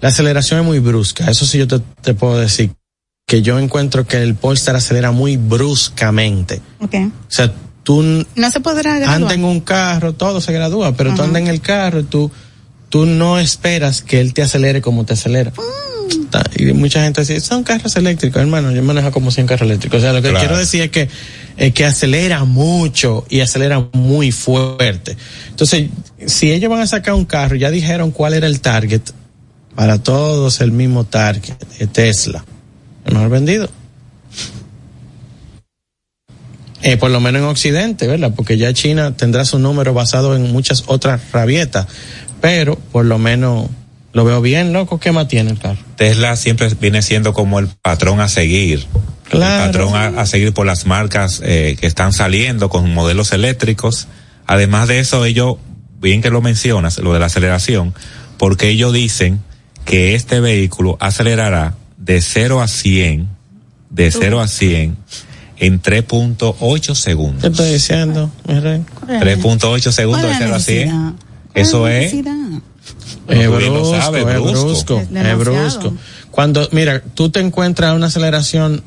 La 0.00 0.08
aceleración 0.10 0.60
es 0.60 0.64
muy 0.66 0.78
brusca. 0.78 1.28
Eso 1.28 1.44
sí 1.44 1.58
yo 1.58 1.66
te, 1.66 1.80
te 2.02 2.14
puedo 2.14 2.38
decir. 2.38 2.70
Que 3.28 3.42
yo 3.42 3.58
encuentro 3.60 4.06
que 4.06 4.20
el 4.22 4.34
Polestar 4.34 4.74
acelera 4.74 5.12
muy 5.12 5.36
bruscamente. 5.36 6.60
Ok. 6.80 6.94
O 6.94 7.10
sea, 7.28 7.52
tú 7.84 8.02
No 8.34 8.50
se 8.50 8.60
podrá 8.60 8.96
graduar. 8.96 9.14
andas 9.16 9.34
en 9.34 9.44
un 9.44 9.60
carro, 9.60 10.14
todo 10.14 10.40
se 10.40 10.52
gradúa, 10.52 10.96
pero 10.96 11.10
tú 11.10 11.16
Ajá. 11.16 11.24
andas 11.24 11.42
en 11.42 11.48
el 11.48 11.60
carro 11.60 12.00
y 12.00 12.04
tú 12.04 12.30
tú 12.88 13.04
no 13.06 13.38
esperas 13.38 14.02
que 14.02 14.20
él 14.20 14.32
te 14.32 14.42
acelere 14.42 14.80
como 14.80 15.04
te 15.04 15.12
acelera. 15.12 15.52
Y 16.56 16.72
mucha 16.72 17.02
gente 17.02 17.20
dice, 17.20 17.40
son 17.40 17.64
carros 17.64 17.94
eléctricos, 17.96 18.40
hermano, 18.40 18.72
yo 18.72 18.82
manejo 18.82 19.10
como 19.12 19.30
100 19.30 19.46
carros 19.46 19.68
eléctricos. 19.68 19.98
O 19.98 20.00
sea, 20.00 20.12
lo 20.12 20.22
que 20.22 20.32
quiero 20.32 20.56
decir 20.56 20.80
es 20.82 20.90
que, 20.90 21.08
es 21.56 21.72
que 21.74 21.84
acelera 21.84 22.44
mucho 22.44 23.26
y 23.28 23.40
acelera 23.40 23.86
muy 23.92 24.32
fuerte. 24.32 25.16
Entonces, 25.50 25.88
si 26.26 26.50
ellos 26.50 26.70
van 26.70 26.80
a 26.80 26.86
sacar 26.86 27.12
un 27.14 27.26
carro, 27.26 27.56
ya 27.56 27.70
dijeron 27.70 28.10
cuál 28.10 28.32
era 28.34 28.46
el 28.46 28.60
target, 28.60 29.02
para 29.74 30.02
todos 30.02 30.60
el 30.62 30.72
mismo 30.72 31.04
target, 31.04 31.56
de 31.78 31.86
Tesla, 31.86 32.44
el 33.08 33.14
mejor 33.14 33.30
vendido. 33.30 33.68
Eh, 36.82 36.96
por 36.96 37.10
lo 37.10 37.20
menos 37.20 37.42
en 37.42 37.48
Occidente, 37.48 38.06
¿verdad? 38.06 38.32
Porque 38.36 38.56
ya 38.56 38.72
China 38.72 39.16
tendrá 39.16 39.44
su 39.44 39.58
número 39.58 39.94
basado 39.94 40.36
en 40.36 40.52
muchas 40.52 40.84
otras 40.86 41.20
rabietas, 41.32 41.86
pero 42.40 42.76
por 42.76 43.04
lo 43.04 43.18
menos 43.18 43.68
lo 44.12 44.24
veo 44.24 44.40
bien, 44.40 44.72
loco. 44.72 45.00
¿Qué 45.00 45.10
más 45.10 45.26
tiene 45.28 45.50
el 45.50 45.58
carro? 45.58 45.78
Tesla 45.96 46.36
siempre 46.36 46.68
viene 46.80 47.02
siendo 47.02 47.32
como 47.32 47.58
el 47.58 47.68
patrón 47.82 48.20
a 48.20 48.28
seguir. 48.28 48.86
Claro. 49.28 49.64
El 49.64 49.70
patrón 49.70 50.18
a, 50.18 50.24
seguir 50.26 50.54
por 50.54 50.66
las 50.66 50.86
marcas 50.86 51.42
eh, 51.44 51.76
que 51.80 51.86
están 51.86 52.12
saliendo 52.12 52.68
con 52.68 52.92
modelos 52.94 53.32
eléctricos. 53.32 54.06
Además 54.46 54.88
de 54.88 55.00
eso, 55.00 55.24
ellos, 55.24 55.56
bien 56.00 56.22
que 56.22 56.30
lo 56.30 56.40
mencionas, 56.40 56.98
lo 56.98 57.12
de 57.12 57.18
la 57.18 57.26
aceleración, 57.26 57.92
porque 58.38 58.68
ellos 58.68 58.92
dicen 58.92 59.40
que 59.84 60.14
este 60.14 60.40
vehículo 60.40 60.96
acelerará 61.00 61.74
de 61.98 62.20
0 62.20 62.62
a 62.62 62.68
100, 62.68 63.28
de 63.90 64.10
0 64.10 64.40
a 64.40 64.48
100 64.48 64.96
en 65.58 65.82
3.8 65.82 66.94
segundos. 66.94 67.42
¿Qué 67.42 67.48
estoy 67.48 67.72
diciendo, 67.72 68.30
3.8 68.46 69.92
segundos 69.92 70.22
de 70.22 70.34
0 70.38 70.54
a 70.54 70.60
100. 70.60 71.16
Eso 71.54 71.88
es. 71.88 72.14
Es 73.28 73.50
brusco, 73.50 73.94
es 74.16 74.24
brusco, 74.24 75.02
es 75.12 75.38
brusco. 75.38 75.94
Cuando, 76.30 76.68
mira, 76.72 77.02
tú 77.14 77.30
te 77.30 77.40
encuentras 77.40 77.94
una 77.94 78.06
aceleración 78.06 78.82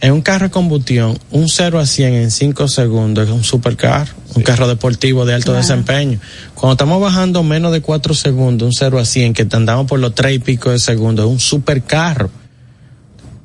en 0.00 0.12
un 0.12 0.20
carro 0.20 0.46
de 0.46 0.50
combustión, 0.50 1.18
un 1.30 1.48
0 1.48 1.78
a 1.78 1.86
100 1.86 2.14
en 2.14 2.30
5 2.30 2.68
segundos 2.68 3.26
es 3.26 3.30
un 3.32 3.44
supercar, 3.44 4.08
un 4.34 4.42
carro 4.42 4.68
deportivo 4.68 5.24
de 5.24 5.34
alto 5.34 5.54
desempeño. 5.54 6.20
Cuando 6.54 6.72
estamos 6.72 7.00
bajando 7.00 7.42
menos 7.42 7.72
de 7.72 7.80
4 7.80 8.12
segundos, 8.14 8.66
un 8.66 8.72
0 8.74 8.98
a 8.98 9.04
100, 9.04 9.32
que 9.32 9.46
andamos 9.50 9.86
por 9.86 9.98
los 9.98 10.14
3 10.14 10.36
y 10.36 10.38
pico 10.40 10.70
de 10.70 10.78
segundos, 10.78 11.24
es 11.24 11.32
un 11.32 11.40
supercarro. 11.40 12.30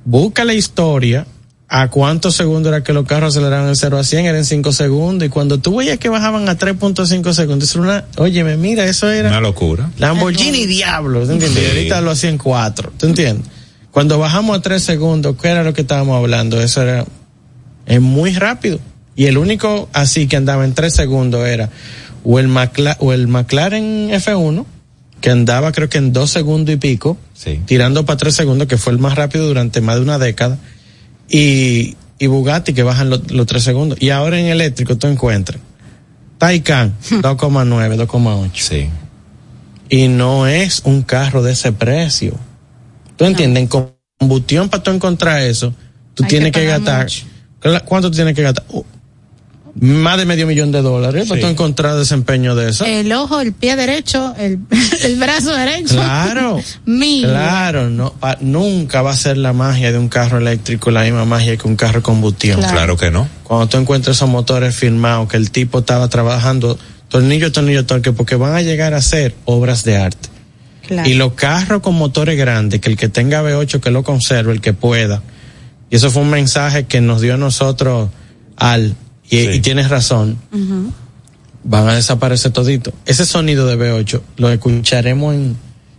Busca 0.04 0.44
la 0.44 0.54
historia 0.54 1.26
a 1.70 1.90
cuántos 1.90 2.36
segundos 2.36 2.70
era 2.70 2.84
que 2.84 2.92
los 2.92 3.06
carros 3.06 3.34
aceleraban 3.34 3.70
de 3.70 3.76
0 3.76 3.98
a 3.98 4.04
100, 4.04 4.26
eran 4.26 4.44
5 4.44 4.74
segundos, 4.74 5.26
y 5.26 5.30
cuando 5.30 5.58
tú 5.60 5.78
veías 5.78 6.00
que 6.00 6.10
bajaban 6.10 6.50
a 6.50 6.58
3.5 6.58 7.32
segundos, 7.32 7.74
era 7.74 7.82
una, 7.82 8.06
óyeme, 8.18 8.58
mira, 8.58 8.84
eso 8.84 9.10
era... 9.10 9.30
Una 9.30 9.40
locura. 9.40 9.90
Lamborghini 9.98 10.66
Diablo, 10.66 11.26
¿te 11.26 11.32
entiendes? 11.32 11.64
Y 11.64 11.68
ahorita 11.68 12.02
lo 12.02 12.12
hacían 12.12 12.38
4, 12.38 12.92
¿te 12.98 13.06
entiendes? 13.06 13.61
Cuando 13.92 14.18
bajamos 14.18 14.58
a 14.58 14.62
3 14.62 14.82
segundos, 14.82 15.36
¿qué 15.42 15.50
era 15.50 15.64
lo 15.64 15.74
que 15.74 15.82
estábamos 15.82 16.18
hablando? 16.18 16.62
Eso 16.62 16.82
era, 16.82 17.06
es 17.86 18.02
muy 18.02 18.34
rápido. 18.34 18.80
Y 19.16 19.26
el 19.26 19.38
único 19.38 19.90
así 19.94 20.28
que 20.28 20.38
andaba 20.38 20.64
en 20.66 20.74
3 20.74 20.94
segundos 20.94 21.46
era 21.48 21.70
o 22.24 22.40
el, 22.40 22.50
o 23.00 23.14
el 23.14 23.28
McLaren 23.28 24.10
F1, 24.12 24.66
que 25.20 25.30
andaba 25.30 25.72
creo 25.72 25.90
que 25.90 25.98
en 25.98 26.14
2 26.14 26.30
segundos 26.30 26.74
y 26.74 26.78
pico, 26.78 27.18
tirando 27.66 28.06
para 28.06 28.18
3 28.18 28.34
segundos, 28.34 28.68
que 28.68 28.78
fue 28.78 28.94
el 28.94 29.00
más 29.00 29.16
rápido 29.16 29.48
durante 29.48 29.82
más 29.82 29.98
de 29.98 30.02
una 30.02 30.18
década 30.18 30.58
y, 31.30 31.98
y 32.18 32.28
Bugatti 32.28 32.74
que 32.74 32.84
bajan 32.84 33.10
los, 33.10 33.30
los 33.32 33.46
3 33.46 33.64
segundos. 33.64 34.02
Y 34.02 34.10
ahora 34.10 34.40
en 34.40 34.46
eléctrico 34.46 34.98
tú 34.98 35.08
encuentras 35.08 35.60
Taycan 36.42 36.96
2,9, 37.08 38.08
2,8. 38.08 38.50
Sí. 38.56 38.90
Y 39.90 40.08
no 40.08 40.48
es 40.48 40.82
un 40.86 41.04
carro 41.04 41.44
de 41.44 41.52
ese 41.52 41.72
precio. 41.72 42.34
¿Tú 43.22 43.28
entiendes? 43.28 43.62
En 43.62 43.88
combustión 44.20 44.68
para 44.68 44.82
tú 44.82 44.90
encontrar 44.90 45.44
eso, 45.44 45.72
tú 46.16 46.24
tienes 46.24 46.52
que, 46.52 46.66
gastar. 46.66 47.06
¿Cuánto 47.86 48.10
tú 48.10 48.16
tienes 48.16 48.34
que 48.34 48.42
gastar? 48.42 48.66
más 49.80 50.18
de 50.18 50.26
medio 50.26 50.48
millón 50.48 50.72
de 50.72 50.82
dólares 50.82 51.30
para 51.30 51.48
encontrar 51.48 51.98
desempeño 51.98 52.56
de 52.56 52.72
eso. 52.72 52.84
El 52.84 53.14
ojo, 53.14 53.40
el 53.40 53.54
pie 53.54 53.76
derecho, 53.76 54.34
el, 54.40 54.58
el 55.04 55.20
brazo 55.20 55.56
derecho. 55.56 55.94
Claro. 55.94 56.60
claro, 57.22 57.92
no, 57.92 58.16
nunca 58.40 59.04
va 59.04 59.12
a 59.12 59.16
ser 59.16 59.38
la 59.38 59.54
magia 59.54 59.92
de 59.92 60.00
un 60.00 60.10
carro 60.10 60.40
eléctrico 60.40 60.90
la 60.90 61.04
misma 61.04 61.24
magia 61.26 61.56
que 61.58 61.68
un 61.68 61.76
carro 61.76 62.02
combustión. 62.02 62.60
Claro. 62.60 62.98
que 62.98 63.12
no. 63.12 63.30
Cuando 63.44 63.68
tú 63.68 63.78
encuentras 63.78 64.18
esos 64.18 64.30
motores 64.30 64.76
firmados 64.76 65.30
que 65.30 65.38
el 65.38 65.52
tipo 65.52 65.78
estaba 65.78 66.08
trabajando 66.08 66.80
tornillo, 67.08 67.52
tornillo, 67.52 67.86
torque, 67.86 68.14
porque 68.14 68.36
van 68.36 68.56
a 68.56 68.64
llegar 68.64 68.96
a 68.96 69.02
ser 69.04 69.36
obras 69.46 69.84
de 69.84 69.98
arte. 69.98 70.31
Y 71.06 71.14
los 71.14 71.34
carros 71.34 71.82
con 71.82 71.96
motores 71.96 72.38
grandes, 72.38 72.82
que 72.82 72.90
el 72.90 72.98
que 72.98 73.10
tenga 73.10 73.42
V8 73.42 73.80
que 73.80 73.92
lo 73.92 74.04
conserve, 74.04 74.52
el 74.54 74.62
que 74.62 74.74
pueda. 74.74 75.22
Y 75.90 75.96
eso 75.96 76.12
fue 76.12 76.22
un 76.22 76.30
mensaje 76.30 76.86
que 76.86 77.02
nos 77.02 77.22
dio 77.22 77.36
a 77.36 77.38
nosotros 77.38 78.10
al 78.58 78.96
y, 79.30 79.60
tienes 79.60 79.90
razón. 79.90 80.38
Van 81.64 81.88
a 81.88 81.96
desaparecer 81.96 82.52
todito. 82.52 82.92
Ese 83.06 83.26
sonido 83.26 83.66
de 83.68 83.78
B8 83.78 84.22
lo 84.38 84.50
escucharemos 84.52 85.34
en, 85.36 85.56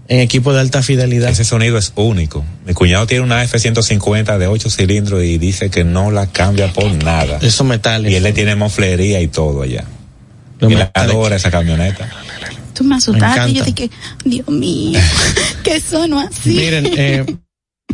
en 0.09 0.21
equipo 0.21 0.53
de 0.53 0.61
alta 0.61 0.83
fidelidad. 0.83 1.31
Ese 1.31 1.45
sonido 1.45 1.79
es 1.79 1.93
único. 1.95 2.45
Mi 2.67 2.75
cuñado 2.75 3.07
tiene 3.07 3.25
una 3.25 3.43
F-150 3.45 4.37
de 4.39 4.47
8 4.49 4.71
cilindros 4.71 5.23
y 5.25 5.39
dice 5.39 5.71
que 5.71 5.85
no 5.85 6.11
la 6.11 6.27
cambia 6.27 6.73
por 6.73 6.93
nada. 6.93 7.39
Eso 7.41 7.65
metal. 7.65 8.07
Y 8.09 8.17
él 8.17 8.23
le 8.23 8.33
tiene 8.33 8.55
moflería 8.55 9.21
y 9.21 9.29
todo 9.29 9.63
allá. 9.63 9.85
y 10.61 10.75
le 10.75 10.91
adora 10.93 11.37
esa 11.37 11.51
camioneta. 11.51 12.09
Tú 12.83 12.89
me 12.89 12.97
asustaste 12.97 13.51
y 13.51 13.55
yo 13.55 13.65
dije, 13.65 13.91
Dios 14.25 14.49
mío, 14.49 14.99
¿qué 15.63 15.81
son 15.81 16.15
así? 16.15 16.51
Miren, 16.51 16.87
eh, 16.97 17.37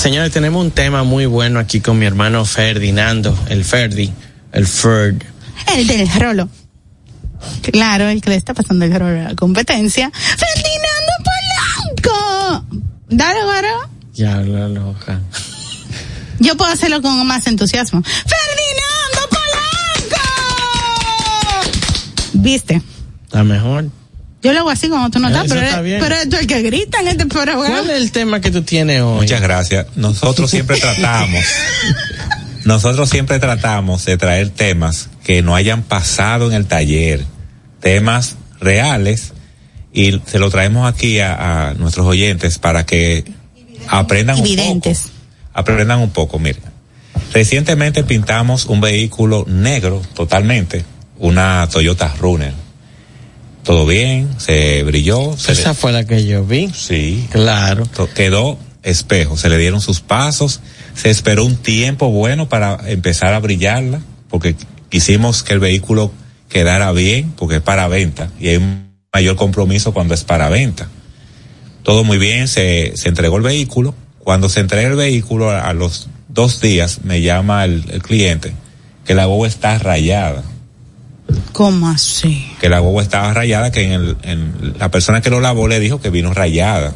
Señores, 0.00 0.32
tenemos 0.32 0.64
un 0.64 0.70
tema 0.70 1.04
muy 1.04 1.26
bueno 1.26 1.58
aquí 1.58 1.82
con 1.82 1.98
mi 1.98 2.06
hermano 2.06 2.46
Ferdinando, 2.46 3.38
el 3.50 3.66
Ferdi, 3.66 4.10
el 4.50 4.66
Ferd. 4.66 5.22
El 5.76 5.86
del 5.86 6.08
rolo. 6.18 6.48
Claro, 7.70 8.08
el 8.08 8.22
que 8.22 8.30
le 8.30 8.36
está 8.36 8.54
pasando 8.54 8.86
el 8.86 8.98
rolo 8.98 9.20
a 9.20 9.24
la 9.24 9.34
competencia. 9.34 10.10
Ferdinando 10.10 11.12
Polanco. 12.00 12.88
Dale, 13.10 13.44
Guaro. 13.44 13.90
Ya, 14.14 14.36
la 14.36 14.68
loca. 14.68 15.20
Yo 16.38 16.56
puedo 16.56 16.72
hacerlo 16.72 17.02
con 17.02 17.26
más 17.26 17.46
entusiasmo. 17.46 18.02
¡Ferdinando 18.02 19.28
Polanco! 20.08 20.22
¿Viste? 22.32 22.80
Está 23.26 23.44
mejor. 23.44 23.90
Yo 24.42 24.52
lo 24.52 24.60
hago 24.60 24.70
así 24.70 24.88
como 24.88 25.10
tú 25.10 25.18
no 25.18 25.28
estás, 25.28 25.46
Eso 25.46 25.54
pero, 25.54 25.66
está 25.66 25.82
pero 25.82 26.30
tú 26.30 26.36
el 26.36 26.46
que 26.46 26.62
grita 26.62 27.00
en 27.00 27.08
este 27.08 27.26
programa. 27.26 27.66
¿Cuál 27.66 27.90
es 27.90 27.96
el 27.96 28.10
tema 28.10 28.40
que 28.40 28.50
tú 28.50 28.62
tienes 28.62 29.02
hoy? 29.02 29.20
Muchas 29.20 29.42
gracias. 29.42 29.86
Nosotros 29.96 30.50
siempre 30.50 30.76
tratamos, 30.80 31.44
nosotros 32.64 33.10
siempre 33.10 33.38
tratamos 33.38 34.04
de 34.06 34.16
traer 34.16 34.48
temas 34.48 35.10
que 35.24 35.42
no 35.42 35.54
hayan 35.54 35.82
pasado 35.82 36.48
en 36.48 36.54
el 36.54 36.66
taller, 36.66 37.24
temas 37.80 38.36
reales, 38.60 39.32
y 39.92 40.20
se 40.24 40.38
lo 40.38 40.50
traemos 40.50 40.90
aquí 40.90 41.20
a, 41.20 41.68
a 41.68 41.74
nuestros 41.74 42.06
oyentes 42.06 42.58
para 42.58 42.86
que 42.86 43.24
aprendan 43.88 44.38
un 44.38 44.56
poco. 44.56 44.92
Aprendan 45.52 45.98
un 45.98 46.10
poco, 46.10 46.38
mire. 46.38 46.60
Recientemente 47.34 48.04
pintamos 48.04 48.66
un 48.66 48.80
vehículo 48.80 49.44
negro 49.46 50.00
totalmente, 50.14 50.84
una 51.18 51.68
Toyota 51.70 52.14
Runner. 52.18 52.69
Todo 53.64 53.86
bien, 53.86 54.28
se 54.38 54.82
brilló, 54.84 55.36
se 55.36 55.54
le- 55.54 55.60
Esa 55.60 55.74
fue 55.74 55.92
la 55.92 56.04
que 56.04 56.24
yo 56.26 56.44
vi. 56.44 56.70
sí, 56.74 57.26
Claro. 57.30 57.86
Quedó 58.14 58.58
espejo, 58.82 59.36
se 59.36 59.48
le 59.50 59.58
dieron 59.58 59.80
sus 59.80 60.00
pasos, 60.00 60.60
se 60.94 61.10
esperó 61.10 61.44
un 61.44 61.56
tiempo 61.56 62.10
bueno 62.10 62.48
para 62.48 62.78
empezar 62.90 63.34
a 63.34 63.38
brillarla, 63.40 64.00
porque 64.30 64.56
quisimos 64.88 65.42
que 65.42 65.52
el 65.52 65.60
vehículo 65.60 66.10
quedara 66.48 66.90
bien, 66.92 67.32
porque 67.36 67.56
es 67.56 67.62
para 67.62 67.86
venta, 67.88 68.30
y 68.40 68.48
hay 68.48 68.56
un 68.56 68.88
mayor 69.12 69.36
compromiso 69.36 69.92
cuando 69.92 70.14
es 70.14 70.24
para 70.24 70.48
venta. 70.48 70.88
Todo 71.82 72.02
muy 72.04 72.18
bien, 72.18 72.48
se, 72.48 72.92
se 72.96 73.08
entregó 73.08 73.36
el 73.36 73.42
vehículo, 73.42 73.94
cuando 74.18 74.48
se 74.48 74.60
entrega 74.60 74.88
el 74.88 74.96
vehículo 74.96 75.50
a, 75.50 75.68
a 75.68 75.72
los 75.74 76.08
dos 76.28 76.60
días 76.60 77.00
me 77.04 77.20
llama 77.20 77.64
el, 77.64 77.84
el 77.90 78.02
cliente 78.02 78.52
que 79.04 79.14
la 79.14 79.26
boba 79.26 79.46
está 79.48 79.78
rayada, 79.78 80.42
¿Cómo 81.52 81.88
así? 81.88 82.46
que 82.60 82.68
la 82.68 82.80
boba 82.80 83.02
estaba 83.02 83.32
rayada, 83.34 83.70
que 83.72 83.82
en, 83.84 83.92
el, 83.92 84.16
en 84.22 84.74
la 84.78 84.90
persona 84.90 85.20
que 85.20 85.30
lo 85.30 85.40
lavó 85.40 85.68
le 85.68 85.80
dijo 85.80 86.00
que 86.00 86.10
vino 86.10 86.32
rayada. 86.34 86.92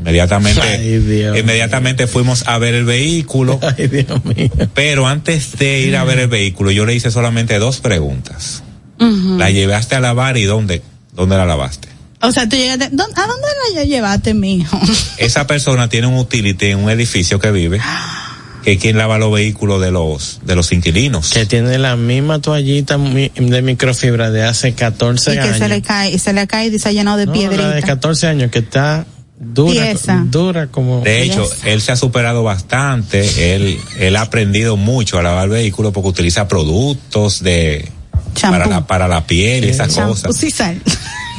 Inmediatamente, 0.00 0.60
Ay, 0.60 0.98
Dios 0.98 1.38
inmediatamente 1.38 2.06
fuimos 2.06 2.46
a 2.46 2.58
ver 2.58 2.74
el 2.74 2.84
vehículo, 2.84 3.58
Ay, 3.78 3.86
Dios 3.88 4.22
mío. 4.24 4.50
pero 4.74 5.06
antes 5.06 5.56
de 5.58 5.80
ir 5.80 5.96
a 5.96 6.04
ver 6.04 6.18
el 6.18 6.28
vehículo, 6.28 6.70
yo 6.70 6.84
le 6.84 6.94
hice 6.94 7.10
solamente 7.10 7.58
dos 7.58 7.80
preguntas. 7.80 8.62
¿La 8.98 9.50
llevaste 9.50 9.96
a 9.96 10.00
lavar 10.00 10.36
y 10.36 10.44
dónde, 10.44 10.82
dónde 11.14 11.36
la 11.36 11.44
lavaste? 11.46 11.88
O 12.22 12.32
sea, 12.32 12.48
tú 12.48 12.56
llegaste, 12.56 12.88
¿dó- 12.92 13.04
¿a 13.04 13.26
dónde 13.26 13.46
la 13.74 13.84
llevaste, 13.84 14.32
mijo? 14.34 14.78
Esa 15.18 15.46
persona 15.46 15.88
tiene 15.88 16.06
un 16.06 16.16
utility 16.18 16.66
en 16.66 16.78
un 16.84 16.90
edificio 16.90 17.38
que 17.38 17.50
vive, 17.50 17.80
que 18.64 18.78
quien 18.78 18.96
lava 18.96 19.18
los 19.18 19.30
vehículos 19.32 19.80
de 19.80 19.90
los, 19.90 20.40
de 20.44 20.56
los 20.56 20.72
inquilinos. 20.72 21.30
Que 21.30 21.44
tiene 21.46 21.76
la 21.78 21.96
misma 21.96 22.40
toallita 22.40 22.96
de 22.98 23.62
microfibra 23.62 24.30
de 24.30 24.44
hace 24.44 24.72
14 24.72 25.30
y 25.30 25.34
que 25.34 25.40
años. 25.40 25.58
se 25.58 25.68
le 25.68 25.82
cae, 25.82 26.10
y 26.12 26.18
se 26.18 26.32
le 26.32 26.46
cae 26.46 26.68
y 26.68 26.78
se 26.78 26.88
ha 26.88 26.92
llenado 26.92 27.18
de 27.18 27.26
No, 27.26 27.32
la 27.34 27.38
de 27.40 27.48
piedrita. 27.48 27.86
14 27.86 28.26
años 28.26 28.50
que 28.50 28.60
está 28.60 29.04
dura, 29.38 29.92
dura 30.26 30.66
como... 30.68 31.02
De 31.02 31.22
hecho, 31.22 31.46
él 31.64 31.82
se 31.82 31.92
ha 31.92 31.96
superado 31.96 32.42
bastante, 32.42 33.54
él, 33.54 33.78
él 33.98 34.16
ha 34.16 34.22
aprendido 34.22 34.76
mucho 34.76 35.18
a 35.18 35.22
lavar 35.22 35.48
vehículos 35.50 35.92
porque 35.92 36.08
utiliza 36.08 36.48
productos 36.48 37.42
de 37.42 37.88
Champú. 38.34 38.58
para 38.58 38.66
la, 38.66 38.86
para 38.86 39.08
la 39.08 39.26
piel 39.26 39.64
y 39.66 39.68
esas 39.68 39.94
Champú 39.94 40.12
cosas. 40.12 40.36
sin 40.36 40.50
sal. 40.50 40.80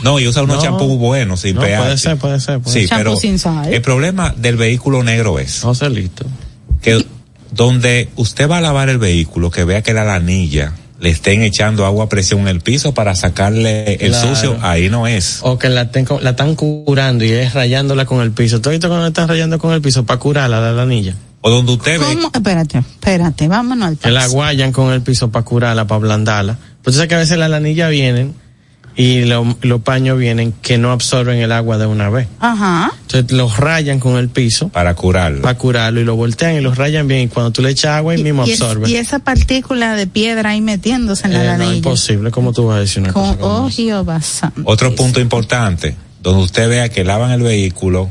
No, 0.03 0.19
y 0.19 0.27
usa 0.27 0.43
unos 0.43 0.57
No. 0.57 0.61
champús 0.61 0.99
buenos 0.99 1.39
sin 1.41 1.55
No, 1.55 1.61
pH. 1.61 1.77
puede 1.79 1.97
ser, 1.97 2.17
puede 2.17 2.39
ser, 2.39 2.59
puede 2.59 2.81
Sí, 2.81 2.87
ser. 2.87 2.97
pero 2.99 3.15
sin 3.17 3.39
sal. 3.39 3.73
el 3.73 3.81
problema 3.81 4.35
del 4.37 4.55
vehículo 4.57 5.01
negro 5.03 5.39
es 5.39 5.61
José 5.61 5.89
listo. 5.89 6.25
que 6.83 7.03
donde 7.55 8.09
usted 8.15 8.49
va 8.49 8.57
a 8.57 8.61
lavar 8.61 8.89
el 8.89 8.97
vehículo, 8.97 9.49
que 9.49 9.63
vea 9.63 9.81
que 9.81 9.93
la 9.93 10.03
lanilla 10.03 10.73
le 10.99 11.09
estén 11.09 11.41
echando 11.41 11.85
agua 11.85 12.05
a 12.05 12.09
presión 12.09 12.41
en 12.41 12.47
el 12.47 12.61
piso 12.61 12.93
para 12.93 13.15
sacarle 13.15 13.95
el 13.95 14.11
Claro. 14.11 14.29
sucio, 14.35 14.57
ahí 14.61 14.89
no 14.89 15.07
es. 15.07 15.39
O 15.41 15.57
que 15.57 15.69
la, 15.69 15.91
ten- 15.91 16.07
la 16.21 16.31
están 16.31 16.55
curando 16.55 17.23
y 17.25 17.31
es 17.31 17.53
rayándola 17.53 18.05
con 18.05 18.21
el 18.21 18.31
piso. 18.31 18.61
¿Tú 18.61 18.69
has 18.69 18.73
visto 18.73 18.87
cuando 18.87 19.07
están 19.07 19.27
rayando 19.27 19.59
con 19.59 19.73
el 19.73 19.81
piso 19.81 20.05
para 20.05 20.19
curarla 20.19 20.59
la 20.61 20.71
lanilla? 20.71 21.15
O 21.41 21.49
donde 21.49 21.73
usted 21.73 21.99
ve 21.99 22.05
¿Cómo? 22.15 22.31
Espérate, 22.33 22.79
espérate, 22.79 23.47
vámonos 23.47 23.87
al 23.89 23.97
Que 23.97 24.09
la 24.09 24.25
guayan 24.27 24.71
con 24.71 24.91
el 24.93 25.01
piso 25.01 25.29
para 25.31 25.45
curarla, 25.45 25.85
para 25.85 25.97
ablandarla. 25.97 26.57
Pues 26.81 26.93
tú 26.93 26.97
sabes 26.97 27.09
que 27.09 27.15
a 27.15 27.19
veces 27.19 27.37
las 27.37 27.49
lanillas 27.49 27.89
vienen 27.89 28.33
y 28.97 29.25
lo- 29.25 29.57
los 29.61 29.81
paños 29.81 30.17
vienen 30.17 30.53
que 30.61 30.77
no 30.77 30.91
absorben 30.91 31.39
el 31.39 31.51
agua 31.51 31.77
de 31.77 31.85
una 31.85 32.09
vez. 32.09 32.27
Ajá. 32.39 32.91
Entonces 33.01 33.31
los 33.31 33.57
rayan 33.57 33.99
con 33.99 34.15
el 34.17 34.29
piso 34.29 34.69
para 34.69 34.93
curarlo. 34.95 35.41
para 35.41 35.57
curarlo 35.57 35.99
y 35.99 36.05
lo 36.05 36.15
voltean 36.15 36.55
y 36.55 36.61
los 36.61 36.77
rayan 36.77 37.07
bien 37.07 37.21
y 37.23 37.27
cuando 37.27 37.51
tú 37.51 37.61
le 37.61 37.69
echas 37.71 37.91
agua 37.97 38.15
y, 38.15 38.23
mismo 38.23 38.45
y, 38.47 38.51
es- 38.51 38.61
absorbe. 38.61 38.89
y 38.89 38.95
esa 38.95 39.19
partícula 39.19 39.95
de 39.95 40.07
piedra 40.07 40.51
ahí 40.51 40.61
metiéndose 40.61 41.27
en 41.27 41.33
la 41.33 41.39
Eh, 41.43 41.47
no, 41.47 41.57
lanilla. 41.57 41.75
imposible, 41.75 42.31
¿cómo 42.31 42.53
tú 42.53 42.67
vas 42.67 42.77
a 42.77 42.79
decir 42.79 43.03
una 43.03 43.11
Con 43.13 43.23
cosa 43.35 43.39
como 43.39 43.65
oh. 43.65 44.71
Otro 44.71 44.95
punto 44.95 45.19
importante, 45.19 45.95
donde 46.23 46.43
usted 46.43 46.69
vea 46.69 46.89
que 46.89 47.03
lavan 47.03 47.31
el 47.31 47.41
vehículo 47.41 48.09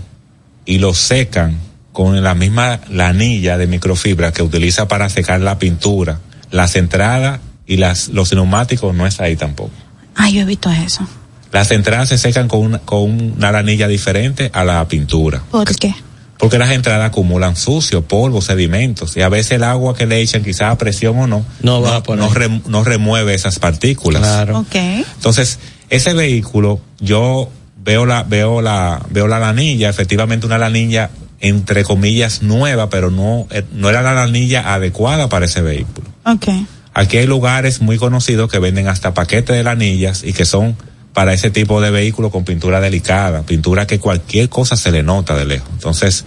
y 0.67 0.79
lo 0.79 0.93
secan 0.95 1.59
con 1.93 2.23
la 2.23 2.35
misma 2.35 2.81
lanilla 2.91 3.57
de 3.57 3.67
microfibra 3.67 4.33
que 4.33 4.43
utiliza 4.43 4.87
para 4.89 5.09
secar 5.09 5.41
la 5.41 5.59
pintura, 5.59 6.19
las 6.51 6.77
entradas 6.77 7.41
y 7.67 7.77
las, 7.79 8.09
los 8.09 8.33
neumáticos 8.35 8.95
no 8.95 9.07
es 9.07 9.21
ahí 9.21 9.37
tampoco. 9.37 9.71
Ay, 10.15 10.35
yo 10.35 10.43
he 10.43 10.45
visto 10.45 10.71
eso. 10.71 11.07
Las 11.53 11.71
entradas 11.71 12.09
se 12.09 12.19
secan 12.19 12.49
con 12.49 12.61
una, 12.61 12.79
con 12.81 13.33
una 13.37 13.53
lanilla 13.53 13.87
diferente 13.89 14.51
a 14.53 14.65
la 14.65 14.87
pintura, 14.89 15.43
¿Por 15.51 15.75
qué? 15.77 15.95
porque 16.37 16.59
las 16.59 16.71
entradas 16.71 17.07
acumulan 17.07 17.55
sucio, 17.57 18.03
polvo, 18.03 18.43
sedimentos 18.43 19.17
y 19.17 19.23
a 19.23 19.29
veces 19.29 19.53
el 19.53 19.65
agua 19.65 19.95
que 19.95 20.05
le 20.07 20.21
echan, 20.21 20.43
quizás 20.43 20.73
a 20.73 20.77
presión 20.79 21.17
o 21.19 21.27
no, 21.27 21.45
No 21.63 21.81
va 21.81 22.03
no, 22.17 22.29
rem- 22.31 22.63
no 22.67 22.83
remueve 22.85 23.35
esas 23.35 23.59
partículas. 23.61 24.21
Claro. 24.21 24.59
Ok. 24.59 24.75
Entonces, 24.75 25.59
ese 25.91 26.13
vehículo, 26.13 26.81
yo 26.99 27.49
veo 27.83 28.05
la, 28.05 28.25
veo 28.25 28.61
la, 28.61 29.01
veo 29.11 29.29
la 29.29 29.39
lanilla, 29.39 29.89
efectivamente 29.89 30.45
una 30.47 30.59
lanilla 30.59 31.11
entre 31.41 31.85
comillas 31.85 32.43
nueva, 32.43 32.91
pero 32.91 33.11
no, 33.11 33.47
eh, 33.51 33.65
no 33.73 33.89
era 33.89 34.03
la 34.03 34.13
lanilla 34.13 34.75
adecuada 34.75 35.29
para 35.29 35.47
ese 35.47 35.63
vehículo. 35.63 36.09
Ok. 36.27 36.47
Aquí 36.95 37.17
hay 37.19 37.27
lugares 37.27 37.81
muy 37.81 37.99
conocidos 37.99 38.51
que 38.51 38.59
venden 38.59 38.89
hasta 38.89 39.15
paquetes 39.15 39.57
de 39.57 39.63
lanillas 39.65 40.23
y 40.25 40.33
que 40.33 40.45
son 40.45 40.77
para 41.13 41.33
ese 41.33 41.51
tipo 41.51 41.81
de 41.81 41.91
vehículo 41.91 42.31
con 42.31 42.45
pintura 42.45 42.81
delicada, 42.81 43.43
pintura 43.43 43.87
que 43.87 43.99
cualquier 44.01 44.49
cosa 44.49 44.77
se 44.77 44.91
le 44.91 45.03
nota 45.03 45.37
de 45.37 45.45
lejos. 45.45 45.69
Entonces, 45.73 46.25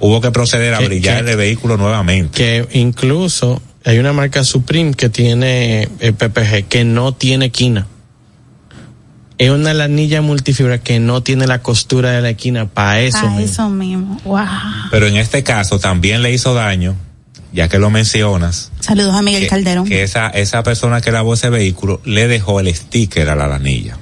hubo 0.00 0.20
que 0.20 0.30
proceder 0.30 0.74
a 0.74 0.78
Que- 0.78 0.86
brillar 0.86 1.24
que- 1.24 1.30
el 1.32 1.36
vehículo 1.36 1.76
nuevamente. 1.76 2.36
Que 2.36 2.68
incluso 2.78 3.60
hay 3.84 3.98
una 3.98 4.12
marca 4.12 4.44
Supreme 4.44 4.94
que 4.94 5.08
tiene 5.08 5.88
eh, 6.00 6.12
PPG 6.12 6.64
que 6.68 6.84
no 6.84 7.12
tiene 7.12 7.50
quina. 7.50 7.86
es 9.38 9.50
una 9.50 9.72
lanilla 9.72 10.20
multifibra 10.20 10.78
que 10.78 10.98
no 10.98 11.22
tiene 11.22 11.46
la 11.46 11.60
costura 11.62 12.10
de 12.10 12.20
la 12.22 12.30
esquina 12.30 12.66
para 12.66 13.00
eso. 13.02 13.18
Para 13.18 13.30
mismo. 13.30 13.44
eso 13.44 13.68
mismo. 13.70 14.20
Wow. 14.24 14.38
Pero 14.90 15.06
en 15.06 15.16
este 15.16 15.44
caso 15.44 15.78
también 15.78 16.22
le 16.22 16.32
hizo 16.32 16.54
daño, 16.54 16.96
ya 17.52 17.68
que 17.68 17.78
lo 17.78 17.90
mencionas, 17.90 18.70
Saludos 18.80 19.14
a 19.14 19.22
Miguel 19.22 19.42
que, 19.42 19.48
Calderón. 19.48 19.86
que 19.86 20.02
esa, 20.02 20.28
esa 20.28 20.62
persona 20.62 21.00
que 21.00 21.10
lavó 21.12 21.34
ese 21.34 21.50
vehículo 21.50 22.00
le 22.04 22.28
dejó 22.28 22.60
el 22.60 22.74
sticker 22.74 23.28
a 23.28 23.36
la 23.36 23.46
lanilla. 23.46 23.96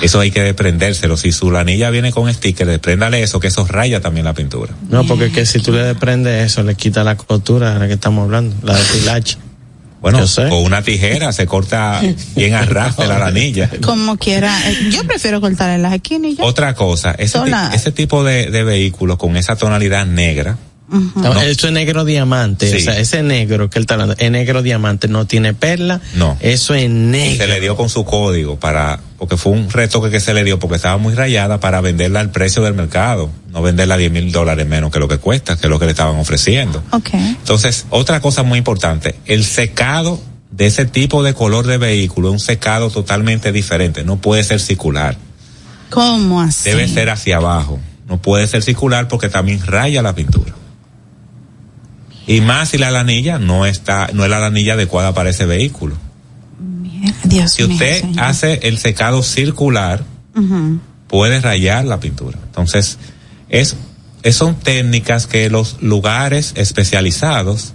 Eso 0.00 0.18
hay 0.18 0.30
que 0.32 0.42
desprendérselo. 0.42 1.16
Si 1.16 1.30
su 1.30 1.50
lanilla 1.52 1.90
viene 1.90 2.10
con 2.10 2.32
sticker, 2.32 2.66
despréndale 2.66 3.22
eso, 3.22 3.38
que 3.38 3.48
eso 3.48 3.64
raya 3.66 4.00
también 4.00 4.24
la 4.24 4.34
pintura. 4.34 4.72
No, 4.90 5.06
porque 5.06 5.30
que 5.30 5.46
si 5.46 5.60
tú 5.60 5.70
le 5.72 5.82
desprendes 5.84 6.44
eso, 6.44 6.64
le 6.64 6.74
quita 6.74 7.04
la 7.04 7.16
costura 7.16 7.74
de 7.74 7.78
la 7.78 7.86
que 7.86 7.94
estamos 7.94 8.24
hablando, 8.24 8.56
la 8.64 8.74
de 8.76 8.82
pilache. 8.92 9.38
Bueno, 10.00 10.18
con 10.48 10.64
una 10.64 10.82
tijera 10.82 11.32
se 11.32 11.46
corta 11.46 12.02
bien 12.34 12.54
a 12.54 12.62
ras 12.64 12.96
de 12.96 13.06
la 13.06 13.18
lanilla. 13.20 13.70
Como 13.84 14.16
quiera. 14.16 14.52
Yo 14.90 15.04
prefiero 15.04 15.40
cortar 15.40 15.70
en 15.70 15.82
las 15.82 15.92
esquinas 15.94 16.32
y 16.32 16.36
ya. 16.36 16.44
Otra 16.44 16.74
cosa, 16.74 17.12
ese, 17.12 17.38
ese 17.72 17.92
tipo 17.92 18.24
de, 18.24 18.50
de 18.50 18.64
vehículos 18.64 19.16
con 19.16 19.36
esa 19.36 19.54
tonalidad 19.54 20.04
negra, 20.04 20.58
No, 21.14 21.40
Eso 21.40 21.66
es 21.68 21.72
negro 21.72 22.04
diamante. 22.04 22.70
Sí. 22.70 22.76
O 22.76 22.80
sea, 22.80 22.98
ese 22.98 23.22
negro 23.22 23.70
que 23.70 23.78
él 23.78 23.84
está 23.84 23.94
hablando, 23.94 24.14
es 24.18 24.30
negro 24.30 24.62
diamante, 24.62 25.08
no 25.08 25.26
tiene 25.26 25.54
perla. 25.54 26.00
No. 26.14 26.36
Eso 26.40 26.74
es 26.74 26.82
se 26.82 26.88
negro. 26.88 27.46
le 27.46 27.60
dio 27.60 27.76
con 27.76 27.88
su 27.88 28.04
código 28.04 28.58
para, 28.60 29.00
porque 29.18 29.36
fue 29.36 29.52
un 29.52 29.70
retoque 29.70 30.10
que 30.10 30.20
se 30.20 30.34
le 30.34 30.44
dio 30.44 30.58
porque 30.58 30.76
estaba 30.76 30.98
muy 30.98 31.14
rayada 31.14 31.60
para 31.60 31.80
venderla 31.80 32.20
al 32.20 32.30
precio 32.30 32.62
del 32.62 32.74
mercado, 32.74 33.30
no 33.50 33.62
venderla 33.62 33.94
a 33.94 33.98
10 33.98 34.12
mil 34.12 34.32
dólares 34.32 34.66
menos 34.66 34.90
que 34.90 34.98
lo 34.98 35.08
que 35.08 35.18
cuesta, 35.18 35.56
que 35.56 35.66
es 35.66 35.70
lo 35.70 35.78
que 35.78 35.86
le 35.86 35.92
estaban 35.92 36.16
ofreciendo. 36.16 36.82
Ok. 36.90 37.08
Entonces, 37.14 37.86
otra 37.90 38.20
cosa 38.20 38.42
muy 38.42 38.58
importante, 38.58 39.14
el 39.24 39.44
secado 39.44 40.20
de 40.50 40.66
ese 40.66 40.84
tipo 40.84 41.22
de 41.22 41.32
color 41.32 41.66
de 41.66 41.78
vehículo 41.78 42.28
es 42.28 42.32
un 42.34 42.40
secado 42.40 42.90
totalmente 42.90 43.52
diferente, 43.52 44.04
no 44.04 44.16
puede 44.20 44.44
ser 44.44 44.60
circular, 44.60 45.16
¿Cómo 45.88 46.40
así? 46.42 46.68
debe 46.70 46.86
ser 46.88 47.08
hacia 47.08 47.36
abajo, 47.38 47.80
no 48.06 48.20
puede 48.20 48.46
ser 48.46 48.62
circular 48.62 49.08
porque 49.08 49.30
también 49.30 49.64
raya 49.66 50.02
la 50.02 50.14
pintura. 50.14 50.52
Y 52.26 52.40
más 52.40 52.68
si 52.70 52.78
la 52.78 52.90
lanilla 52.90 53.38
no 53.38 53.66
está, 53.66 54.08
no 54.12 54.24
es 54.24 54.30
la 54.30 54.38
lanilla 54.38 54.74
adecuada 54.74 55.12
para 55.14 55.30
ese 55.30 55.44
vehículo. 55.46 55.96
Dios 57.24 57.52
Si 57.52 57.64
usted 57.64 58.04
hace 58.18 58.60
el 58.68 58.78
secado 58.78 59.22
circular, 59.22 60.04
puede 61.08 61.40
rayar 61.40 61.84
la 61.84 61.98
pintura. 62.00 62.38
Entonces, 62.44 62.98
es, 63.48 63.76
es- 64.22 64.36
son 64.36 64.54
técnicas 64.54 65.26
que 65.26 65.50
los 65.50 65.82
lugares 65.82 66.52
especializados, 66.56 67.74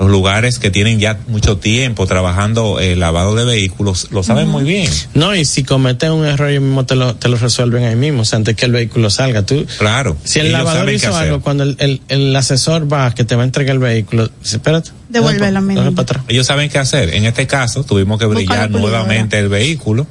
los 0.00 0.10
lugares 0.10 0.58
que 0.58 0.70
tienen 0.70 0.98
ya 0.98 1.20
mucho 1.28 1.58
tiempo 1.58 2.06
trabajando 2.06 2.80
el 2.80 2.98
lavado 2.98 3.34
de 3.36 3.44
vehículos, 3.44 4.08
lo 4.10 4.22
saben 4.22 4.48
muy 4.48 4.64
bien. 4.64 4.90
No, 5.14 5.34
y 5.36 5.44
si 5.44 5.62
cometes 5.62 6.08
un 6.10 6.24
error, 6.24 6.48
ellos 6.48 6.62
mismos 6.62 6.86
te 6.86 6.96
lo, 6.96 7.14
te 7.14 7.28
lo 7.28 7.36
resuelven 7.36 7.84
ahí 7.84 7.96
mismo, 7.96 8.22
o 8.22 8.24
sea, 8.24 8.38
antes 8.38 8.56
que 8.56 8.64
el 8.64 8.72
vehículo 8.72 9.10
salga. 9.10 9.44
Tú, 9.44 9.64
Claro. 9.78 10.16
si 10.24 10.38
el 10.40 10.46
ellos 10.46 10.58
lavador 10.58 10.90
hizo 10.90 11.14
algo, 11.14 11.40
cuando 11.42 11.64
el, 11.64 11.76
el, 11.78 12.00
el 12.08 12.34
asesor 12.34 12.92
va, 12.92 13.14
que 13.14 13.24
te 13.24 13.36
va 13.36 13.42
a 13.42 13.44
entregar 13.44 13.74
el 13.74 13.78
vehículo, 13.78 14.28
dice, 14.42 14.56
espérate. 14.56 14.90
Devuélvelo, 15.10 15.44
dale 15.44 15.54
pa- 15.56 15.60
mi 15.60 15.74
dale 15.74 15.86
niño. 15.88 15.96
pa' 15.96 16.02
atrás. 16.02 16.24
Ellos 16.28 16.46
saben 16.46 16.70
qué 16.70 16.78
hacer. 16.78 17.14
En 17.14 17.24
este 17.26 17.46
caso, 17.46 17.84
tuvimos 17.84 18.18
que 18.18 18.26
brillar 18.26 18.70
la 18.70 18.78
nuevamente 18.78 19.38
el 19.38 19.48
vehículo. 19.50 20.06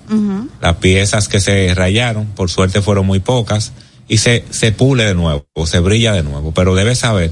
Las 0.61 0.75
piezas 0.75 1.27
que 1.27 1.39
se 1.39 1.73
rayaron, 1.73 2.25
por 2.27 2.49
suerte 2.51 2.81
fueron 2.81 3.05
muy 3.07 3.19
pocas, 3.19 3.71
y 4.07 4.17
se, 4.19 4.43
se 4.51 4.71
pule 4.71 5.05
de 5.05 5.15
nuevo, 5.15 5.45
o 5.53 5.65
se 5.65 5.79
brilla 5.79 6.13
de 6.13 6.21
nuevo. 6.23 6.51
Pero 6.53 6.75
debe 6.75 6.93
saber 6.95 7.31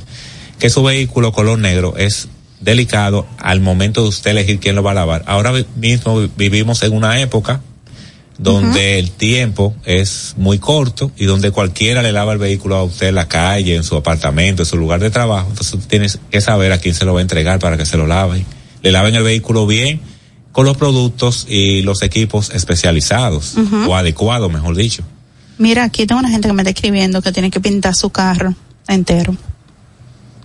que 0.60 0.70
su 0.72 0.82
vehículo 0.82 1.32
color 1.34 1.60
negro 1.60 1.93
es 1.98 2.30
delicado 2.60 3.28
al 3.38 3.60
momento 3.62 4.02
de 4.04 4.10
usted 4.10 4.32
elegir 4.32 4.60
quién 4.60 4.76
lo 4.76 4.84
va 4.84 4.91
a 4.91 4.96
lavar. 4.96 5.24
Ahora 5.28 5.54
mismo 5.76 6.20
vi- 6.22 6.32
vivimos 6.38 6.82
en 6.84 6.93
una 6.93 7.20
época 7.22 7.62
donde 8.39 9.00
el 9.00 9.10
tiempo 9.12 9.76
es 9.84 10.36
muy 10.38 10.60
corto 10.60 11.12
y 11.17 11.26
donde 11.26 11.50
cualquiera 11.52 12.04
le 12.04 12.12
lava 12.12 12.34
el 12.34 12.38
vehículo 12.39 12.76
a 12.76 12.84
usted 12.84 13.08
en 13.08 13.15
la 13.15 13.28
calle, 13.28 13.76
en 13.76 13.84
su 13.84 13.96
apartamento, 13.96 14.62
en 14.62 14.67
su 14.67 14.78
lugar 14.78 15.00
de 15.00 15.10
trabajo. 15.10 15.48
Entonces 15.50 15.74
usted 15.74 15.88
tienes 15.89 16.20
que 16.30 16.39
saber 16.41 16.72
a 16.72 16.78
quién 16.78 16.93
se 16.93 17.04
lo 17.06 17.13
va 17.13 17.20
a 17.20 17.24
entregar 17.24 17.58
para 17.60 17.78
que 17.78 17.86
se 17.86 17.98
lo 17.98 18.06
lave. 18.06 18.46
Le 18.84 18.91
laven 18.91 19.15
el 19.15 19.24
vehículo 19.24 19.65
bien 19.65 20.02
con 20.52 20.65
los 20.65 20.78
productos 20.78 21.46
y 21.50 21.82
los 21.82 22.02
equipos 22.04 22.52
especializados 22.52 23.56
o 23.88 23.96
adecuados, 23.96 24.52
mejor 24.52 24.76
dicho. 24.76 25.04
Mira, 25.58 25.84
aquí 25.84 26.06
tengo 26.06 26.20
una 26.20 26.30
gente 26.30 26.48
que 26.48 26.54
me 26.54 26.62
está 26.62 26.70
escribiendo 26.70 27.22
que 27.24 27.32
tiene 27.32 27.50
que 27.50 27.60
pintar 27.60 27.96
su 27.96 28.12
carro 28.12 28.54
entero. 28.88 29.36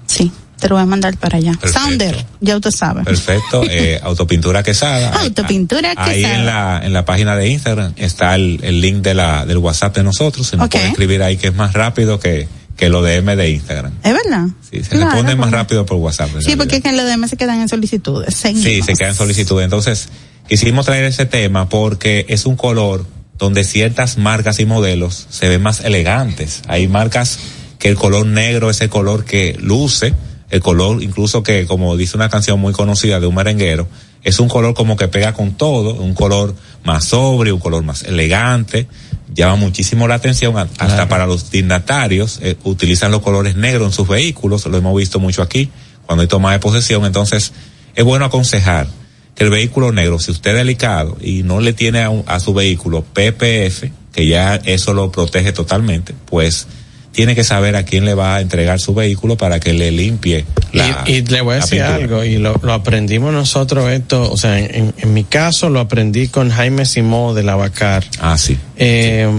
Sí, 0.06 0.32
te 0.62 0.68
lo 0.68 0.76
voy 0.76 0.82
a 0.84 0.86
mandar 0.86 1.16
para 1.18 1.38
allá. 1.38 1.52
Perfecto. 1.60 1.80
Sounder, 1.80 2.24
ya 2.40 2.54
usted 2.56 2.70
sabe. 2.70 3.02
Perfecto, 3.02 3.64
eh, 3.68 3.98
Autopintura 4.02 4.62
Quesada. 4.62 5.10
Autopintura 5.20 5.92
Ahí 5.96 6.22
Quesada. 6.22 6.34
en 6.38 6.46
la, 6.46 6.80
en 6.84 6.92
la 6.92 7.04
página 7.04 7.34
de 7.36 7.48
Instagram 7.48 7.92
está 7.96 8.36
el, 8.36 8.60
el 8.62 8.80
link 8.80 8.98
de 9.02 9.14
la, 9.14 9.44
del 9.44 9.58
WhatsApp 9.58 9.96
de 9.96 10.04
nosotros. 10.04 10.46
Se 10.46 10.56
nos 10.56 10.66
Ok. 10.66 10.72
puede 10.72 10.88
escribir 10.88 11.22
ahí 11.24 11.36
que 11.36 11.48
es 11.48 11.54
más 11.56 11.72
rápido 11.72 12.20
que, 12.20 12.46
que 12.76 12.88
lo 12.88 13.02
DM 13.02 13.34
de 13.36 13.50
Instagram. 13.50 13.92
¿Es 14.04 14.12
verdad? 14.14 14.46
Sí, 14.70 14.84
se 14.84 14.90
Claro, 14.90 15.06
responde 15.06 15.34
más 15.34 15.50
rápido 15.50 15.84
por 15.84 15.96
WhatsApp. 15.98 16.30
Sí, 16.40 16.54
porque 16.54 16.76
es 16.76 16.82
que 16.82 16.90
en 16.90 16.96
los 16.96 17.06
demás 17.06 17.28
se 17.30 17.36
quedan 17.36 17.60
en 17.60 17.68
solicitudes. 17.68 18.32
Seguimos. 18.36 18.64
Sí, 18.64 18.82
se 18.82 18.94
quedan 18.94 19.16
solicitudes. 19.16 19.64
Entonces, 19.64 20.10
quisimos 20.48 20.86
traer 20.86 21.04
ese 21.04 21.26
tema 21.26 21.68
porque 21.68 22.24
es 22.28 22.46
un 22.46 22.54
color 22.54 23.04
donde 23.36 23.64
ciertas 23.64 24.16
marcas 24.18 24.60
y 24.60 24.64
modelos 24.66 25.26
se 25.28 25.48
ven 25.48 25.60
más 25.60 25.80
elegantes. 25.80 26.62
Hay 26.68 26.86
marcas 26.86 27.38
que 27.80 27.88
el 27.88 27.96
color 27.96 28.24
negro 28.26 28.70
es 28.70 28.80
el 28.80 28.88
color 28.88 29.24
que 29.24 29.56
luce, 29.60 30.14
el 30.52 30.60
color 30.60 31.02
incluso 31.02 31.42
que, 31.42 31.66
como 31.66 31.96
dice 31.96 32.16
una 32.16 32.28
canción 32.28 32.60
muy 32.60 32.72
conocida 32.72 33.18
de 33.18 33.26
un 33.26 33.34
merenguero, 33.34 33.88
es 34.22 34.38
un 34.38 34.48
color 34.48 34.74
como 34.74 34.94
que 34.96 35.08
pega 35.08 35.32
con 35.32 35.52
todo, 35.54 35.94
un 35.94 36.14
color 36.14 36.54
más 36.84 37.06
sobrio, 37.06 37.54
un 37.56 37.60
color 37.60 37.82
más 37.82 38.02
elegante, 38.04 38.86
llama 39.34 39.56
muchísimo 39.56 40.06
la 40.06 40.14
atención, 40.16 40.56
hasta 40.56 40.86
Claro. 40.86 41.08
para 41.08 41.26
los 41.26 41.50
dignatarios, 41.50 42.38
eh, 42.42 42.54
utilizan 42.64 43.10
los 43.10 43.22
colores 43.22 43.56
negros 43.56 43.88
en 43.88 43.92
sus 43.92 44.06
vehículos, 44.06 44.66
lo 44.66 44.76
hemos 44.76 44.96
visto 44.96 45.18
mucho 45.18 45.42
aquí, 45.42 45.70
cuando 46.06 46.22
hay 46.22 46.28
toma 46.28 46.52
de 46.52 46.58
posesión, 46.60 47.04
entonces 47.06 47.52
es 47.96 48.04
bueno 48.04 48.26
aconsejar 48.26 48.86
que 49.34 49.44
el 49.44 49.50
vehículo 49.50 49.90
negro, 49.90 50.18
si 50.18 50.30
usted 50.30 50.50
es 50.50 50.56
delicado 50.58 51.16
y 51.20 51.42
no 51.42 51.60
le 51.60 51.72
tiene 51.72 52.02
a, 52.02 52.10
un- 52.10 52.24
a 52.26 52.38
su 52.40 52.52
vehículo 52.52 53.02
PPF, 53.02 53.90
que 54.12 54.26
ya 54.26 54.56
eso 54.56 54.92
lo 54.92 55.10
protege 55.10 55.52
totalmente, 55.52 56.14
pues 56.26 56.66
tiene 57.12 57.34
que 57.34 57.44
saber 57.44 57.76
a 57.76 57.84
quién 57.84 58.04
le 58.04 58.14
va 58.14 58.36
a 58.36 58.40
entregar 58.40 58.80
su 58.80 58.94
vehículo 58.94 59.36
para 59.36 59.60
que 59.60 59.72
le 59.74 59.90
limpie 59.90 60.44
la 60.72 61.04
y, 61.06 61.12
y 61.12 61.22
le 61.22 61.40
voy 61.42 61.52
a 61.54 61.58
la 61.58 61.62
decir 61.64 61.78
pintura. 61.78 61.94
algo, 61.96 62.24
y 62.24 62.38
lo, 62.38 62.54
lo 62.62 62.72
aprendimos 62.72 63.32
nosotros 63.32 63.90
esto, 63.90 64.32
o 64.32 64.36
sea, 64.36 64.58
en, 64.58 64.94
en 64.96 65.12
mi 65.14 65.22
caso 65.24 65.68
lo 65.68 65.78
aprendí 65.80 66.28
con 66.28 66.50
Jaime 66.50 66.86
Simó 66.86 67.34
de 67.34 67.42
Lavacar. 67.42 68.04
Ah, 68.18 68.38
sí. 68.38 68.56
Eh, 68.76 69.30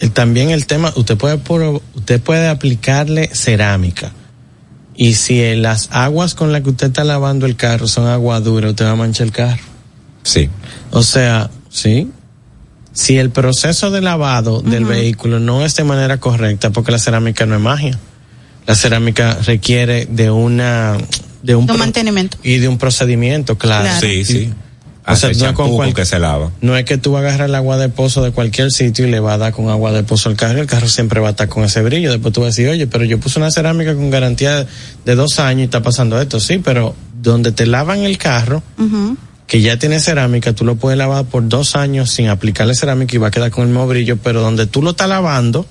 el- 0.00 0.10
también 0.12 0.50
el 0.50 0.66
tema, 0.66 0.92
usted 0.96 1.16
puede 1.16 1.38
usted 1.94 2.20
puede 2.20 2.48
aplicarle 2.48 3.28
cerámica. 3.32 4.12
Y 4.98 5.12
si 5.14 5.54
las 5.56 5.88
aguas 5.92 6.34
con 6.34 6.52
las 6.52 6.62
que 6.62 6.70
usted 6.70 6.86
está 6.86 7.04
lavando 7.04 7.44
el 7.44 7.56
carro 7.56 7.86
son 7.86 8.06
agua 8.08 8.40
dura, 8.40 8.70
usted 8.70 8.86
va 8.86 8.92
a 8.92 8.96
manchar 8.96 9.26
el 9.26 9.32
carro. 9.32 9.62
Sí. 10.22 10.48
O 10.90 11.02
sea, 11.02 11.50
sí. 11.68 12.10
Si 12.96 13.18
el 13.18 13.28
proceso 13.28 13.90
de 13.90 14.00
lavado 14.00 14.62
del 14.62 14.86
vehículo 14.86 15.38
no 15.38 15.64
es 15.66 15.76
de 15.76 15.84
manera 15.84 16.16
correcta, 16.18 16.70
porque 16.70 16.92
la 16.92 16.98
cerámica 16.98 17.44
no 17.44 17.54
es 17.54 17.60
magia. 17.60 17.98
La 18.66 18.74
cerámica 18.74 19.36
requiere 19.44 20.06
de 20.06 20.30
una 20.30 20.96
de 21.42 21.54
un 21.54 21.66
De 21.66 21.72
un 21.74 21.78
mantenimiento. 21.78 22.38
y 22.42 22.56
de 22.56 22.68
un 22.68 22.78
procedimiento, 22.78 23.58
claro. 23.58 23.84
Claro. 23.84 24.00
Sí, 24.00 24.24
sí. 24.24 24.50
O 25.08 25.14
sea, 25.14 25.28
Hace 25.30 25.38
no 25.38 25.50
es 25.50 25.52
con 25.52 25.70
cual- 25.76 25.94
que 25.94 26.04
se 26.06 26.18
lava. 26.18 26.50
No 26.62 26.74
es 26.76 26.84
que 26.86 26.96
tú 26.98 27.16
agarras 27.18 27.48
el 27.48 27.54
agua 27.54 27.76
de 27.76 27.88
pozo 27.90 28.24
de 28.24 28.32
cualquier 28.32 28.72
sitio 28.72 29.06
y 29.06 29.10
le 29.10 29.20
vas 29.20 29.34
a 29.34 29.38
dar 29.38 29.52
con 29.52 29.68
agua 29.68 29.92
de 29.92 30.02
pozo 30.02 30.30
al 30.30 30.34
carro, 30.36 30.56
y 30.58 30.62
el 30.62 30.66
carro 30.66 30.88
siempre 30.88 31.20
va 31.20 31.28
a 31.28 31.30
estar 31.32 31.48
con 31.48 31.62
ese 31.64 31.82
brillo. 31.82 32.10
Después 32.10 32.32
tú 32.34 32.40
vas 32.40 32.46
a 32.46 32.50
decir, 32.50 32.68
oye, 32.68 32.86
pero 32.88 33.04
yo 33.04 33.20
puse 33.20 33.38
una 33.38 33.50
cerámica 33.52 33.94
con 33.94 34.10
garantía 34.10 34.66
de 35.04 35.14
dos 35.14 35.38
años 35.38 35.60
y 35.60 35.64
está 35.64 35.82
pasando 35.82 36.18
esto. 36.20 36.40
Sí, 36.40 36.58
pero 36.64 36.96
donde 37.22 37.52
te 37.52 37.66
lavan 37.66 38.00
el 38.00 38.16
carro. 38.18 38.62
Que 39.46 39.60
ya 39.60 39.78
tiene 39.78 40.00
cerámica, 40.00 40.52
tú 40.54 40.64
lo 40.64 40.74
puedes 40.76 40.98
lavar 40.98 41.24
por 41.26 41.48
dos 41.48 41.76
años 41.76 42.10
sin 42.10 42.28
aplicarle 42.28 42.74
cerámica 42.74 43.14
y 43.14 43.18
va 43.18 43.28
a 43.28 43.30
quedar 43.30 43.50
con 43.50 43.62
el 43.62 43.68
mismo 43.68 43.86
brillo, 43.86 44.16
pero 44.16 44.40
donde 44.40 44.66
tú 44.66 44.82
lo 44.82 44.90
estás 44.90 45.08
lavando, 45.08 45.66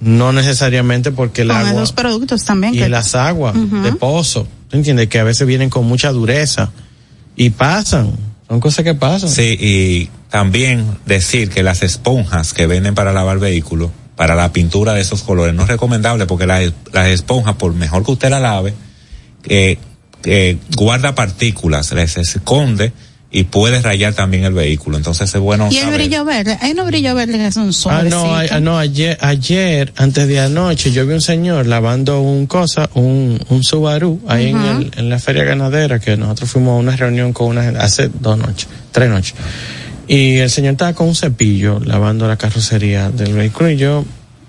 no 0.00 0.32
necesariamente 0.32 1.10
porque 1.12 1.42
el 1.42 1.48
Con 1.48 1.56
agua 1.58 1.70
esos 1.82 1.92
productos 1.92 2.44
también. 2.44 2.74
y 2.74 2.78
que- 2.78 2.88
las 2.88 3.14
aguas 3.14 3.54
de 3.82 3.92
pozo, 3.92 4.46
¿tú 4.68 4.76
entiendes? 4.76 5.08
Que 5.08 5.18
a 5.18 5.24
veces 5.24 5.46
vienen 5.46 5.70
con 5.70 5.86
mucha 5.86 6.12
dureza 6.12 6.70
y 7.36 7.50
pasan, 7.50 8.10
son 8.48 8.60
cosas 8.60 8.84
que 8.84 8.94
pasan. 8.94 9.28
Sí, 9.28 9.56
y 9.58 10.10
también 10.30 10.86
decir 11.06 11.48
que 11.50 11.62
las 11.62 11.82
esponjas 11.82 12.52
que 12.52 12.66
venden 12.66 12.94
para 12.94 13.12
lavar 13.12 13.38
vehículos, 13.38 13.90
para 14.16 14.34
la 14.34 14.52
pintura 14.52 14.94
de 14.94 15.00
esos 15.02 15.22
colores, 15.22 15.54
no 15.54 15.62
es 15.62 15.68
recomendable 15.68 16.26
porque 16.26 16.46
las, 16.46 16.72
las 16.92 17.08
esponjas, 17.08 17.56
por 17.56 17.74
mejor 17.74 18.02
que 18.04 18.12
usted 18.12 18.30
la 18.30 18.40
lave, 18.40 18.74
eh, 19.44 19.78
eh, 20.26 20.58
guarda 20.76 21.14
partículas, 21.14 21.92
les 21.92 22.16
esconde 22.18 22.92
y 23.30 23.44
puede 23.44 23.82
rayar 23.82 24.14
también 24.14 24.44
el 24.44 24.52
vehículo. 24.54 24.96
Entonces 24.96 25.34
es 25.34 25.40
bueno 25.40 25.68
Y 25.70 25.76
el 25.78 25.84
saber. 25.84 26.00
brillo 26.00 26.24
verde. 26.24 26.56
Hay 26.60 26.72
unos 26.72 26.86
brillo 26.86 27.14
verde 27.14 27.38
que 27.38 27.52
son 27.52 27.68
Ah, 27.68 27.72
suavecitos. 27.72 28.24
no, 28.24 28.34
a- 28.34 28.44
ah, 28.50 28.60
no, 28.60 28.78
ayer, 28.78 29.18
ayer, 29.20 29.92
antes 29.96 30.28
de 30.28 30.40
anoche, 30.40 30.90
yo 30.92 31.06
vi 31.06 31.12
un 31.14 31.20
señor 31.20 31.66
lavando 31.66 32.20
un 32.20 32.46
cosa, 32.46 32.88
un, 32.94 33.38
un 33.48 33.64
Subaru, 33.64 34.20
ahí 34.28 34.48
en, 34.50 34.56
el, 34.56 34.90
en 34.96 35.08
la 35.10 35.18
feria 35.18 35.44
ganadera, 35.44 35.98
que 35.98 36.16
nosotros 36.16 36.50
fuimos 36.50 36.72
a 36.76 36.80
una 36.80 36.96
reunión 36.96 37.32
con 37.32 37.48
una 37.48 37.62
gente, 37.64 37.80
hace 37.80 38.08
dos 38.20 38.38
noches, 38.38 38.68
tres 38.92 39.10
noches. 39.10 39.34
Y 40.08 40.36
el 40.36 40.48
señor 40.50 40.72
estaba 40.72 40.92
con 40.94 41.08
un 41.08 41.14
cepillo 41.16 41.80
lavando 41.84 42.28
la 42.28 42.36
carrocería 42.36 43.10
del 43.10 43.32
vehículo 43.34 43.70
y 43.70 43.76
yo... 43.76 44.04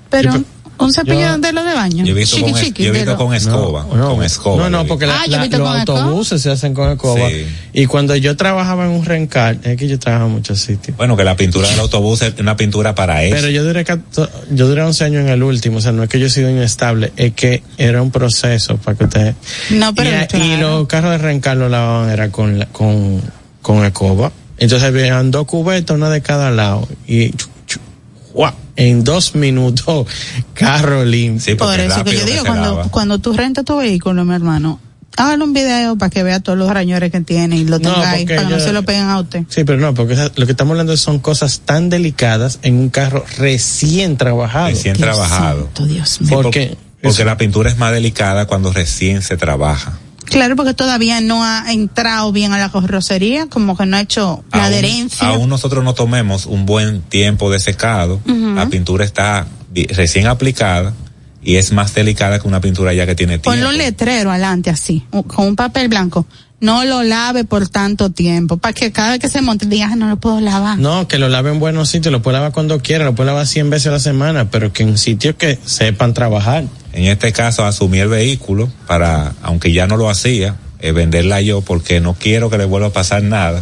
Pero... 0.09 0.33
yo- 0.35 0.43
un 0.79 0.93
cepillo 0.93 1.19
yo- 1.21 1.37
de 1.39 1.53
lo 1.53 1.63
de 1.63 1.73
baño. 1.73 2.05
Yo 2.05 2.11
he 2.11 2.15
visto, 2.15 2.37
Chiqui, 2.37 2.51
con, 2.51 2.61
chiqui, 2.61 2.83
yo 2.83 2.89
he 2.89 2.91
visto 2.93 3.11
lo- 3.11 3.17
con 3.17 3.33
escoba. 3.33 3.85
No, 3.93 4.15
con 4.15 4.23
escoba. 4.23 4.63
No, 4.63 4.69
no, 4.69 4.85
porque 4.87 5.05
la- 5.07 5.21
Ah, 5.21 5.27
la- 5.27 5.37
los 5.45 5.47
escoba. 5.53 5.79
autobuses 5.81 6.41
se 6.41 6.51
hacen 6.51 6.73
con 6.73 6.91
escoba. 6.91 7.29
Sí. 7.29 7.45
Y 7.73 7.85
cuando 7.85 8.15
yo 8.15 8.35
trabajaba 8.37 8.85
en 8.85 8.91
un 8.91 9.05
rencar, 9.05 9.57
es 9.63 9.77
que 9.77 9.87
yo 9.87 9.97
trabajaba 9.99 10.27
en 10.29 10.35
muchos 10.35 10.59
sitios. 10.59 10.95
Bueno, 10.97 11.15
que 11.17 11.23
la 11.23 11.35
pintura 11.35 11.67
del 11.69 11.79
autobús 11.79 12.21
es 12.21 12.33
una 12.39 12.55
pintura 12.55 12.93
para 12.95 13.23
eso. 13.23 13.35
Pero 13.35 13.49
yo 13.49 13.63
duré, 13.63 13.85
yo 14.51 14.67
duré 14.67 14.81
11 14.83 15.03
años 15.03 15.21
en 15.21 15.29
el 15.29 15.43
último, 15.43 15.77
o 15.77 15.81
sea, 15.81 15.91
no 15.91 16.03
es 16.03 16.09
que 16.09 16.19
yo 16.19 16.27
he 16.27 16.29
sido 16.29 16.49
inestable, 16.49 17.11
es 17.17 17.33
que 17.33 17.63
era 17.77 18.01
un 18.01 18.11
proceso 18.11 18.77
para 18.77 18.97
que 18.97 19.03
ustedes... 19.05 19.35
No, 19.71 19.93
pero 19.95 20.09
y, 20.09 20.25
claro. 20.27 20.45
y 20.45 20.57
los 20.57 20.87
carros 20.87 21.11
de 21.11 21.17
rencar 21.17 21.57
lo 21.57 21.69
lavaban 21.69 22.09
era 22.09 22.29
con, 22.29 22.59
la- 22.59 22.65
con, 22.67 23.21
con 23.61 23.83
escoba. 23.85 24.31
Entonces 24.59 24.87
habían 24.87 25.29
dos 25.29 25.45
cubetas, 25.45 25.95
una 25.95 26.09
de 26.09 26.21
cada 26.21 26.49
lado. 26.49 26.87
Y 27.07 27.31
en 28.75 29.03
dos 29.03 29.35
minutos, 29.35 30.07
carro 30.53 31.03
limpio. 31.03 31.41
Sí, 31.41 31.55
Por 31.55 31.79
eso 31.79 32.03
que 32.03 32.15
yo 32.17 32.25
digo, 32.25 32.43
cuando, 32.45 32.75
lava. 32.77 32.83
cuando 32.89 33.19
tú 33.19 33.33
rentas 33.33 33.65
tu 33.65 33.77
vehículo, 33.77 34.23
mi 34.25 34.35
hermano, 34.35 34.79
hágale 35.17 35.43
un 35.43 35.53
video 35.53 35.97
para 35.97 36.09
que 36.11 36.21
vea 36.21 36.39
todos 36.39 36.59
los 36.59 36.69
arañores 36.69 37.11
que 37.11 37.21
tiene 37.21 37.57
y 37.57 37.65
lo 37.65 37.79
No, 37.79 37.91
tengáis, 37.93 38.21
porque 38.23 38.35
para 38.35 38.47
que 38.47 38.53
no 38.53 38.59
se 38.59 38.71
lo 38.73 38.83
peguen 38.83 39.05
a 39.09 39.19
usted. 39.19 39.43
Sí, 39.49 39.63
pero 39.63 39.79
no, 39.79 39.93
porque 39.95 40.15
lo 40.35 40.45
que 40.45 40.51
estamos 40.51 40.71
hablando 40.73 40.95
son 40.97 41.17
cosas 41.19 41.61
tan 41.65 41.89
delicadas 41.89 42.59
en 42.61 42.75
un 42.75 42.89
carro 42.89 43.25
recién 43.39 44.15
trabajado. 44.17 44.67
Recién 44.67 44.95
Dios 44.95 45.07
trabajado. 45.09 45.63
santo, 45.63 45.85
Dios 45.85 46.21
mío. 46.21 46.29
por- 46.29 46.43
porque- 46.43 46.77
la 47.25 47.37
pintura 47.37 47.69
es 47.71 47.77
más 47.77 47.93
delicada 47.93 48.45
cuando 48.47 48.71
recién 48.73 49.21
se 49.23 49.37
trabaja. 49.37 49.97
Claro, 50.29 50.55
porque 50.55 50.73
todavía 50.73 51.21
no 51.21 51.43
ha 51.43 51.71
entrado 51.71 52.31
bien 52.31 52.53
a 52.53 52.57
la 52.57 52.69
carrocería, 52.71 53.47
como 53.47 53.75
que 53.77 53.85
no 53.85 53.97
ha 53.97 54.01
hecho 54.01 54.43
la 54.51 54.59
aún, 54.65 54.73
adherencia. 54.73 55.27
aún 55.27 55.49
nosotros 55.49 55.83
no 55.83 55.93
tomemos 55.93 56.45
un 56.45 56.65
buen 56.65 57.01
tiempo 57.01 57.51
de 57.51 57.59
secado, 57.59 58.19
la 58.25 58.67
pintura 58.69 59.05
está 59.05 59.47
recién 59.89 60.27
aplicada 60.27 60.93
y 61.43 61.55
es 61.55 61.71
más 61.71 61.93
delicada 61.93 62.39
que 62.39 62.47
una 62.47 62.59
pintura 62.61 62.93
ya 62.93 63.05
que 63.05 63.15
tiene 63.15 63.33
tiempo. 63.33 63.51
Ponle 63.51 63.67
un 63.67 63.77
letrero 63.77 64.31
adelante 64.31 64.69
así, 64.69 65.03
con 65.27 65.47
un 65.47 65.55
papel 65.55 65.87
blanco. 65.87 66.25
No 66.59 66.83
lo 66.85 67.03
lave 67.03 67.43
por 67.43 67.69
tanto 67.69 68.09
tiempo, 68.09 68.57
para 68.57 68.73
que 68.73 68.91
cada 68.91 69.11
vez 69.11 69.19
que 69.19 69.29
se 69.29 69.41
monte 69.43 69.67
diga, 69.67 69.89
"Ah, 69.91 69.95
no 69.95 70.09
lo 70.09 70.17
puedo 70.17 70.41
lavar. 70.41 70.79
No, 70.79 71.07
que 71.07 71.19
lo 71.19 71.29
lave 71.29 71.51
en 71.51 71.59
buenos 71.59 71.89
sitios, 71.89 72.11
lo 72.11 72.23
puede 72.23 72.37
lavar 72.37 72.51
cuando 72.51 72.79
quiera, 72.81 73.05
lo 73.05 73.13
puede 73.13 73.27
lavar 73.27 73.45
100 73.45 73.69
veces 73.69 73.87
a 73.87 73.91
la 73.91 73.99
semana, 73.99 74.49
pero 74.49 74.73
que 74.73 74.81
en 74.81 74.97
sitios 74.97 75.35
que 75.35 75.59
sepan 75.65 76.15
trabajar. 76.15 76.63
En 76.97 77.05
este 77.05 77.31
caso 77.31 77.63
asumí 77.63 77.99
el 77.99 78.07
vehículo 78.07 78.71
para, 78.87 79.35
aunque 79.43 79.71
ya 79.71 79.85
no 79.85 79.97
lo 79.97 80.09
hacía, 80.09 80.55
eh, 80.79 80.93
venderla 80.93 81.41
yo 81.41 81.61
porque 81.61 82.01
no 82.01 82.15
quiero 82.15 82.49
que 82.49 82.57
le 82.57 82.65
vuelva 82.65 82.87
a 82.87 82.91
pasar 82.91 83.21
nada. 83.21 83.61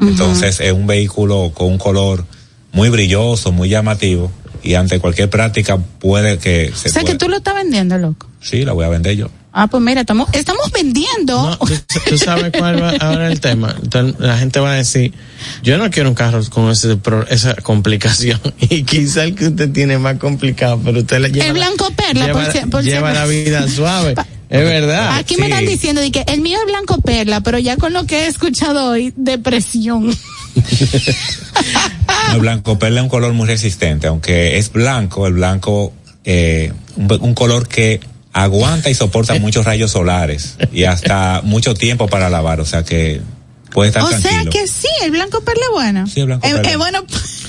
Entonces 0.00 0.60
es 0.60 0.70
un 0.70 0.86
vehículo 0.86 1.50
con 1.52 1.66
un 1.66 1.78
color 1.78 2.24
muy 2.70 2.88
brilloso, 2.88 3.50
muy 3.50 3.68
llamativo 3.68 4.30
y 4.62 4.74
ante 4.74 5.00
cualquier 5.00 5.28
práctica 5.28 5.78
puede 5.78 6.38
que 6.38 6.70
se 6.76 6.90
o 6.90 6.92
sea 6.92 7.02
que 7.02 7.16
tú 7.16 7.28
lo 7.28 7.38
estás 7.38 7.56
vendiendo, 7.56 7.98
loco. 7.98 8.28
Sí, 8.40 8.64
la 8.64 8.72
voy 8.72 8.84
a 8.84 8.88
vender 8.88 9.16
yo. 9.16 9.30
Ah, 9.58 9.68
pues 9.68 9.82
mira, 9.82 10.02
estamos, 10.02 10.28
estamos 10.34 10.70
vendiendo. 10.70 11.42
No, 11.42 11.56
tú, 11.56 11.74
tú 12.10 12.18
sabes 12.18 12.52
cuál 12.58 12.82
va 12.82 12.90
ahora 13.00 13.32
el 13.32 13.40
tema. 13.40 13.74
Entonces, 13.82 14.20
la 14.20 14.36
gente 14.36 14.60
va 14.60 14.72
a 14.72 14.74
decir, 14.74 15.14
yo 15.62 15.78
no 15.78 15.90
quiero 15.90 16.10
un 16.10 16.14
carro 16.14 16.42
con 16.50 16.70
ese, 16.70 16.98
esa 17.30 17.54
complicación. 17.54 18.38
Y 18.60 18.82
quizá 18.82 19.24
el 19.24 19.34
que 19.34 19.46
usted 19.48 19.70
tiene 19.72 19.96
más 19.96 20.18
complicado, 20.18 20.78
pero 20.84 20.98
usted 21.00 21.20
le 21.20 21.30
lleva, 21.30 21.46
El 21.46 21.54
la- 21.54 21.58
blanco 21.68 21.90
perla, 21.92 22.26
lleva, 22.26 22.42
por 22.44 22.52
si- 22.52 22.66
por 22.66 22.82
si 22.82 22.90
lleva 22.90 23.14
la 23.14 23.24
vida 23.24 23.66
suave. 23.66 24.14
Es 24.50 24.62
verdad. 24.62 25.16
Aquí 25.16 25.38
me 25.38 25.46
están 25.46 25.64
diciendo 25.64 26.02
de 26.02 26.12
que 26.12 26.24
el 26.28 26.42
mío 26.42 26.58
es 26.60 26.66
blanco 26.70 27.00
perla, 27.00 27.40
pero 27.40 27.58
ya 27.58 27.78
con 27.78 27.94
lo 27.94 28.04
que 28.04 28.24
he 28.24 28.26
escuchado 28.26 28.90
hoy, 28.90 29.14
depresión. 29.16 30.14
El 32.34 32.40
blanco 32.40 32.78
perla 32.78 33.00
es 33.00 33.04
un 33.04 33.08
color 33.08 33.32
muy 33.32 33.46
resistente, 33.46 34.06
aunque 34.06 34.58
es 34.58 34.70
blanco, 34.72 35.26
el 35.26 35.34
blanco, 35.34 35.92
eh, 36.24 36.72
un, 36.96 37.08
un 37.20 37.34
color 37.34 37.68
que 37.68 38.00
aguanta 38.36 38.90
y 38.90 38.94
soporta 38.94 39.34
muchos 39.38 39.64
rayos 39.64 39.90
solares 39.92 40.56
y 40.70 40.84
hasta 40.84 41.40
mucho 41.44 41.72
tiempo 41.74 42.06
para 42.06 42.28
lavar, 42.28 42.60
o 42.60 42.66
sea 42.66 42.84
que 42.84 43.22
puede 43.70 43.88
estar 43.88 44.02
o 44.02 44.08
sea 44.10 44.44
que 44.50 44.66
sí, 44.68 44.88
el 45.02 45.10
blanco 45.10 45.40
perla 45.40 45.62
es 45.64 45.72
bueno. 45.72 46.06
Sí, 46.06 46.20
el 46.20 46.26
blanco 46.26 46.46
es, 46.46 46.52
perla. 46.54 46.70
es 46.70 46.76
bueno. 46.76 47.04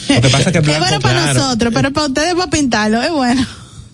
Lo 0.09 0.21
que 0.21 0.29
pasa 0.29 0.49
es 0.49 0.51
que 0.53 0.57
el 0.59 0.63
es 0.63 0.65
blanco, 0.65 0.85
bueno 0.85 0.99
para 1.01 1.21
claro. 1.23 1.39
nosotros, 1.41 1.73
pero 1.75 1.91
para 1.91 2.07
ustedes 2.07 2.35
para 2.35 2.49
pintarlo 2.49 3.01
es 3.03 3.11
bueno. 3.11 3.45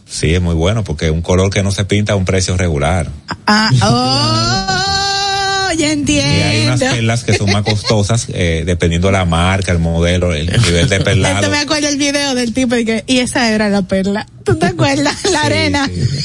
Sí, 0.08 0.36
es 0.36 0.42
muy 0.42 0.54
bueno 0.54 0.84
porque 0.84 1.10
un 1.10 1.24
color 1.24 1.50
que 1.50 1.64
no 1.64 1.72
se 1.72 1.86
pinta 1.86 2.14
a 2.14 2.16
un 2.16 2.26
precio 2.26 2.56
regular. 2.56 3.10
Ah, 3.48 3.72
oh, 5.70 5.74
ya 5.74 5.88
Y 5.88 6.20
hay 6.20 6.62
unas 6.68 6.74
entiendo. 6.74 6.96
perlas 6.96 7.24
que 7.24 7.36
son 7.36 7.52
más 7.52 7.64
costosas 7.64 8.28
eh, 8.32 8.62
dependiendo 8.68 9.08
de 9.08 9.14
la 9.14 9.26
marca, 9.26 9.72
el 9.72 9.80
modelo, 9.80 10.32
el 10.36 10.46
nivel 10.62 10.88
de 10.90 11.00
perlado. 11.00 11.38
Esto 11.40 11.50
me 11.50 11.58
acuerdo 11.58 11.88
el 11.88 11.98
video 11.98 12.36
del 12.36 12.54
tipo 12.54 12.76
que, 12.76 13.04
y 13.08 13.18
esa 13.18 13.50
era 13.50 13.70
la 13.70 13.82
perla. 13.82 14.28
¿Tú 14.44 14.56
te 14.56 14.68
acuerdas? 14.68 15.24
La 15.32 15.40
Sí, 15.42 15.46
arena. 15.46 15.88
sí. 15.88 16.20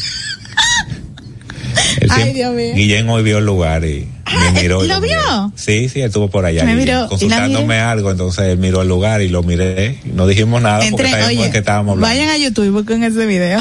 Ay, 2.11 2.33
Dios 2.33 2.55
mío. 2.55 2.75
Guillén 2.75 3.09
hoy 3.09 3.23
vio 3.23 3.39
el 3.39 3.47
lugar 3.47 3.85
y 3.85 4.09
Ah, 4.25 4.51
me 4.53 4.63
miró. 4.63 4.85
y 4.85 4.89
¿lo 4.89 5.01
miré. 5.01 5.15
vio? 5.15 5.53
Sí, 5.57 5.89
sí, 5.89 6.01
estuvo 6.03 6.29
por 6.29 6.45
allá 6.45 6.65
Me 6.65 6.75
miró, 6.75 7.09
consultándome 7.09 7.79
algo, 7.79 8.11
entonces 8.11 8.45
él 8.45 8.59
miró 8.59 8.83
el 8.83 8.89
lugar 8.89 9.23
y 9.23 9.29
lo 9.29 9.43
miré. 9.43 9.99
y 10.05 10.09
No 10.09 10.27
dijimos 10.27 10.61
nada 10.61 10.85
porque 10.91 11.11
sabíamos 11.11 11.27
oye, 11.43 11.51
qué 11.51 11.59
estábamos 11.59 11.93
hablando. 11.95 12.15
vayan 12.15 12.29
a 12.29 12.37
YouTube 12.37 12.67
y 12.67 12.71
busquen 12.71 13.03
ese 13.05 13.25
video. 13.27 13.61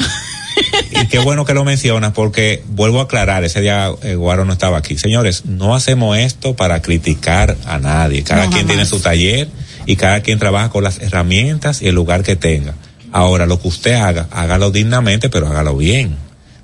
Y 0.90 1.06
qué 1.06 1.20
bueno 1.20 1.44
que 1.44 1.54
lo 1.54 1.64
mencionas 1.64 2.12
porque 2.12 2.62
vuelvo 2.70 2.98
a 3.00 3.04
aclarar, 3.04 3.44
ese 3.44 3.60
día 3.60 3.90
eh, 4.02 4.16
Guaro 4.16 4.44
no 4.44 4.52
estaba 4.52 4.76
aquí. 4.78 4.98
Señores, 4.98 5.44
no 5.46 5.74
hacemos 5.76 6.18
esto 6.18 6.56
para 6.56 6.82
criticar 6.82 7.56
a 7.64 7.78
nadie. 7.78 8.24
Cada 8.24 8.46
No, 8.46 8.50
quien 8.50 8.66
tiene 8.66 8.84
su 8.84 8.98
taller 8.98 9.48
y 9.86 9.94
cada 9.96 10.20
quien 10.20 10.38
trabaja 10.40 10.68
con 10.68 10.82
las 10.82 10.98
herramientas 11.00 11.80
y 11.80 11.86
el 11.88 11.94
lugar 11.94 12.24
que 12.24 12.34
tenga. 12.36 12.74
Ahora, 13.12 13.46
lo 13.46 13.60
que 13.60 13.68
usted 13.68 13.94
haga, 13.94 14.26
hágalo 14.32 14.70
dignamente, 14.72 15.28
pero 15.30 15.46
hágalo 15.46 15.76
bien. 15.76 16.16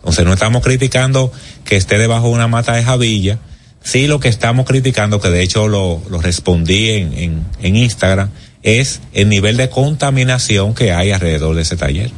Entonces, 0.04 0.26
no 0.26 0.34
estamos 0.34 0.62
criticando 0.62 1.32
que 1.64 1.76
esté 1.76 1.96
debajo 1.96 2.28
de 2.28 2.34
una 2.34 2.46
mata 2.46 2.74
de 2.74 2.84
javilla. 2.84 3.38
Sí, 3.82 4.06
lo 4.06 4.20
que 4.20 4.28
estamos 4.28 4.66
criticando, 4.66 5.18
que 5.18 5.30
de 5.30 5.42
hecho 5.42 5.66
lo, 5.66 6.02
lo 6.10 6.20
respondí 6.20 6.90
en, 6.90 7.16
en, 7.16 7.46
en 7.62 7.76
Instagram, 7.76 8.28
es 8.62 9.00
el 9.14 9.30
nivel 9.30 9.56
de 9.56 9.70
contaminación 9.70 10.74
que 10.74 10.92
hay 10.92 11.10
alrededor 11.10 11.56
de 11.56 11.62
ese 11.62 11.76
taller. 11.76 12.10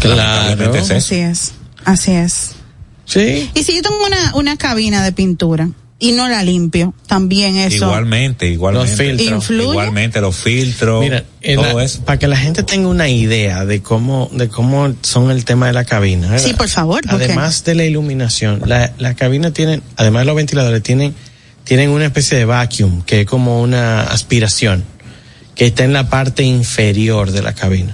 Claro. 0.00 0.74
Es. 0.74 0.90
Así 0.90 1.16
es, 1.16 1.52
así 1.84 2.12
es. 2.12 2.52
Sí. 3.04 3.50
Y 3.54 3.64
si 3.64 3.76
yo 3.76 3.82
tengo 3.82 4.06
una, 4.06 4.34
una 4.34 4.56
cabina 4.56 5.04
de 5.04 5.12
pintura 5.12 5.68
y 6.00 6.12
no 6.12 6.28
la 6.28 6.42
limpio, 6.44 6.94
también 7.08 7.56
eso. 7.56 7.86
Igualmente, 7.86 8.46
igualmente. 8.48 8.88
Los 8.88 8.98
filtros. 9.16 9.30
¿Influye? 9.50 9.70
Igualmente, 9.70 10.20
los 10.20 10.36
filtros, 10.36 11.00
Mira, 11.02 11.24
todo 11.54 11.76
la- 11.78 11.84
eso. 11.84 12.04
para 12.04 12.18
que 12.18 12.28
la 12.28 12.36
gente 12.36 12.62
tenga 12.62 12.86
una 12.88 13.08
idea 13.08 13.64
de 13.64 13.82
cómo, 13.82 14.30
de 14.32 14.48
cómo 14.48 14.94
son 15.02 15.30
el 15.32 15.44
tema 15.44 15.66
de 15.66 15.72
la 15.72 15.84
cabina. 15.84 16.28
¿verdad? 16.30 16.44
Sí, 16.46 16.54
por 16.54 16.68
favor. 16.68 17.00
Además 17.08 17.64
de 17.64 17.74
la 17.74 17.84
iluminación, 17.84 18.62
la, 18.66 18.92
la 18.98 19.14
cabina 19.14 19.52
tienen, 19.52 19.82
además 19.96 20.20
de 20.22 20.26
los 20.26 20.36
ventiladores, 20.36 20.82
tienen, 20.84 21.14
tienen 21.64 21.90
una 21.90 22.04
especie 22.06 22.38
de 22.38 22.44
vacuum, 22.44 23.02
que 23.02 23.22
es 23.22 23.26
como 23.26 23.60
una 23.60 24.02
aspiración, 24.04 24.84
que 25.56 25.66
está 25.66 25.82
en 25.82 25.92
la 25.92 26.08
parte 26.08 26.44
inferior 26.44 27.32
de 27.32 27.42
la 27.42 27.54
cabina. 27.54 27.92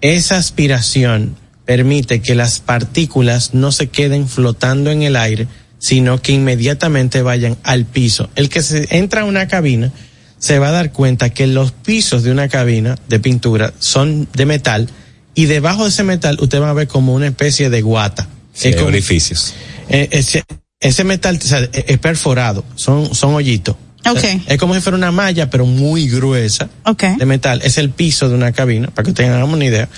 Esa 0.00 0.36
aspiración 0.38 1.36
permite 1.64 2.20
que 2.20 2.34
las 2.34 2.58
partículas 2.58 3.54
no 3.54 3.70
se 3.70 3.88
queden 3.88 4.28
flotando 4.28 4.90
en 4.90 5.02
el 5.02 5.14
aire, 5.16 5.46
sino 5.84 6.22
que 6.22 6.32
inmediatamente 6.32 7.20
vayan 7.20 7.58
al 7.62 7.84
piso. 7.84 8.30
El 8.36 8.48
que 8.48 8.62
se 8.62 8.86
entra 8.96 9.20
a 9.20 9.24
una 9.24 9.48
cabina 9.48 9.92
se 10.38 10.58
va 10.58 10.68
a 10.68 10.72
dar 10.72 10.92
cuenta 10.92 11.28
que 11.28 11.46
los 11.46 11.72
pisos 11.72 12.22
de 12.22 12.30
una 12.30 12.48
cabina 12.48 12.96
de 13.08 13.20
pintura 13.20 13.74
son 13.80 14.26
de 14.32 14.46
metal 14.46 14.88
y 15.34 15.44
debajo 15.44 15.82
de 15.84 15.90
ese 15.90 16.02
metal 16.02 16.38
usted 16.40 16.58
va 16.62 16.70
a 16.70 16.72
ver 16.72 16.88
como 16.88 17.12
una 17.12 17.26
especie 17.26 17.68
de 17.68 17.82
guata. 17.82 18.26
Sí, 18.54 18.68
Es 18.68 18.74
hay 18.76 18.80
como- 18.80 18.88
orificios. 18.88 19.52
eh, 19.90 20.08
ese, 20.12 20.42
ese 20.80 21.04
metal 21.04 21.38
o 21.42 21.46
sea, 21.46 21.58
es 21.60 21.84
es 21.86 21.98
perforado, 21.98 22.64
son, 22.76 23.14
son 23.14 23.34
hoyitos. 23.34 23.76
Ok. 24.06 24.16
O 24.16 24.20
sea, 24.20 24.40
Es 24.46 24.58
como 24.58 24.74
si 24.74 24.80
fuera 24.80 24.96
una 24.98 25.10
malla, 25.12 25.48
pero 25.50 25.66
muy 25.66 26.08
gruesa 26.08 26.68
Ok. 26.84 27.04
de 27.18 27.26
metal. 27.26 27.60
Es 27.64 27.78
el 27.78 27.90
piso 27.90 28.28
de 28.28 28.34
una 28.34 28.52
cabina, 28.52 28.88
para 28.88 29.06
que 29.06 29.12
tengamos 29.12 29.52
una 29.54 29.64
idea. 29.64 29.88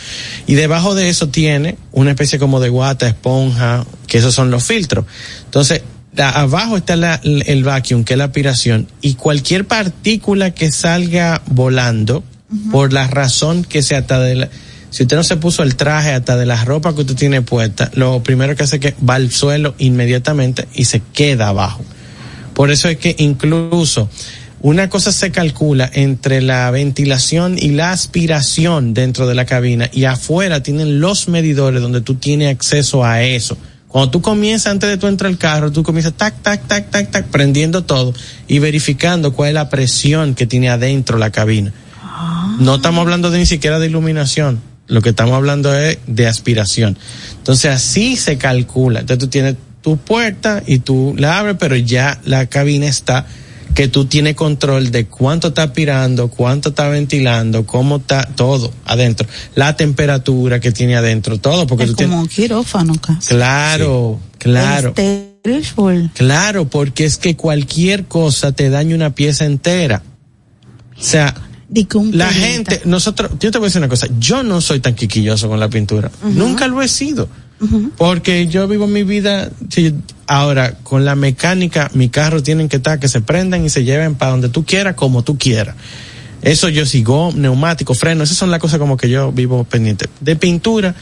Y 0.47 0.55
debajo 0.55 0.95
de 0.95 1.09
eso 1.09 1.29
tiene 1.29 1.77
una 1.93 2.11
especie 2.11 2.39
como 2.39 2.61
de 2.61 2.69
guata, 2.69 3.09
esponja, 3.09 3.85
que 4.07 4.19
esos 4.19 4.35
son 4.35 4.51
los 4.51 4.65
filtros. 4.65 5.05
Entonces, 5.45 5.83
abajo 6.19 6.77
está 6.77 6.97
la- 6.97 7.21
el 7.23 7.65
vacuum, 7.65 8.05
que 8.05 8.15
es 8.15 8.19
la 8.19 8.25
aspiración, 8.25 8.89
y 9.03 9.15
cualquier 9.15 9.67
partícula 9.67 10.53
que 10.53 10.71
salga 10.73 11.43
volando, 11.47 12.23
por 12.71 12.93
la 12.93 13.09
razón 13.09 13.65
que 13.65 13.83
sea 13.83 13.99
hasta 13.99 14.21
de 14.21 14.35
la, 14.37 14.49
si 14.91 15.03
usted 15.03 15.17
no 15.17 15.25
se 15.25 15.37
puso 15.37 15.65
el 15.65 15.75
traje 15.75 16.13
hasta 16.13 16.37
de 16.37 16.47
la 16.47 16.65
ropa 16.65 16.95
que 16.95 17.01
usted 17.01 17.17
tiene 17.17 17.43
puesta, 17.43 17.91
lo 17.95 18.23
primero 18.23 18.55
que 18.55 18.63
hace 18.63 18.77
es 18.77 18.81
que 18.81 18.95
va 19.05 19.17
al 19.17 19.33
suelo 19.33 19.75
inmediatamente 19.79 20.69
y 20.75 20.85
se 20.85 21.03
queda 21.13 21.49
abajo. 21.49 21.85
Por 22.57 22.71
eso 22.71 22.89
es 22.89 22.97
que 22.97 23.15
incluso 23.19 24.09
una 24.63 24.89
cosa 24.89 25.13
se 25.13 25.31
calcula 25.31 25.91
entre 25.93 26.41
la 26.41 26.71
ventilación 26.71 27.59
y 27.59 27.69
la 27.69 27.93
aspiración 27.93 28.95
dentro 28.95 29.27
de 29.27 29.35
la 29.35 29.45
cabina 29.45 29.91
y 29.93 30.05
afuera 30.05 30.63
tienen 30.63 30.99
los 30.99 31.29
medidores 31.29 31.83
donde 31.83 32.01
tú 32.01 32.15
tienes 32.15 32.51
acceso 32.51 33.05
a 33.05 33.23
eso. 33.23 33.59
Cuando 33.89 34.11
tú 34.11 34.23
comienzas 34.23 34.73
antes 34.73 34.89
de 34.89 34.97
tú 34.97 35.07
entrar 35.07 35.31
al 35.31 35.37
carro, 35.37 35.71
tú 35.71 35.83
comienzas 35.83 36.15
tac, 36.15 36.41
tac, 36.41 36.67
tac, 36.67 36.91
tac, 36.91 37.11
tac, 37.11 37.27
prendiendo 37.27 37.85
todo 37.85 38.15
y 38.49 38.59
verificando 38.59 39.35
cuál 39.35 39.51
es 39.51 39.55
la 39.55 39.69
presión 39.69 40.35
que 40.35 40.47
tiene 40.47 40.71
adentro 40.71 41.19
la 41.19 41.31
cabina. 41.31 41.75
No 42.59 42.77
estamos 42.77 43.03
hablando 43.03 43.31
de 43.31 43.39
ni 43.39 43.47
siquiera 43.47 43.79
de 43.79 43.87
iluminación. 43.87 44.63
Lo 44.87 45.03
que 45.03 45.11
estamos 45.11 45.35
hablando 45.35 45.77
es 45.77 45.99
de 46.07 46.27
aspiración. 46.27 46.97
Entonces 47.37 47.71
así 47.71 48.17
se 48.17 48.39
calcula. 48.39 49.01
Entonces 49.01 49.19
tú 49.19 49.29
tienes 49.29 49.57
tu 49.87 49.99
puerta 49.99 50.65
y 50.67 50.81
tú 50.81 51.15
la 51.17 51.39
abres, 51.39 51.55
pero 51.61 51.77
ya 51.77 52.21
la 52.25 52.47
cabina 52.47 52.89
está 52.89 53.25
que 53.73 53.87
tú 53.87 54.07
tienes 54.07 54.35
control 54.35 54.91
de 54.91 55.07
cuánto 55.07 55.49
está 55.49 55.63
aspirando, 55.63 56.27
cuánto 56.27 56.71
está 56.71 56.89
ventilando, 56.89 57.65
cómo 57.67 57.99
está 57.99 58.27
todo 58.35 58.73
adentro, 58.85 59.29
la 59.55 59.77
temperatura 59.77 60.59
que 60.59 60.73
tiene 60.73 60.97
adentro, 60.97 61.39
todo, 61.39 61.69
porque 61.69 61.85
es 61.85 61.91
tú 61.91 61.97
como 61.99 62.09
tienes... 62.09 62.21
un 62.21 62.29
quirófano 62.29 62.95
casi. 63.01 63.29
Claro, 63.29 64.19
claro. 64.39 64.93
Claro, 66.15 66.69
porque 66.69 67.05
es 67.05 67.17
que 67.17 67.37
cualquier 67.37 68.07
cosa 68.07 68.51
te 68.51 68.71
daña 68.71 68.97
una 68.97 69.15
pieza 69.15 69.45
entera. 69.45 70.03
O 70.99 71.01
sea, 71.01 71.33
la 72.11 72.33
gente, 72.33 72.83
nosotros, 72.87 73.31
yo 73.39 73.53
te 73.53 73.59
voy 73.59 73.67
a 73.67 73.69
decir 73.69 73.79
una 73.81 73.89
cosa, 73.89 74.09
yo 74.19 74.43
no 74.43 74.61
soy 74.61 74.81
tan 74.81 74.97
quiquilloso 74.97 75.49
con 75.49 75.61
la 75.61 75.69
pintura, 75.69 76.11
nunca 76.25 76.67
lo 76.67 76.83
he 76.83 76.89
sido, 76.89 77.29
porque 77.97 78.47
yo 78.49 78.69
vivo 78.69 78.87
mi 78.87 79.03
vida, 79.03 79.51
si- 79.71 79.95
ahora 80.27 80.75
con 80.83 81.05
la 81.05 81.15
mecánica, 81.15 81.91
mi 81.95 82.09
carro 82.09 82.43
tienen 82.43 82.69
que 82.69 82.77
estar, 82.77 82.99
que 82.99 83.09
se 83.09 83.21
prendan 83.21 83.65
y 83.65 83.71
se 83.71 83.85
lleven 83.85 84.15
para 84.15 84.33
donde 84.33 84.49
tú 84.49 84.65
quieras, 84.65 84.95
como 84.95 85.23
tú 85.23 85.39
quieras. 85.39 85.77
Eso 86.43 86.69
yo 86.69 86.85
sigo, 86.87 87.33
neumático, 87.35 87.95
freno, 87.95 88.23
esas 88.23 88.37
son 88.37 88.51
las 88.51 88.61
cosas 88.61 88.79
como 88.79 88.97
que 88.97 89.09
yo 89.09 89.33
vivo 89.33 89.65
pendiente. 89.65 90.07
De 90.21 90.37
pintura, 90.37 90.95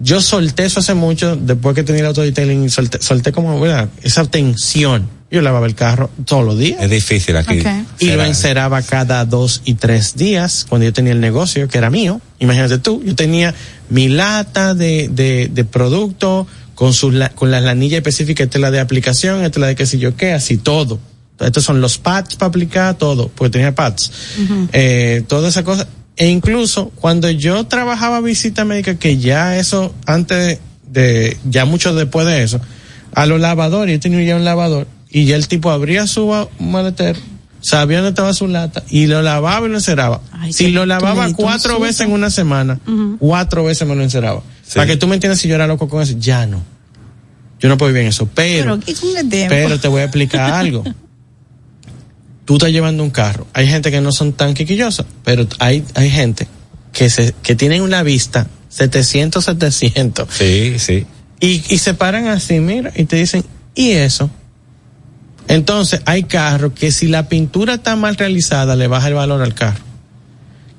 yo 0.00 0.20
solté 0.22 0.64
eso 0.64 0.80
hace 0.80 0.94
mucho, 0.94 1.36
después 1.36 1.74
que 1.74 1.82
tenía 1.82 2.00
el 2.00 2.06
auto 2.06 2.22
detailing, 2.22 2.70
solté, 2.70 3.00
solté 3.02 3.30
como, 3.32 3.60
¿verdad? 3.60 3.88
esa 4.02 4.24
tensión. 4.24 5.06
Yo 5.30 5.42
lavaba 5.42 5.66
el 5.66 5.74
carro 5.76 6.10
todos 6.24 6.44
los 6.44 6.58
días 6.58 6.82
Es 6.82 6.90
difícil 6.90 7.36
aquí. 7.36 7.58
Y 8.00 8.06
lo 8.16 8.24
enceraba 8.24 8.82
cada 8.82 9.24
dos 9.24 9.62
y 9.64 9.74
tres 9.74 10.16
días 10.16 10.66
cuando 10.68 10.86
yo 10.86 10.92
tenía 10.92 11.12
el 11.12 11.20
negocio 11.20 11.68
que 11.68 11.78
era 11.78 11.88
mío. 11.90 12.20
Imagínate 12.40 12.78
tú, 12.78 13.02
yo 13.04 13.14
tenía 13.14 13.54
mi 13.90 14.08
lata 14.08 14.74
de, 14.74 15.08
de, 15.08 15.48
de 15.52 15.64
producto 15.64 16.46
con 16.74 16.92
sus 16.94 17.14
la- 17.14 17.28
con 17.28 17.50
las 17.50 17.62
lanillas 17.62 17.98
específicas, 17.98 18.46
esta 18.46 18.58
es 18.58 18.62
la 18.62 18.70
de 18.70 18.80
aplicación, 18.80 19.36
esta 19.44 19.58
es 19.58 19.60
la 19.60 19.66
de 19.68 19.76
qué 19.76 19.86
sé 19.86 19.98
yo 19.98 20.16
qué, 20.16 20.32
así 20.32 20.56
todo. 20.56 20.98
Estos 21.38 21.62
son 21.64 21.80
los 21.80 21.96
pads 21.98 22.34
para 22.36 22.48
aplicar 22.48 22.98
todo, 22.98 23.28
porque 23.34 23.50
tenía 23.52 23.74
pads. 23.74 24.10
eh, 24.72 25.22
toda 25.28 25.48
esa 25.48 25.62
cosa. 25.64 25.86
E 26.16 26.28
incluso 26.28 26.90
cuando 26.96 27.30
yo 27.30 27.64
trabajaba 27.64 28.20
visita 28.20 28.64
médica, 28.64 28.96
que 28.96 29.16
ya 29.18 29.56
eso, 29.56 29.94
antes 30.06 30.58
de, 30.90 31.36
ya 31.48 31.64
mucho 31.66 31.94
después 31.94 32.26
de 32.26 32.42
eso, 32.42 32.60
a 33.14 33.26
los 33.26 33.40
lavadores, 33.40 33.94
yo 33.94 34.00
tenía 34.00 34.22
ya 34.24 34.36
un 34.36 34.44
lavador, 34.44 34.86
y 35.10 35.24
ya 35.26 35.36
el 35.36 35.48
tipo 35.48 35.70
abría 35.70 36.06
su 36.06 36.32
maletero, 36.58 37.18
sabía 37.60 37.98
dónde 37.98 38.10
estaba 38.10 38.32
su 38.32 38.46
lata, 38.48 38.82
y 38.90 39.06
lo 39.06 39.22
lavaba 39.22 39.66
y 39.66 39.70
lo 39.70 39.76
encerraba. 39.76 40.20
Ay, 40.32 40.52
si 40.52 40.70
lo 40.70 40.86
lavaba 40.86 41.32
cuatro 41.34 41.72
susto. 41.72 41.80
veces 41.84 42.00
en 42.06 42.12
una 42.12 42.30
semana, 42.30 42.78
cuatro 43.18 43.64
veces 43.64 43.86
me 43.86 43.94
lo 43.96 44.02
encerraba. 44.02 44.42
Sí. 44.62 44.74
Para 44.76 44.86
que 44.86 44.96
tú 44.96 45.06
me 45.06 45.14
entiendas 45.14 45.40
si 45.40 45.48
yo 45.48 45.54
era 45.56 45.66
loco 45.66 45.88
con 45.88 46.02
eso, 46.02 46.14
ya 46.18 46.46
no. 46.46 46.62
Yo 47.58 47.68
no 47.68 47.76
puedo 47.76 47.88
vivir 47.92 48.02
en 48.04 48.08
eso, 48.08 48.26
pero, 48.34 48.78
pero 49.48 49.78
te 49.80 49.88
voy 49.88 50.00
a 50.00 50.04
explicar 50.04 50.50
algo. 50.52 50.82
Tú 52.44 52.54
estás 52.56 52.70
llevando 52.70 53.02
un 53.04 53.10
carro. 53.10 53.46
Hay 53.52 53.68
gente 53.68 53.90
que 53.90 54.00
no 54.00 54.12
son 54.12 54.32
tan 54.32 54.54
quiquillosas, 54.54 55.06
pero 55.24 55.46
hay, 55.58 55.84
hay 55.94 56.10
gente 56.10 56.48
que 56.92 57.10
se, 57.10 57.34
que 57.42 57.54
tienen 57.54 57.82
una 57.82 58.02
vista 58.02 58.48
700, 58.70 59.44
700 59.44 60.28
Sí, 60.32 60.74
sí. 60.78 61.06
y, 61.38 61.62
y 61.68 61.78
se 61.78 61.94
paran 61.94 62.26
así, 62.28 62.58
mira, 62.60 62.92
y 62.96 63.04
te 63.04 63.16
dicen, 63.16 63.44
¿y 63.74 63.90
eso? 63.90 64.30
Entonces, 65.50 66.00
hay 66.06 66.22
carros 66.24 66.72
que 66.74 66.92
si 66.92 67.08
la 67.08 67.28
pintura 67.28 67.74
está 67.74 67.96
mal 67.96 68.16
realizada, 68.16 68.76
le 68.76 68.86
baja 68.86 69.08
el 69.08 69.14
valor 69.14 69.42
al 69.42 69.52
carro. 69.52 69.80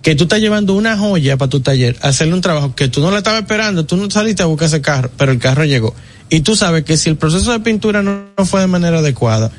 Que 0.02 0.16
tú 0.16 0.24
estás 0.24 0.40
llevando 0.40 0.74
una 0.74 0.98
joya 0.98 1.38
para 1.38 1.50
tu 1.50 1.60
taller, 1.60 1.98
hacerle 2.02 2.34
un 2.34 2.42
trabajo 2.42 2.74
que 2.74 2.88
tú 2.88 3.02
no 3.02 3.12
la 3.12 3.18
estabas 3.18 3.42
esperando, 3.42 3.86
tú 3.86 3.98
no 3.98 4.10
saliste 4.10 4.42
a 4.44 4.48
buscar 4.48 4.68
ese 4.68 4.82
carro, 4.82 5.12
pero 5.18 5.32
el 5.32 5.40
carro 5.40 5.66
llegó. 5.66 5.94
Y 6.30 6.40
tú 6.40 6.56
sabes 6.56 6.86
que 6.86 6.96
si 6.96 7.10
el 7.10 7.18
proceso 7.18 7.52
de 7.52 7.60
pintura 7.60 8.02
no, 8.02 8.24
no 8.38 8.46
fue 8.46 8.62
de 8.62 8.68
manera 8.68 9.00
adecuada, 9.00 9.52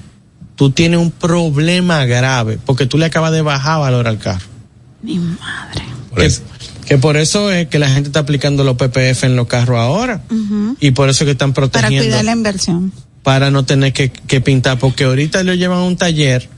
tú 0.56 0.70
tienes 0.70 0.98
un 0.98 1.10
problema 1.10 2.04
grave, 2.06 2.58
porque 2.64 2.86
tú 2.86 2.96
le 2.96 3.04
acabas 3.04 3.32
de 3.32 3.42
bajar 3.42 3.80
valor 3.80 4.08
al 4.08 4.18
carro. 4.18 4.46
Mi 5.02 5.18
madre. 5.18 5.82
Por 6.08 6.20
Que, 6.20 6.26
eso. 6.26 6.42
que 6.86 6.96
por 6.98 7.18
eso 7.18 7.50
es 7.52 7.68
que 7.68 7.78
la 7.78 7.90
gente 7.90 8.08
está 8.08 8.20
aplicando 8.20 8.64
los 8.64 8.76
PPF 8.76 9.24
en 9.24 9.36
los 9.36 9.46
carros 9.46 9.78
ahora. 9.78 10.22
Y 10.80 10.92
por 10.92 11.08
eso 11.10 11.24
que 11.26 11.32
están 11.32 11.52
Para 11.52 11.68
protegiendo 11.68 12.04
cuidar 12.04 12.24
la 12.24 12.32
inversión. 12.32 12.92
Para 13.22 13.50
no 13.50 13.64
tener 13.64 13.92
que, 13.92 14.10
que 14.10 14.40
pintar, 14.40 14.78
porque 14.78 15.04
ahorita 15.04 15.42
lo 15.44 15.54
llevan 15.54 15.78
a 15.78 15.84
un 15.84 15.96
taller 15.96 16.48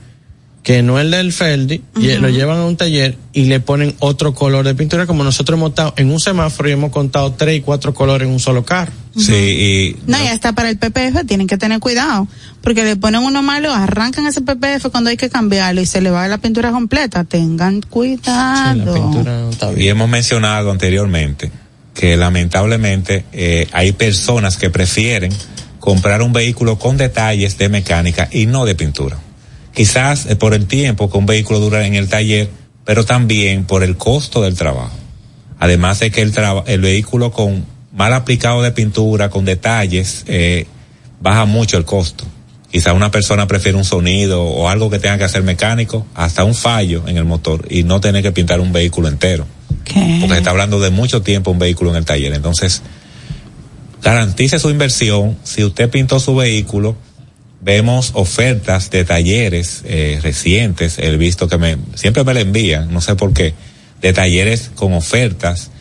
que 0.65 0.81
no 0.81 0.97
es 0.97 1.05
el 1.05 1.11
del 1.11 1.31
Feldi, 1.31 1.83
y 1.95 2.13
lo 2.13 2.27
llevan 2.27 2.57
a 2.57 2.65
un 2.65 2.75
taller 2.75 3.15
y 3.33 3.45
le 3.45 3.59
ponen 3.59 3.93
otro 3.99 4.33
color 4.33 4.65
de 4.65 4.73
pintura, 4.73 5.05
como 5.05 5.23
nosotros 5.23 5.59
hemos 5.59 5.69
estado 5.69 5.93
en 5.95 6.09
un 6.09 6.19
semáforo 6.19 6.67
y 6.67 6.71
hemos 6.71 6.89
contado 6.91 7.33
tres 7.33 7.59
y 7.59 7.61
cuatro 7.61 7.93
colores 7.93 8.27
en 8.27 8.33
un 8.33 8.39
solo 8.39 8.65
carro. 8.65 8.91
Sí, 9.15 9.35
y 9.35 9.97
No, 10.07 10.17
ya 10.17 10.33
está 10.33 10.53
para 10.53 10.71
el 10.71 10.77
PPF, 10.79 11.23
tienen 11.27 11.45
que 11.45 11.59
tener 11.59 11.79
cuidado, 11.79 12.27
porque 12.61 12.83
le 12.83 12.95
ponen 12.95 13.21
uno 13.21 13.43
malo, 13.43 13.71
arrancan 13.71 14.25
ese 14.25 14.41
PPF 14.41 14.87
cuando 14.89 15.11
hay 15.11 15.17
que 15.17 15.29
cambiarlo 15.29 15.81
y 15.81 15.85
se 15.85 16.01
le 16.01 16.09
va 16.09 16.27
la 16.27 16.39
pintura 16.39 16.71
completa. 16.71 17.25
Tengan 17.25 17.83
Sí, 17.83 17.87
cuidado. 17.87 18.85
la 18.85 18.91
pintura 18.91 19.41
no 19.41 19.49
está 19.51 19.71
Y 19.77 19.87
hemos 19.87 20.09
mencionado 20.09 20.71
anteriormente 20.71 21.51
que 21.93 22.17
lamentablemente 22.17 23.23
eh, 23.33 23.67
hay 23.71 23.91
personas 23.91 24.57
que 24.57 24.71
prefieren 24.71 25.31
comprar 25.85 26.23
un 26.23 26.33
vehículo 26.33 26.79
con 26.79 26.97
detalles 26.97 27.59
de 27.59 27.69
mecánica 27.69 28.27
y 28.31 28.47
no 28.47 28.65
de 28.65 28.73
pintura. 28.73 29.17
Quizás 29.71 30.25
eh, 30.25 30.35
por 30.35 30.55
el 30.55 30.65
tiempo 30.65 31.11
que 31.11 31.17
un 31.19 31.27
vehículo 31.27 31.59
dura 31.59 31.85
en 31.85 31.93
el 31.93 32.09
taller, 32.09 32.49
pero 32.85 33.05
también 33.05 33.65
por 33.65 33.83
el 33.83 33.95
costo 33.95 34.41
del 34.41 34.55
trabajo. 34.55 34.97
Además 35.59 35.99
de 35.99 36.09
que 36.09 36.23
el, 36.23 36.33
el 36.65 36.81
vehículo 36.81 37.31
con 37.31 37.65
mal 37.93 38.13
aplicado 38.13 38.63
de 38.63 38.71
pintura, 38.71 39.29
con 39.29 39.45
detalles, 39.45 40.25
eh, 40.27 40.65
baja 41.21 41.45
mucho 41.45 41.77
el 41.77 41.85
costo. 41.85 42.23
Quizá 42.71 42.91
una 42.93 43.11
persona 43.11 43.47
prefiere 43.47 43.77
un 43.77 43.85
sonido 43.85 44.41
o 44.43 44.67
algo 44.67 44.89
que 44.89 44.97
tenga 44.97 45.19
que 45.19 45.25
hacer 45.25 45.43
mecánico, 45.43 46.03
hasta 46.15 46.43
un 46.43 46.55
fallo 46.55 47.03
en 47.07 47.17
el 47.17 47.25
motor 47.25 47.67
y 47.69 47.83
no 47.83 48.01
tener 48.01 48.23
que 48.23 48.31
pintar 48.31 48.59
un 48.59 48.73
vehículo 48.73 49.07
entero. 49.07 49.45
¿Qué? 49.83 50.17
Porque 50.19 50.33
se 50.33 50.39
está 50.39 50.49
hablando 50.49 50.79
de 50.79 50.89
mucho 50.89 51.21
tiempo 51.21 51.51
un 51.51 51.59
vehículo 51.59 51.91
en 51.91 51.97
el 51.97 52.05
taller. 52.05 52.33
Entonces, 52.33 52.81
garantice 54.05 54.59
su 54.59 54.69
inversión. 54.69 55.35
Si 55.43 55.63
usted 55.63 55.89
pintó 55.89 56.19
su 56.19 56.35
vehículo, 56.35 56.95
vemos 57.59 58.11
ofertas 58.13 58.91
de 58.91 59.03
talleres 59.03 59.81
eh, 59.83 60.19
recientes. 60.21 60.99
He 60.99 61.17
visto 61.17 61.47
que 61.47 61.57
me, 61.57 61.77
siempre 61.95 62.23
me 62.23 62.35
la 62.35 62.41
envían, 62.41 62.93
no 62.93 63.01
sé 63.01 63.15
por 63.15 63.33
qué, 63.33 63.55
de 64.01 64.13
talleres 64.13 64.69
con 64.75 64.93
ofertas. 64.93 65.71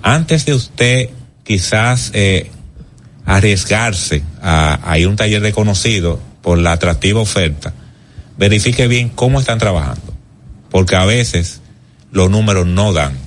Antes 0.00 0.46
de 0.46 0.54
usted 0.54 1.10
quizás 1.42 2.12
eh, 2.14 2.52
arriesgarse 3.24 4.22
a, 4.40 4.88
a 4.88 4.98
ir 5.00 5.06
a 5.06 5.10
un 5.10 5.16
taller 5.16 5.42
reconocido 5.42 6.20
por 6.42 6.58
la 6.58 6.70
atractiva 6.70 7.20
oferta, 7.20 7.74
verifique 8.38 8.86
bien 8.86 9.08
cómo 9.08 9.40
están 9.40 9.58
trabajando. 9.58 10.14
Porque 10.70 10.94
a 10.94 11.04
veces 11.04 11.60
los 12.12 12.30
números 12.30 12.64
no 12.64 12.92
dan. 12.92 13.18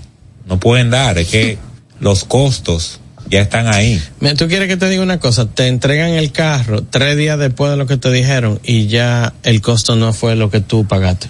No 0.46 0.62
pueden 0.62 0.92
dar, 0.92 1.18
es 1.18 1.28
que 1.28 1.58
los 2.00 2.24
costos 2.24 3.02
ya 3.30 3.42
están 3.42 3.68
ahí. 3.68 4.02
Mira, 4.20 4.36
Tú 4.36 4.48
quieres 4.48 4.68
que 4.68 4.78
te 4.78 4.90
diga 4.90 5.04
una 5.04 5.20
cosa, 5.20 5.48
te 5.48 5.68
entregan 5.68 6.12
el 6.12 6.32
carro 6.32 6.84
tres 6.84 7.18
días 7.18 7.38
después 7.38 7.72
de 7.72 7.78
lo 7.78 7.86
que 7.86 7.98
te 7.98 8.12
dijeron 8.12 8.60
y 8.64 8.88
ya 8.88 9.34
el 9.44 9.62
costo 9.62 9.96
no 9.96 10.14
fue 10.14 10.36
lo 10.36 10.50
que 10.50 10.62
tú 10.62 10.86
pagaste. 10.86 11.28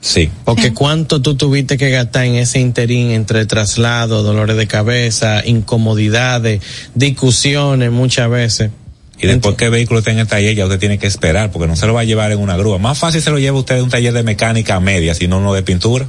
Sí. 0.00 0.30
Porque 0.44 0.72
cuánto 0.72 1.20
tú 1.20 1.36
tuviste 1.36 1.76
que 1.76 1.90
gastar 1.90 2.26
en 2.26 2.36
ese 2.36 2.60
interín 2.60 3.10
entre 3.10 3.44
traslado, 3.46 4.22
dolores 4.22 4.56
de 4.56 4.66
cabeza, 4.68 5.42
incomodidades, 5.44 6.62
discusiones 6.94 7.90
muchas 7.90 8.30
veces. 8.30 8.70
Y 9.18 9.26
después 9.26 9.56
que 9.56 9.64
el 9.64 9.70
vehículo 9.70 10.00
esté 10.00 10.10
en 10.10 10.18
el 10.18 10.26
taller, 10.26 10.54
ya 10.54 10.66
usted 10.66 10.78
tiene 10.78 10.98
que 10.98 11.06
esperar, 11.06 11.50
porque 11.50 11.66
no 11.66 11.74
se 11.74 11.86
lo 11.86 11.94
va 11.94 12.02
a 12.02 12.04
llevar 12.04 12.32
en 12.32 12.38
una 12.38 12.56
grúa. 12.56 12.78
Más 12.78 12.98
fácil 12.98 13.22
se 13.22 13.30
lo 13.30 13.38
lleva 13.38 13.58
usted 13.58 13.76
de 13.76 13.82
un 13.82 13.88
taller 13.88 14.12
de 14.12 14.22
mecánica 14.22 14.78
media, 14.78 15.14
si 15.14 15.26
no 15.26 15.38
uno 15.38 15.54
de 15.54 15.62
pintura. 15.62 16.06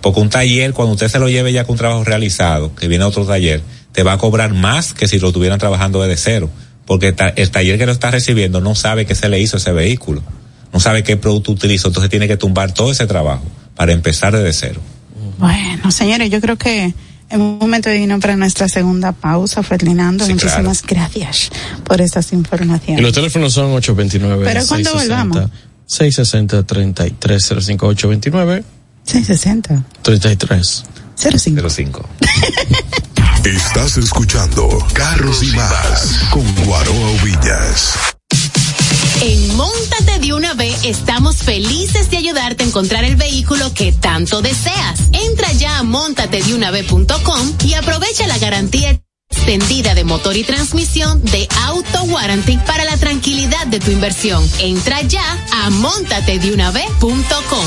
Porque 0.00 0.20
un 0.20 0.30
taller, 0.30 0.72
cuando 0.72 0.92
usted 0.92 1.08
se 1.08 1.18
lo 1.18 1.28
lleve 1.28 1.52
ya 1.52 1.64
con 1.64 1.72
un 1.72 1.78
trabajo 1.78 2.04
realizado, 2.04 2.72
que 2.74 2.86
viene 2.86 3.04
a 3.04 3.08
otro 3.08 3.26
taller, 3.26 3.60
te 3.94 4.02
va 4.02 4.12
a 4.12 4.18
cobrar 4.18 4.52
más 4.52 4.92
que 4.92 5.08
si 5.08 5.18
lo 5.18 5.28
estuvieran 5.28 5.58
trabajando 5.58 6.02
desde 6.02 6.16
cero. 6.22 6.50
Porque 6.84 7.14
el 7.36 7.50
taller 7.50 7.78
que 7.78 7.86
lo 7.86 7.92
está 7.92 8.10
recibiendo 8.10 8.60
no 8.60 8.74
sabe 8.74 9.06
qué 9.06 9.14
se 9.14 9.30
le 9.30 9.40
hizo 9.40 9.56
a 9.56 9.60
ese 9.60 9.72
vehículo. 9.72 10.22
No 10.72 10.80
sabe 10.80 11.02
qué 11.02 11.16
producto 11.16 11.52
utilizó, 11.52 11.88
entonces 11.88 12.10
tiene 12.10 12.28
que 12.28 12.36
tumbar 12.36 12.72
todo 12.74 12.90
ese 12.92 13.06
trabajo 13.06 13.44
para 13.74 13.92
empezar 13.92 14.36
desde 14.36 14.52
cero. 14.52 14.80
Bueno, 15.38 15.90
señores, 15.90 16.28
yo 16.28 16.40
creo 16.42 16.56
que 16.58 16.86
es 17.30 17.38
un 17.38 17.58
momento 17.58 17.88
divino 17.88 18.20
para 18.20 18.36
nuestra 18.36 18.68
segunda 18.68 19.12
pausa. 19.12 19.62
Ferdinando, 19.62 20.26
Sí, 20.26 20.32
muchísimas 20.34 20.82
gracias 20.82 21.50
por 21.84 22.00
estas 22.02 22.32
Y 22.32 22.36
informaciones. 22.36 23.00
los 23.02 23.12
teléfonos 23.12 23.52
son 23.54 23.72
829 23.72 24.44
Pero 24.44 24.66
cuando 24.66 24.90
660 24.90 25.24
volvamos. 25.24 25.50
660 25.86 26.62
3305 26.66 27.86
829 27.86 28.64
660 29.04 29.84
33 30.02 30.84
05. 31.16 31.68
05. 31.70 32.08
Estás 33.44 33.98
escuchando 33.98 34.68
Carros 34.94 35.42
y 35.42 35.52
más 35.52 36.18
con 36.30 36.42
Guaroa 36.64 37.22
Villas. 37.22 37.94
En 39.20 39.54
Montate 39.54 40.18
de 40.20 40.32
una 40.32 40.54
vez 40.54 40.82
estamos 40.82 41.36
felices 41.42 42.10
de 42.10 42.16
ayudarte 42.16 42.64
a 42.64 42.66
encontrar 42.66 43.04
el 43.04 43.16
vehículo 43.16 43.74
que 43.74 43.92
tanto 43.92 44.40
deseas. 44.40 44.98
Entra 45.12 45.52
ya 45.52 45.78
a 45.78 45.82
montatedunave.com 45.82 47.52
y 47.66 47.74
aprovecha 47.74 48.26
la 48.26 48.38
garantía 48.38 48.98
extendida 49.30 49.94
de 49.94 50.04
motor 50.04 50.38
y 50.38 50.44
transmisión 50.44 51.22
de 51.22 51.46
Auto 51.64 52.04
Warranty 52.04 52.56
para 52.66 52.86
la 52.86 52.96
tranquilidad 52.96 53.66
de 53.66 53.78
tu 53.78 53.90
inversión. 53.90 54.42
Entra 54.58 55.02
ya 55.02 55.24
a 55.52 55.68
montatedunave.com. 55.68 57.66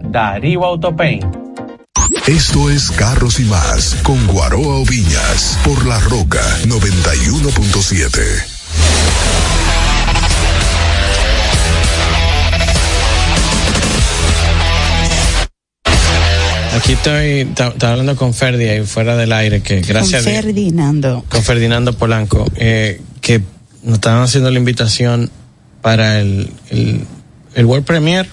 Darío 0.00 0.64
Autopaint. 0.64 1.24
Esto 2.26 2.70
es 2.70 2.90
Carros 2.90 3.40
y 3.40 3.44
más 3.44 3.96
con 4.02 4.26
Guaroa 4.26 4.76
Oviñas 4.76 5.58
por 5.64 5.86
La 5.86 5.98
Roca 6.00 6.40
91.7. 6.66 8.52
Aquí 16.76 16.92
estoy, 16.92 17.40
estaba 17.40 17.92
hablando 17.92 18.16
con 18.16 18.32
Ferdi 18.34 18.64
ahí 18.64 18.84
fuera 18.84 19.16
del 19.16 19.32
aire, 19.32 19.62
que 19.62 19.80
gracias 19.82 20.24
con 20.24 20.32
Ferdinando. 20.32 21.24
con 21.28 21.42
Ferdinando 21.42 21.92
Polanco, 21.92 22.50
eh, 22.56 23.00
que 23.20 23.40
nos 23.82 23.94
estaban 23.94 24.22
haciendo 24.22 24.50
la 24.50 24.58
invitación 24.58 25.30
para 25.80 26.20
el, 26.20 26.50
el, 26.70 27.04
el 27.54 27.64
World 27.66 27.84
Premiere 27.84 28.28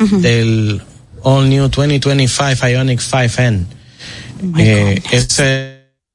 uh 0.00 0.04
-huh. 0.04 0.20
del 0.20 0.82
All 1.28 1.46
New 1.46 1.68
2025 1.68 2.68
Ionic 2.68 3.00
5N. 3.00 3.66
Oh 4.40 4.58
eh, 4.58 5.02
es 5.10 5.38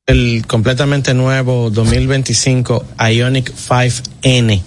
el 0.07 0.43
completamente 0.47 1.13
nuevo 1.13 1.69
2025 1.69 2.83
Ionic 3.11 3.53
5N 3.53 4.61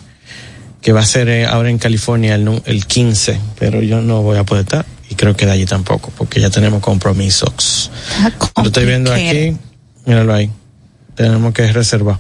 que 0.81 0.93
va 0.93 1.01
a 1.01 1.05
ser 1.05 1.29
eh, 1.29 1.47
ahora 1.47 1.69
en 1.69 1.79
California 1.79 2.37
el, 2.37 2.63
el 2.65 2.87
15, 2.87 3.41
pero 3.59 3.83
yo 3.83 4.03
no 4.03 4.23
voy 4.23 4.39
a 4.39 4.45
poder 4.45 4.63
estar 4.63 4.87
y 5.11 5.17
creo 5.17 5.35
que 5.37 5.45
de 5.47 5.51
allí 5.51 5.67
tampoco, 5.67 6.13
porque 6.17 6.41
ya 6.41 6.49
tenemos 6.49 6.81
compromisos. 6.81 7.91
Lo 8.57 8.67
estoy 8.67 8.87
viendo 8.87 9.13
aquí, 9.13 9.57
míralo 10.05 10.33
ahí. 10.33 10.49
Tenemos 11.17 11.53
que 11.55 11.73
reservar. 11.73 12.19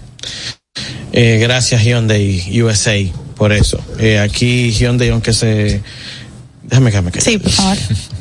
Eh, 1.12 1.38
gracias 1.40 1.84
Hyundai 1.84 2.60
USA 2.60 2.96
por 3.36 3.52
eso. 3.52 3.78
Eh, 4.00 4.18
aquí 4.18 4.72
Hyundai, 4.72 5.10
aunque 5.10 5.32
se 5.32 5.80
Déjame 6.68 6.90
que 6.90 7.00
me 7.00 7.12
quede. 7.12 7.22
Sí, 7.22 7.38
por 7.38 7.50
favor. 7.50 7.76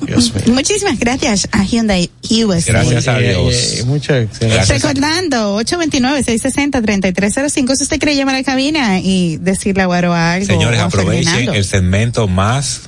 Dios 0.05 0.33
mío. 0.33 0.43
Muchísimas 0.53 0.99
gracias 0.99 1.47
a 1.51 1.63
Hyundai 1.63 2.09
USA. 2.29 2.73
Gracias 2.73 3.07
a 3.07 3.17
Dios. 3.17 3.53
Eh, 3.53 3.79
eh, 3.79 3.83
muchas 3.85 4.27
gracias. 4.39 4.69
Recordando, 4.69 5.59
829-660-3305, 5.61 7.75
si 7.75 7.83
usted 7.83 7.99
quiere 7.99 8.15
llamar 8.15 8.35
a 8.35 8.37
la 8.39 8.43
cabina 8.43 8.99
y 8.99 9.37
decirle 9.37 9.83
a 9.83 9.85
Guaro 9.87 10.13
algo. 10.13 10.45
Señores, 10.45 10.79
aprovechen 10.79 11.53
el 11.53 11.65
segmento 11.65 12.27
más 12.27 12.81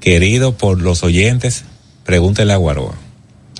querido 0.00 0.56
por 0.56 0.80
los 0.80 1.02
oyentes. 1.02 1.64
Pregúntele 2.04 2.52
a 2.52 2.56
Guaroa. 2.56 2.94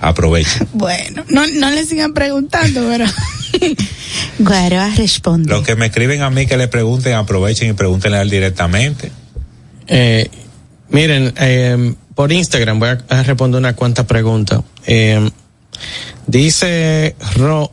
Aprovechen. 0.00 0.68
Bueno, 0.74 1.24
no, 1.30 1.46
no 1.46 1.70
le 1.70 1.84
sigan 1.84 2.12
preguntando, 2.12 2.86
pero 2.88 3.06
Guaroa 4.38 4.90
responde. 4.90 5.48
Los 5.48 5.64
que 5.64 5.76
me 5.76 5.86
escriben 5.86 6.20
a 6.20 6.28
mí 6.28 6.46
que 6.46 6.58
le 6.58 6.68
pregunten, 6.68 7.14
aprovechen 7.14 7.70
y 7.70 7.72
pregúntenle 7.72 8.18
a 8.18 8.22
él 8.22 8.28
directamente. 8.28 9.10
Eh, 9.86 10.28
Miren, 10.88 11.34
eh, 11.38 11.94
por 12.14 12.32
Instagram 12.32 12.78
voy 12.78 12.90
a, 13.08 13.22
responder 13.22 13.58
una 13.58 13.74
cuanta 13.74 14.06
pregunta. 14.06 14.62
Eh, 14.86 15.30
dice 16.26 17.16
Ro, 17.36 17.72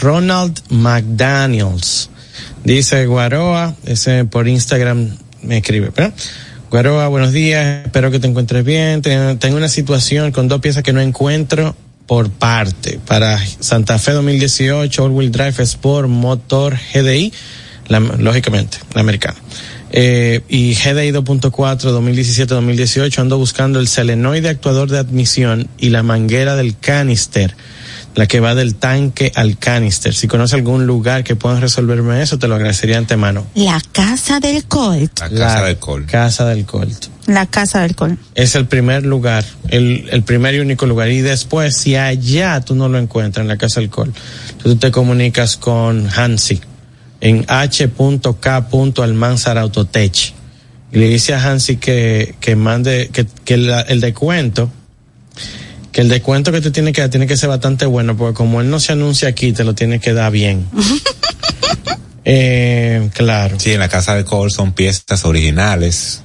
Ronald 0.00 0.60
McDaniels, 0.70 2.10
dice 2.62 3.06
Guaroa, 3.06 3.74
ese 3.84 4.24
por 4.24 4.48
Instagram 4.48 5.16
me 5.42 5.58
escribe, 5.58 5.90
¿verdad? 5.90 6.14
Guaroa, 6.70 7.08
buenos 7.08 7.32
días, 7.32 7.84
espero 7.84 8.10
que 8.10 8.18
te 8.18 8.26
encuentres 8.26 8.64
bien. 8.64 9.02
Tengo 9.02 9.56
una 9.56 9.68
situación 9.68 10.32
con 10.32 10.48
dos 10.48 10.60
piezas 10.60 10.82
que 10.82 10.92
no 10.92 11.00
encuentro 11.00 11.76
por 12.06 12.30
parte 12.30 12.98
para 13.06 13.38
Santa 13.60 13.98
Fe 13.98 14.12
2018, 14.12 15.04
All 15.04 15.10
Wheel 15.10 15.30
Drive 15.30 15.62
Sport, 15.62 16.08
motor 16.08 16.76
GDI, 16.92 17.32
lógicamente, 18.18 18.78
la 18.94 19.00
americana. 19.00 19.38
Eh, 19.96 20.40
y 20.48 20.74
GDI 20.74 21.12
2.4 21.12 21.52
2017-2018 21.52 23.16
ando 23.16 23.38
buscando 23.38 23.78
el 23.78 23.86
selenoide 23.86 24.48
actuador 24.48 24.90
de 24.90 24.98
admisión 24.98 25.68
y 25.78 25.90
la 25.90 26.02
manguera 26.02 26.56
del 26.56 26.76
canister, 26.76 27.54
la 28.16 28.26
que 28.26 28.40
va 28.40 28.56
del 28.56 28.74
tanque 28.74 29.30
al 29.36 29.56
canister. 29.56 30.12
Si 30.12 30.26
conoce 30.26 30.56
algún 30.56 30.84
lugar 30.88 31.22
que 31.22 31.36
puedan 31.36 31.60
resolverme 31.60 32.20
eso, 32.20 32.40
te 32.40 32.48
lo 32.48 32.56
agradecería 32.56 32.98
antemano. 32.98 33.46
La 33.54 33.80
casa 33.92 34.40
del 34.40 34.64
Colt. 34.64 35.20
La 35.20 35.30
casa 35.30 35.60
la 35.60 35.66
del 35.68 35.78
Colt. 35.78 36.10
Casa 36.10 36.44
del 36.46 36.64
Colt. 36.64 37.06
La 37.28 37.46
casa 37.46 37.82
del 37.82 37.94
Colt. 37.94 38.18
Es 38.34 38.56
el 38.56 38.66
primer 38.66 39.06
lugar, 39.06 39.44
el, 39.68 40.08
el 40.10 40.24
primer 40.24 40.56
y 40.56 40.58
único 40.58 40.86
lugar. 40.86 41.08
Y 41.10 41.20
después, 41.20 41.76
si 41.76 41.94
allá 41.94 42.60
tú 42.62 42.74
no 42.74 42.88
lo 42.88 42.98
encuentras 42.98 43.44
en 43.44 43.48
la 43.48 43.58
casa 43.58 43.78
del 43.78 43.90
Colt, 43.90 44.16
tú 44.60 44.74
te 44.74 44.90
comunicas 44.90 45.56
con 45.56 46.08
Hansi 46.12 46.60
en 47.20 47.44
h.k.almanzar 47.48 49.58
autotech 49.58 50.34
y 50.94 50.98
le 50.98 51.08
dice 51.08 51.34
a 51.34 51.42
Hansi 51.42 51.78
que, 51.78 52.36
que 52.38 52.54
mande, 52.54 53.10
que, 53.12 53.26
que 53.44 53.56
la, 53.56 53.80
el 53.80 54.00
descuento, 54.00 54.70
que 55.90 56.02
el 56.02 56.08
descuento 56.08 56.52
que 56.52 56.60
te 56.60 56.70
tiene 56.70 56.92
que 56.92 57.00
dar 57.00 57.10
tiene 57.10 57.26
que 57.26 57.36
ser 57.36 57.48
bastante 57.48 57.84
bueno, 57.84 58.16
porque 58.16 58.34
como 58.34 58.60
él 58.60 58.70
no 58.70 58.78
se 58.78 58.92
anuncia 58.92 59.28
aquí, 59.28 59.52
te 59.52 59.64
lo 59.64 59.74
tiene 59.74 59.98
que 59.98 60.12
dar 60.12 60.30
bien. 60.30 60.64
eh, 62.24 63.10
claro. 63.12 63.58
Sí, 63.58 63.72
en 63.72 63.80
la 63.80 63.88
casa 63.88 64.14
de 64.14 64.24
Cole 64.24 64.50
son 64.50 64.72
piezas 64.72 65.24
originales, 65.24 66.22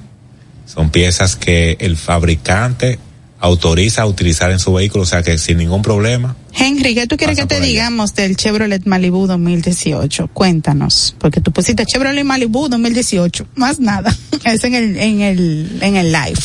son 0.66 0.90
piezas 0.90 1.34
que 1.34 1.76
el 1.80 1.96
fabricante 1.96 3.00
autoriza 3.40 4.02
a 4.02 4.06
utilizar 4.06 4.50
en 4.50 4.58
su 4.58 4.72
vehículo, 4.72 5.02
o 5.02 5.06
sea 5.06 5.22
que 5.22 5.38
sin 5.38 5.56
ningún 5.56 5.82
problema. 5.82 6.36
Henry, 6.52 6.94
¿qué 6.94 7.06
tú 7.06 7.16
quieres 7.16 7.38
que 7.38 7.46
te 7.46 7.60
digamos 7.60 8.14
del 8.14 8.36
Chevrolet 8.36 8.84
Malibu 8.84 9.26
2018? 9.26 10.28
Cuéntanos, 10.28 11.16
porque 11.18 11.40
tú 11.40 11.50
pusiste 11.50 11.86
Chevrolet 11.86 12.24
Malibu 12.24 12.68
2018, 12.68 13.46
más 13.54 13.80
nada, 13.80 14.14
es 14.44 14.62
en 14.64 14.74
el, 14.74 14.96
en 14.96 15.20
el, 15.22 15.78
en 15.80 15.96
el 15.96 16.12
live. 16.12 16.40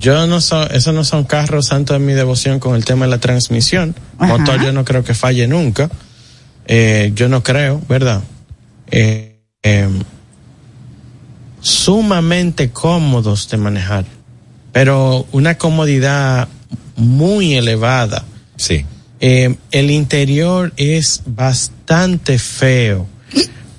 Yo 0.00 0.26
no 0.26 0.40
soy, 0.40 0.66
esos 0.72 0.92
no 0.92 1.04
son 1.04 1.22
carros 1.22 1.68
santos 1.68 1.94
de 1.94 2.04
mi 2.04 2.12
devoción 2.12 2.58
con 2.58 2.74
el 2.74 2.84
tema 2.84 3.04
de 3.04 3.12
la 3.12 3.18
transmisión. 3.18 3.94
Ajá. 4.18 4.36
Motor 4.36 4.60
yo 4.60 4.72
no 4.72 4.84
creo 4.84 5.04
que 5.04 5.14
falle 5.14 5.46
nunca. 5.46 5.88
Eh, 6.66 7.12
yo 7.14 7.28
no 7.28 7.44
creo, 7.44 7.80
¿verdad? 7.88 8.22
Eh, 8.90 9.38
eh, 9.62 9.88
sumamente 11.60 12.70
cómodos 12.70 13.48
de 13.48 13.58
manejar 13.58 14.04
pero 14.72 15.26
una 15.32 15.56
comodidad 15.58 16.48
muy 16.96 17.54
elevada. 17.54 18.24
Sí. 18.56 18.84
Eh, 19.20 19.56
el 19.70 19.90
interior 19.90 20.72
es 20.76 21.22
bastante 21.26 22.38
feo, 22.38 23.06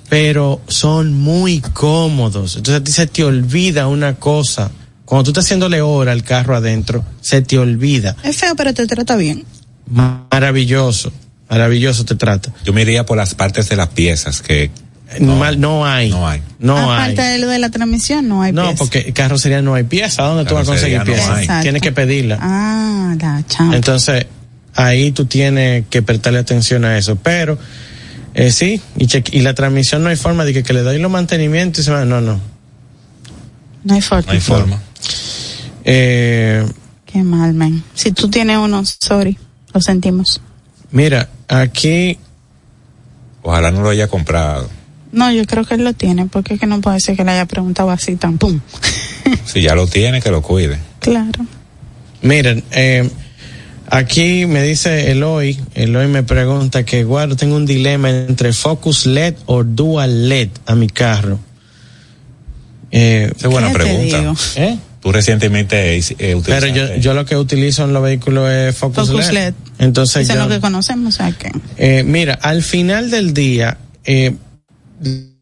pero 0.08 0.60
son 0.68 1.12
muy 1.12 1.60
cómodos. 1.60 2.56
Entonces 2.56 2.80
a 2.80 2.84
ti 2.84 2.92
se 2.92 3.06
te 3.06 3.24
olvida 3.24 3.88
una 3.88 4.14
cosa. 4.14 4.70
Cuando 5.04 5.24
tú 5.24 5.30
estás 5.32 5.44
haciéndole 5.44 5.82
hora 5.82 6.12
al 6.12 6.22
carro 6.22 6.56
adentro, 6.56 7.04
se 7.20 7.42
te 7.42 7.58
olvida. 7.58 8.16
Es 8.24 8.38
feo, 8.38 8.54
pero 8.56 8.72
te 8.72 8.86
trata 8.86 9.16
bien. 9.16 9.44
maravilloso, 9.86 11.12
maravilloso 11.50 12.04
te 12.06 12.14
trata. 12.14 12.52
Yo 12.64 12.72
me 12.72 12.82
iría 12.82 13.04
por 13.04 13.18
las 13.18 13.34
partes 13.34 13.68
de 13.68 13.76
las 13.76 13.88
piezas 13.88 14.40
que 14.40 14.70
no, 15.20 15.36
Mal, 15.36 15.60
no 15.60 15.86
hay. 15.86 16.10
No 16.10 16.26
hay. 16.26 16.42
No 16.58 16.76
Aparte 16.92 17.20
hay. 17.20 17.32
de 17.34 17.38
lo 17.38 17.48
de 17.48 17.58
la 17.58 17.70
transmisión, 17.70 18.26
no 18.28 18.42
hay 18.42 18.52
No, 18.52 18.62
pieza. 18.62 18.76
porque 18.78 19.12
carrocería 19.12 19.62
no 19.62 19.74
hay 19.74 19.84
pieza. 19.84 20.22
¿Dónde 20.22 20.44
tú 20.44 20.54
vas 20.54 20.64
a 20.66 20.70
conseguir 20.70 20.98
no 20.98 21.04
pieza? 21.04 21.34
hay. 21.36 21.62
Tienes 21.62 21.82
que 21.82 21.92
pedirla. 21.92 22.38
Ah, 22.40 23.14
la 23.20 23.44
chamba. 23.46 23.76
Entonces, 23.76 24.26
ahí 24.74 25.12
tú 25.12 25.26
tienes 25.26 25.84
que 25.88 26.02
prestarle 26.02 26.38
atención 26.40 26.84
a 26.84 26.96
eso. 26.98 27.16
Pero, 27.16 27.58
eh, 28.34 28.50
sí, 28.50 28.80
y, 28.96 29.40
la 29.40 29.54
transmisión 29.54 30.02
no 30.02 30.08
hay 30.08 30.16
forma 30.16 30.44
de 30.44 30.52
que, 30.52 30.62
que 30.62 30.72
le 30.72 30.80
doy 30.82 30.98
los 30.98 31.10
mantenimientos 31.10 31.80
y 31.80 31.84
se 31.84 31.90
va. 31.92 32.04
No, 32.04 32.20
no. 32.20 32.40
no 33.84 33.94
hay 33.94 34.00
forma. 34.00 34.26
no 34.26 34.32
hay 34.32 34.40
forma. 34.40 34.80
Eh, 35.84 36.66
Qué 37.06 37.22
mal, 37.22 37.54
man. 37.54 37.84
Si 37.94 38.10
tú 38.12 38.28
tienes 38.28 38.56
uno, 38.56 38.82
sorry, 38.84 39.38
lo 39.72 39.80
sentimos. 39.80 40.40
mira, 40.90 41.28
aquí, 41.48 42.18
Ojalá 43.46 43.70
no 43.70 43.82
lo 43.82 43.90
haya 43.90 44.08
comprado. 44.08 44.70
No, 45.14 45.32
yo 45.32 45.44
creo 45.46 45.64
que 45.64 45.74
él 45.74 45.84
lo 45.84 45.92
tiene, 45.92 46.26
porque 46.26 46.54
es 46.54 46.60
que 46.60 46.66
no 46.66 46.80
puede 46.80 47.00
ser 47.00 47.16
que 47.16 47.24
le 47.24 47.32
haya 47.32 47.46
preguntado 47.46 47.90
así 47.90 48.16
tan 48.16 48.38
pum. 48.38 48.60
Si 49.46 49.62
ya 49.62 49.74
lo 49.74 49.86
tiene, 49.86 50.20
que 50.20 50.30
lo 50.30 50.42
cuide. 50.42 50.78
claro. 51.00 51.46
miren, 52.20 52.62
eh, 52.72 53.08
aquí 53.88 54.44
me 54.44 54.62
dice 54.62 55.10
Eloy, 55.12 55.58
Eloy 55.74 56.08
me 56.08 56.22
pregunta 56.22 56.84
que, 56.84 57.04
guardo, 57.04 57.34
tengo 57.34 57.56
un 57.56 57.64
dilema 57.64 58.10
entre 58.10 58.52
Focus 58.52 59.06
LED 59.06 59.34
o 59.46 59.64
Dual 59.64 60.28
LED 60.28 60.50
a 60.66 60.74
mi 60.74 60.88
carro. 60.88 61.38
Eh, 62.90 63.32
es 63.34 63.46
buena 63.46 63.68
¿Qué 63.68 63.72
te 63.72 63.84
pregunta. 63.84 64.34
¿eh? 64.56 64.78
Tú 65.04 65.12
recientemente 65.12 65.98
eh, 65.98 66.40
Pero 66.46 66.66
yo, 66.68 66.96
yo 66.96 67.12
lo 67.12 67.26
que 67.26 67.36
utilizo 67.36 67.84
en 67.84 67.92
los 67.92 68.02
vehículos 68.02 68.50
es 68.50 68.74
Focus, 68.74 69.08
Focus 69.08 69.26
LED. 69.26 69.34
LED. 69.34 69.54
Entonces, 69.78 70.22
Eso 70.22 70.32
es 70.32 70.38
lo 70.38 70.48
que 70.48 70.60
conocemos, 70.60 71.14
o 71.14 71.16
sea 71.18 71.30
que. 71.32 71.52
Eh, 71.76 72.04
mira, 72.04 72.32
al 72.40 72.62
final 72.62 73.10
del 73.10 73.34
día, 73.34 73.76
eh, 74.04 74.34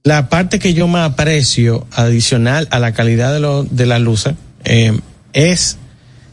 la 0.04 0.28
parte 0.28 0.58
que 0.58 0.74
yo 0.74 0.88
más 0.88 1.10
aprecio 1.12 1.86
adicional 1.92 2.66
a 2.70 2.78
la 2.78 2.92
calidad 2.92 3.32
de, 3.32 3.40
lo, 3.40 3.64
de 3.64 3.86
las 3.86 4.00
luces 4.00 4.34
eh, 4.64 4.98
es 5.32 5.78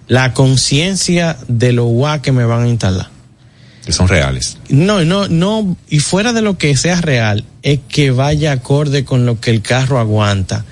la 0.07 0.33
conciencia 0.33 1.37
de 1.47 1.71
lo 1.73 1.85
guay 1.85 2.19
que 2.21 2.31
me 2.31 2.45
van 2.45 2.63
a 2.63 2.67
instalar. 2.67 3.09
que 3.85 3.91
son 3.93 4.07
reales. 4.07 4.57
No, 4.69 5.03
no, 5.05 5.27
no, 5.27 5.77
y 5.89 5.99
fuera 5.99 6.33
de 6.33 6.41
lo 6.41 6.57
que 6.57 6.75
sea 6.75 6.99
real, 7.01 7.45
es 7.61 7.79
que 7.87 8.11
vaya 8.11 8.51
acorde 8.53 9.05
con 9.05 9.25
lo 9.25 9.39
que 9.39 9.51
el 9.51 9.61
carro 9.61 9.99
aguanta. 9.99 10.65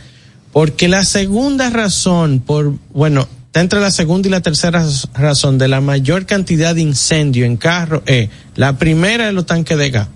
Porque 0.52 0.88
la 0.88 1.04
segunda 1.06 1.70
razón, 1.70 2.40
por, 2.40 2.74
bueno, 2.92 3.28
está 3.46 3.62
entre 3.62 3.80
la 3.80 3.92
segunda 3.92 4.28
y 4.28 4.32
la 4.32 4.42
tercera 4.42 4.82
raz- 4.82 5.08
razón 5.14 5.60
de 5.60 5.68
la 5.68 5.82
mayor 5.82 6.26
cantidad 6.26 6.74
de 6.74 6.82
incendio 6.82 7.46
en 7.46 7.58
carro, 7.58 8.02
eh, 8.08 8.30
la 8.56 8.78
primera 8.80 9.28
es 9.28 9.34
los 9.36 9.46
tanques 9.46 9.78
de 9.78 9.92
gas. 9.92 10.08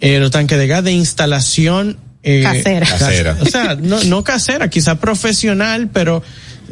Eh, 0.00 0.18
los 0.20 0.30
tanques 0.30 0.58
de 0.58 0.66
gas 0.66 0.84
de 0.84 0.92
instalación 0.92 1.98
eh, 2.22 2.42
Casera. 2.42 2.86
cas- 2.86 2.98
Casera. 3.00 3.36
O 3.40 3.46
sea, 3.46 3.74
no, 3.76 4.02
no 4.04 4.22
casera, 4.24 4.68
quizá 4.70 5.00
profesional, 5.00 5.88
pero 5.92 6.22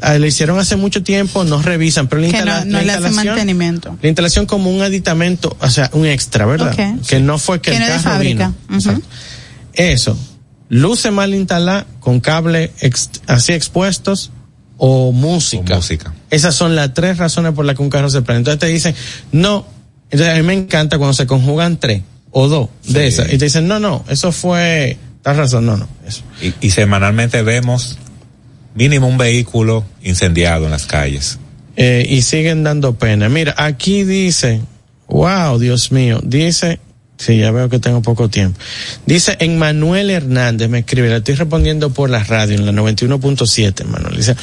ah, 0.02 0.14
le 0.18 0.28
hicieron 0.28 0.58
hace 0.58 0.76
mucho 0.76 1.02
tiempo, 1.02 1.44
no 1.44 1.62
revisan, 1.62 2.08
pero 2.08 2.20
la, 2.22 2.28
Que 2.28 2.36
instala- 2.36 2.64
no, 2.64 2.72
no 2.72 2.78
la 2.78 2.84
le 2.84 2.92
hace 2.92 3.02
instalación- 3.08 3.26
mantenimiento. 3.34 3.98
la 4.02 4.08
instalación 4.08 4.46
como 4.46 4.70
un 4.70 4.82
aditamento, 4.82 5.56
o 5.60 5.70
sea, 5.70 5.88
un 5.92 6.06
extra, 6.06 6.46
¿verdad? 6.46 6.72
Ok. 6.72 7.06
Que 7.06 7.20
no 7.20 7.38
fue 7.38 7.60
que 7.60 7.70
Que 7.72 7.76
el 7.78 7.82
no 7.82 7.88
carro 7.88 8.02
fábrica. 8.02 8.52
vino. 8.68 9.02
Eso. 9.74 10.18
Luce 10.68 11.10
mal 11.10 11.34
instalada 11.34 11.86
con 12.00 12.20
cable 12.20 12.72
ex- 12.80 13.10
así 13.26 13.52
expuestos 13.52 14.30
o 14.78 15.12
música. 15.12 15.74
O 15.74 15.76
música. 15.76 16.12
Esas 16.30 16.54
son 16.54 16.74
las 16.74 16.92
tres 16.92 17.18
razones 17.18 17.52
por 17.52 17.64
las 17.64 17.76
que 17.76 17.82
un 17.82 17.90
carro 17.90 18.10
se 18.10 18.20
prende. 18.22 18.50
Entonces 18.50 18.58
te 18.60 18.66
dicen, 18.66 18.94
no. 19.32 19.66
Entonces 20.10 20.34
a 20.34 20.36
mí 20.36 20.42
me 20.42 20.54
encanta 20.54 20.98
cuando 20.98 21.14
se 21.14 21.26
conjugan 21.26 21.78
tres 21.78 22.02
o 22.30 22.48
dos 22.48 22.68
de 22.88 23.06
esas. 23.06 23.32
Y 23.32 23.38
te 23.38 23.46
dicen, 23.46 23.66
no, 23.66 23.80
no, 23.80 24.04
eso 24.08 24.32
fue 24.32 24.96
tal 25.22 25.36
razón. 25.36 25.66
No, 25.66 25.76
no, 25.76 25.88
eso. 26.06 26.22
Y, 26.42 26.54
y 26.60 26.70
semanalmente 26.70 27.42
vemos 27.42 27.98
mínimo 28.74 29.08
un 29.08 29.18
vehículo 29.18 29.84
incendiado 30.02 30.66
en 30.66 30.70
las 30.70 30.86
calles. 30.86 31.38
Eh, 31.76 32.06
y 32.08 32.22
siguen 32.22 32.62
dando 32.62 32.94
pena. 32.94 33.28
Mira, 33.28 33.54
aquí 33.56 34.04
dice, 34.04 34.60
wow, 35.08 35.58
Dios 35.58 35.92
mío, 35.92 36.20
dice, 36.22 36.80
sí, 37.18 37.38
ya 37.38 37.50
veo 37.50 37.68
que 37.68 37.78
tengo 37.78 38.02
poco 38.02 38.28
tiempo. 38.28 38.58
Dice 39.06 39.36
Emmanuel 39.40 40.10
Hernández, 40.10 40.68
me 40.68 40.80
escribe, 40.80 41.08
le 41.08 41.16
estoy 41.16 41.34
respondiendo 41.34 41.90
por 41.90 42.10
la 42.10 42.22
radio 42.24 42.56
en 42.56 42.66
la 42.66 42.72
91.7, 42.72 43.84
Manuel. 43.84 44.16
Dice, 44.16 44.36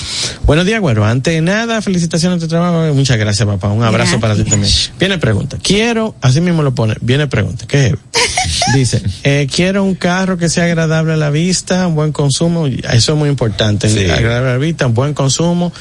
buenos 0.45 0.65
días, 0.65 0.81
güero. 0.81 1.05
Ante 1.05 1.39
nada, 1.41 1.81
felicitaciones 1.81 2.39
de 2.39 2.47
tu 2.47 2.49
trabajo. 2.49 2.93
Muchas 2.93 3.17
gracias, 3.17 3.47
papá. 3.47 3.69
Un 3.69 3.83
abrazo 3.83 4.19
para 4.19 4.35
ti 4.35 4.43
también. 4.43 4.71
Viene 4.99 5.17
pregunta. 5.17 5.57
Quiero, 5.61 6.15
así 6.21 6.41
mismo 6.41 6.63
lo 6.63 6.73
pone, 6.73 6.95
viene 7.01 7.27
pregunta. 7.27 7.65
¿Qué 7.67 7.87
es? 7.87 7.93
Dice, 8.73 9.01
eh, 9.23 9.47
quiero 9.53 9.83
un 9.83 9.95
carro 9.95 10.37
que 10.37 10.49
sea 10.49 10.65
agradable 10.65 11.13
a 11.13 11.17
la 11.17 11.29
vista, 11.29 11.87
un 11.87 11.95
buen 11.95 12.11
consumo. 12.11 12.67
Eso 12.67 13.13
es 13.13 13.17
muy 13.17 13.29
importante. 13.29 13.89
Sí. 13.89 14.09
Agradable 14.09 14.49
a 14.49 14.53
la 14.53 14.57
vista, 14.57 14.87
un 14.87 14.93
buen 14.93 15.13
consumo. 15.13 15.71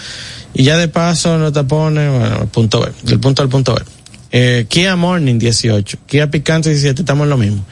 Y 0.54 0.64
ya 0.64 0.76
de 0.76 0.88
paso, 0.88 1.38
no 1.38 1.52
te 1.52 1.64
pone, 1.64 2.08
bueno, 2.08 2.46
punto 2.46 2.80
B, 2.80 2.92
del 3.04 3.20
punto 3.20 3.42
al 3.42 3.48
punto 3.48 3.74
B. 3.74 3.82
Eh, 4.32 4.64
Kia 4.68 4.96
Morning 4.96 5.38
18, 5.38 5.98
Kia 6.06 6.30
Picanto 6.30 6.68
17, 6.70 7.02
estamos 7.02 7.24
en 7.24 7.30
lo 7.30 7.36
mismo. 7.36 7.64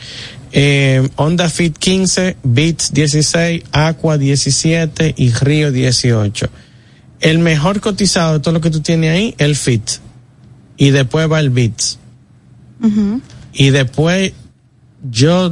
Eh, 0.52 1.08
Honda 1.16 1.48
Fit 1.48 1.76
15, 1.78 2.36
Beats 2.42 2.92
16, 2.92 3.62
Aqua 3.72 4.18
17 4.18 5.14
y 5.16 5.30
Río 5.32 5.72
18. 5.72 6.48
El 7.20 7.38
mejor 7.38 7.80
cotizado 7.80 8.34
de 8.34 8.40
todo 8.40 8.52
lo 8.54 8.60
que 8.60 8.70
tú 8.70 8.80
tienes 8.80 9.12
ahí, 9.12 9.34
el 9.38 9.56
Fit. 9.56 9.88
Y 10.76 10.90
después 10.90 11.30
va 11.30 11.40
el 11.40 11.50
Beats. 11.50 11.98
Y 13.52 13.70
después 13.70 14.32
yo 15.10 15.50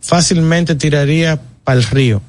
fácilmente 0.00 0.74
tiraría 0.74 1.40
para 1.64 1.78
el 1.78 1.84
Río. 1.84 2.22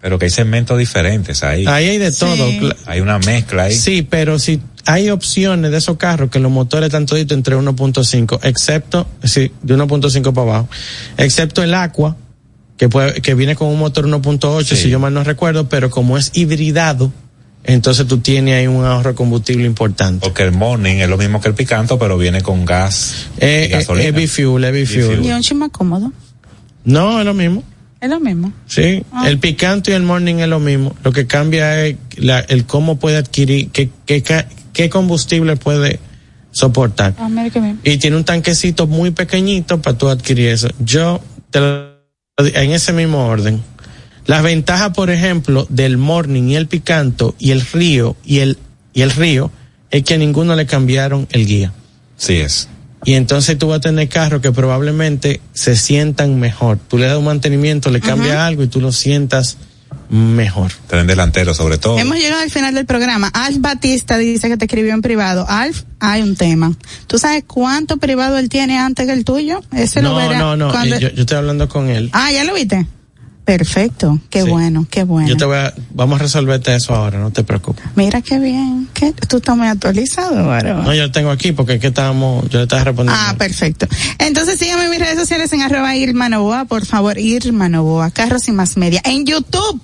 Pero 0.00 0.18
que 0.18 0.26
hay 0.26 0.30
segmentos 0.30 0.78
diferentes 0.78 1.42
ahí. 1.42 1.66
Ahí 1.66 1.88
hay 1.90 1.98
de 1.98 2.10
Sí. 2.10 2.20
todo. 2.20 2.74
Hay 2.86 3.00
una 3.00 3.18
mezcla 3.18 3.64
ahí. 3.64 3.74
Sí, 3.74 4.02
pero 4.08 4.38
si 4.38 4.60
hay 4.92 5.10
opciones 5.10 5.70
de 5.70 5.78
esos 5.78 5.96
carros 5.96 6.30
que 6.30 6.38
los 6.38 6.50
motores 6.50 6.86
están 6.88 7.06
toditos 7.06 7.36
entre 7.36 7.56
1.5, 7.56 8.40
excepto, 8.42 9.06
sí, 9.24 9.50
de 9.62 9.74
1.5 9.76 10.32
para 10.32 10.42
abajo, 10.50 10.68
excepto 11.16 11.62
el 11.62 11.74
Aqua, 11.74 12.16
que 12.76 12.88
puede, 12.88 13.20
que 13.20 13.34
viene 13.34 13.54
con 13.56 13.68
un 13.68 13.78
motor 13.78 14.06
1.8, 14.06 14.64
Sí. 14.64 14.76
si 14.76 14.90
yo 14.90 14.98
mal 14.98 15.12
no 15.14 15.22
recuerdo, 15.24 15.68
pero 15.68 15.90
como 15.90 16.16
es 16.18 16.30
hibridado, 16.34 17.12
entonces 17.64 18.06
tú 18.06 18.18
tienes 18.18 18.54
ahí 18.54 18.66
un 18.66 18.84
ahorro 18.84 19.10
de 19.10 19.14
combustible 19.16 19.66
importante. 19.66 20.26
Porque 20.26 20.42
el 20.42 20.52
morning 20.52 20.96
es 20.96 21.08
lo 21.10 21.18
mismo 21.18 21.40
que 21.40 21.48
el 21.48 21.54
picanto, 21.54 21.98
pero 21.98 22.16
viene 22.16 22.40
con 22.40 22.64
gas 22.64 23.26
Eh, 23.38 23.66
y 23.68 23.72
gasolina. 23.72 24.08
eh, 24.08 24.12
heavy 24.12 24.26
fuel, 24.26 24.64
heavy 24.64 24.86
fuel. 24.86 25.24
Y 25.24 25.30
un 25.30 25.42
chin 25.42 25.58
más 25.58 25.70
cómodo. 25.70 26.10
No, 26.84 27.20
es 27.20 27.26
lo 27.26 27.34
mismo. 27.34 27.62
Es 28.00 28.08
lo 28.08 28.18
mismo. 28.18 28.50
Sí, 28.66 29.04
Ah. 29.12 29.28
el 29.28 29.38
picante 29.38 29.90
y 29.90 29.94
el 29.94 30.02
morning 30.04 30.36
es 30.36 30.48
lo 30.48 30.58
mismo. 30.58 30.96
Lo 31.04 31.12
que 31.12 31.26
cambia 31.26 31.84
es 31.84 31.96
la- 32.16 32.40
el 32.40 32.64
cómo 32.64 32.96
puede 32.98 33.18
adquirir, 33.18 33.68
qué, 33.72 33.90
qué, 34.06 34.22
qué 34.72 34.90
combustible 34.90 35.56
puede 35.56 36.00
soportar. 36.52 37.14
Y 37.84 37.98
tiene 37.98 38.16
un 38.16 38.24
tanquecito 38.24 38.86
muy 38.86 39.10
pequeñito 39.10 39.80
para 39.80 39.96
tú 39.96 40.08
adquirir 40.08 40.48
eso. 40.48 40.68
Yo, 40.80 41.20
te 41.50 41.60
lo, 41.60 41.90
en 42.38 42.72
ese 42.72 42.92
mismo 42.92 43.26
orden. 43.26 43.62
Las 44.26 44.42
ventajas, 44.42 44.90
por 44.90 45.10
ejemplo, 45.10 45.66
del 45.70 45.96
morning 45.96 46.44
y 46.44 46.56
el 46.56 46.66
picanto 46.66 47.34
y 47.38 47.50
el 47.50 47.62
río 47.62 48.16
y 48.24 48.38
el, 48.38 48.58
y 48.92 49.02
el 49.02 49.10
río 49.10 49.50
es 49.90 50.04
que 50.04 50.14
a 50.14 50.18
ninguno 50.18 50.54
le 50.54 50.66
cambiaron 50.66 51.26
el 51.30 51.46
guía. 51.46 51.72
Sí 52.16 52.36
es. 52.36 52.68
Y 53.04 53.14
entonces 53.14 53.56
tú 53.56 53.68
vas 53.68 53.78
a 53.78 53.80
tener 53.80 54.08
carros 54.08 54.42
que 54.42 54.52
probablemente 54.52 55.40
se 55.52 55.74
sientan 55.74 56.38
mejor. 56.38 56.78
Tú 56.78 56.98
le 56.98 57.06
das 57.06 57.16
un 57.16 57.24
mantenimiento, 57.24 57.90
le 57.90 58.00
cambias 58.00 58.36
algo 58.36 58.62
y 58.62 58.68
tú 58.68 58.80
lo 58.80 58.92
sientas 58.92 59.56
mejor. 60.10 60.72
Tren 60.88 61.06
delantero 61.06 61.54
sobre 61.54 61.78
todo. 61.78 61.98
Hemos 61.98 62.16
llegado 62.18 62.42
al 62.42 62.50
final 62.50 62.74
del 62.74 62.84
programa. 62.86 63.28
Alf 63.32 63.56
Batista 63.60 64.18
dice 64.18 64.48
que 64.48 64.56
te 64.56 64.64
escribió 64.66 64.92
en 64.92 65.02
privado. 65.02 65.46
Alf, 65.48 65.82
hay 66.00 66.22
un 66.22 66.36
tema. 66.36 66.72
¿Tú 67.06 67.18
sabes 67.18 67.44
cuánto 67.46 67.96
privado 67.96 68.36
él 68.38 68.48
tiene 68.48 68.78
antes 68.78 69.06
que 69.06 69.12
el 69.12 69.24
tuyo? 69.24 69.60
Ese 69.72 70.02
lo 70.02 70.10
No, 70.10 70.16
verá 70.16 70.38
no, 70.38 70.56
no. 70.56 70.70
cuando- 70.70 70.98
Yo, 70.98 71.08
yo 71.10 71.20
estoy 71.22 71.36
hablando 71.38 71.68
con 71.68 71.88
él. 71.88 72.10
Ah, 72.12 72.30
¿ya 72.32 72.44
lo 72.44 72.54
viste? 72.54 72.86
Perfecto. 73.44 74.20
Qué 74.30 74.42
Sí. 74.42 74.48
bueno, 74.48 74.86
qué 74.90 75.02
bueno. 75.02 75.28
Yo 75.28 75.36
te 75.36 75.44
voy 75.44 75.56
a, 75.56 75.74
vamos 75.92 76.20
a 76.20 76.22
resolverte 76.22 76.72
eso 76.74 76.94
ahora, 76.94 77.18
no 77.18 77.32
te 77.32 77.42
preocupes. 77.42 77.84
Mira 77.96 78.20
qué 78.22 78.38
bien. 78.38 78.88
¿Qué? 78.94 79.12
Tú 79.28 79.38
estás 79.38 79.56
muy 79.56 79.66
actualizado, 79.66 80.46
varón. 80.46 80.84
No, 80.84 80.94
yo 80.94 81.02
lo 81.04 81.10
tengo 81.10 81.30
aquí 81.30 81.50
porque 81.50 81.74
es 81.74 81.80
que 81.80 81.88
estábamos, 81.88 82.48
yo 82.48 82.58
le 82.58 82.64
estaba 82.64 82.84
respondiendo. 82.84 83.20
Ah, 83.26 83.34
perfecto. 83.36 83.88
Entonces 84.18 84.58
síganme 84.58 84.84
en 84.84 84.90
mis 84.90 85.00
redes 85.00 85.18
sociales 85.18 85.52
en 85.52 85.62
arroba 85.62 85.96
Irma 85.96 86.28
Novoa, 86.28 86.66
por 86.66 86.86
favor, 86.86 87.18
Irma 87.18 87.68
Novoa, 87.68 88.10
Carros 88.12 88.46
y 88.46 88.52
Más 88.52 88.76
Media. 88.76 89.00
En 89.04 89.24
YouTube, 89.26 89.80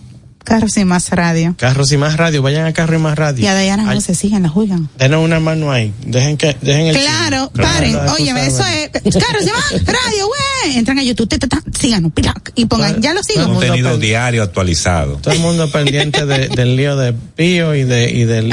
Carros 0.47 0.76
y 0.76 0.84
más 0.84 1.11
radio. 1.11 1.57
Carros 1.59 1.90
y 1.90 1.97
más 1.97 2.16
radio, 2.16 2.40
vayan 2.40 2.66
a 2.66 2.72
Carros 2.72 3.01
y 3.01 3.03
más 3.03 3.18
radio. 3.18 3.44
Y 3.44 3.49
a 3.49 3.55
Dayana 3.55 3.92
no 3.92 4.01
se 4.01 4.14
sigan, 4.14 4.44
la 4.44 4.49
juegan. 4.49 4.88
Denos 4.97 5.24
una 5.24 5.40
mano 5.40 5.72
ahí, 5.72 5.92
dejen 6.07 6.36
que, 6.36 6.57
dejen 6.62 6.86
el 6.86 6.97
Claro, 6.97 7.51
paren, 7.51 7.97
oye, 8.11 8.30
eso 8.47 8.64
es, 8.64 8.90
Carros 9.16 9.42
y 9.42 9.51
más 9.51 9.84
radio, 9.84 10.28
güey. 10.28 10.78
Entran 10.78 11.01
a 11.01 11.03
YouTube, 11.03 11.28
te, 11.28 11.38
síganos, 11.76 12.12
y 12.55 12.66
pongan, 12.66 13.03
ya 13.03 13.12
lo 13.12 13.24
sigo. 13.24 13.44
Contenido 13.44 13.99
diario 13.99 14.44
actualizado. 14.44 15.16
Todo 15.16 15.34
el 15.34 15.40
mundo 15.40 15.68
pendiente 15.68 16.24
del 16.24 16.76
lío 16.76 16.97
de 16.97 17.12
Pío 17.12 17.74
y, 17.74 17.82
de, 17.82 18.09
y 18.11 18.24
del, 18.24 18.53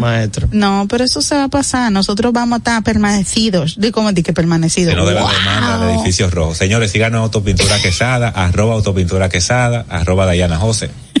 maestro. 0.00 0.48
No, 0.50 0.86
pero 0.88 1.04
eso 1.04 1.22
se 1.22 1.36
va 1.36 1.44
a 1.44 1.48
pasar. 1.48 1.92
Nosotros 1.92 2.32
vamos 2.32 2.56
a 2.56 2.58
estar 2.58 2.82
permanecidos. 2.82 3.76
¿De 3.78 3.92
cómo 3.92 4.12
di 4.12 4.24
que 4.24 4.32
permanecidos? 4.32 4.96
no 4.96 5.06
de 5.06 5.14
la 5.14 5.20
demanda 5.20 5.86
de 5.86 5.94
edificios 5.94 6.34
rojos. 6.34 6.58
Señores, 6.58 6.90
síganos 6.90 7.20
Autopintura 7.22 7.80
Quesada, 7.80 8.28
arroba 8.28 8.74
Autopintura 8.74 9.28
Quesada, 9.28 9.86
arroba 9.88 10.26
Dayana 10.26 10.58
José. 10.58 10.90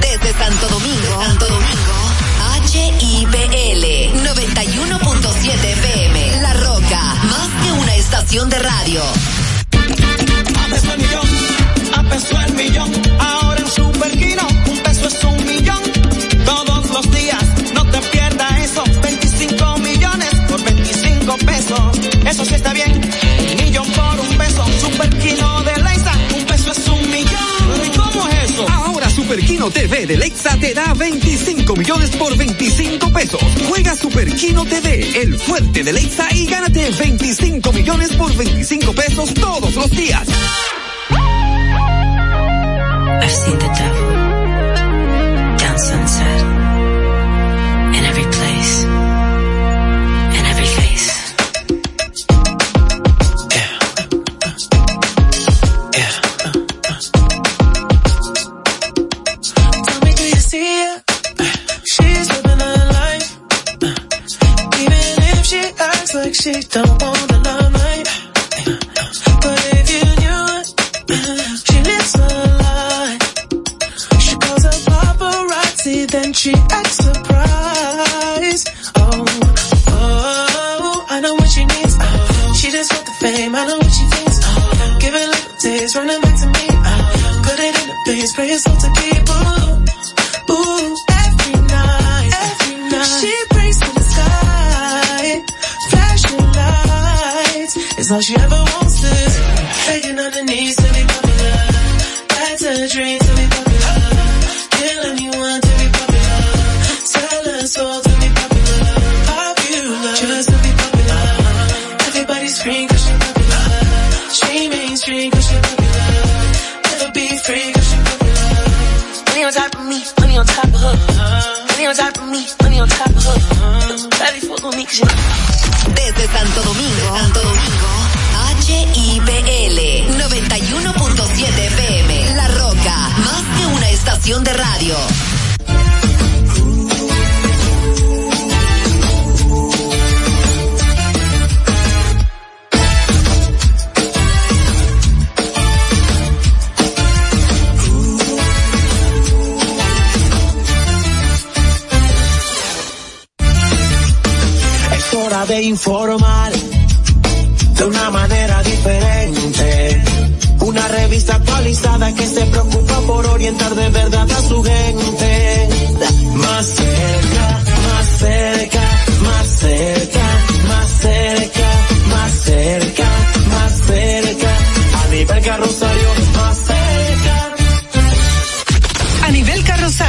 Desde 0.00 0.32
Santo 0.38 0.68
Domingo, 0.68 1.22
Santo 1.22 1.46
Domingo, 1.46 1.96
HIPL 2.72 3.84
91.7 4.24 5.64
FM. 5.64 6.40
La 6.40 6.54
Roca, 6.54 7.02
más 7.24 7.48
que 7.62 7.72
una 7.72 7.94
estación 7.96 8.48
de 8.48 8.58
radio. 8.58 9.02
A 10.56 10.66
peso 10.68 10.92
el 10.92 10.98
millón, 10.98 11.28
a 11.94 12.02
peso 12.04 12.40
el 12.46 12.54
millón. 12.54 12.92
Ahora 13.18 13.60
en 13.60 13.68
Superquino, 13.68 14.46
un 14.70 14.78
peso 14.78 15.06
es 15.08 15.24
un 15.24 15.44
millón. 15.46 15.82
Todos 16.44 16.90
los 16.90 17.10
días, 17.10 17.44
no 17.74 17.84
te 17.86 17.98
pierdas 18.00 18.60
eso. 18.60 18.84
25 19.02 19.76
millones 19.78 20.30
por 20.48 20.62
25 20.64 21.36
pesos. 21.38 21.98
Eso 22.26 22.44
sí 22.44 22.54
está 22.54 22.72
bien. 22.72 23.00
Millón 23.58 23.86
por 23.92 24.20
un 24.20 24.38
peso. 24.38 24.64
Superquino 24.80 25.62
de 25.62 25.71
Superquino 29.62 29.88
TV 29.88 30.06
de 30.06 30.16
Lexa 30.16 30.56
te 30.58 30.74
da 30.74 30.92
25 30.92 31.76
millones 31.76 32.10
por 32.16 32.36
25 32.36 33.12
pesos. 33.12 33.40
Juega 33.68 33.94
Superquino 33.94 34.64
TV, 34.64 35.22
el 35.22 35.38
fuerte 35.38 35.84
de 35.84 35.92
Lexa 35.92 36.26
y 36.34 36.46
gánate 36.46 36.90
25 36.90 37.72
millones 37.72 38.12
por 38.16 38.34
25 38.34 38.92
pesos 38.92 39.32
todos 39.34 39.72
los 39.76 39.88
días. 39.92 40.26
I've 43.20 43.30
seen 43.30 44.21
she 66.42 66.50
don't 66.50 67.00
want 67.00 67.31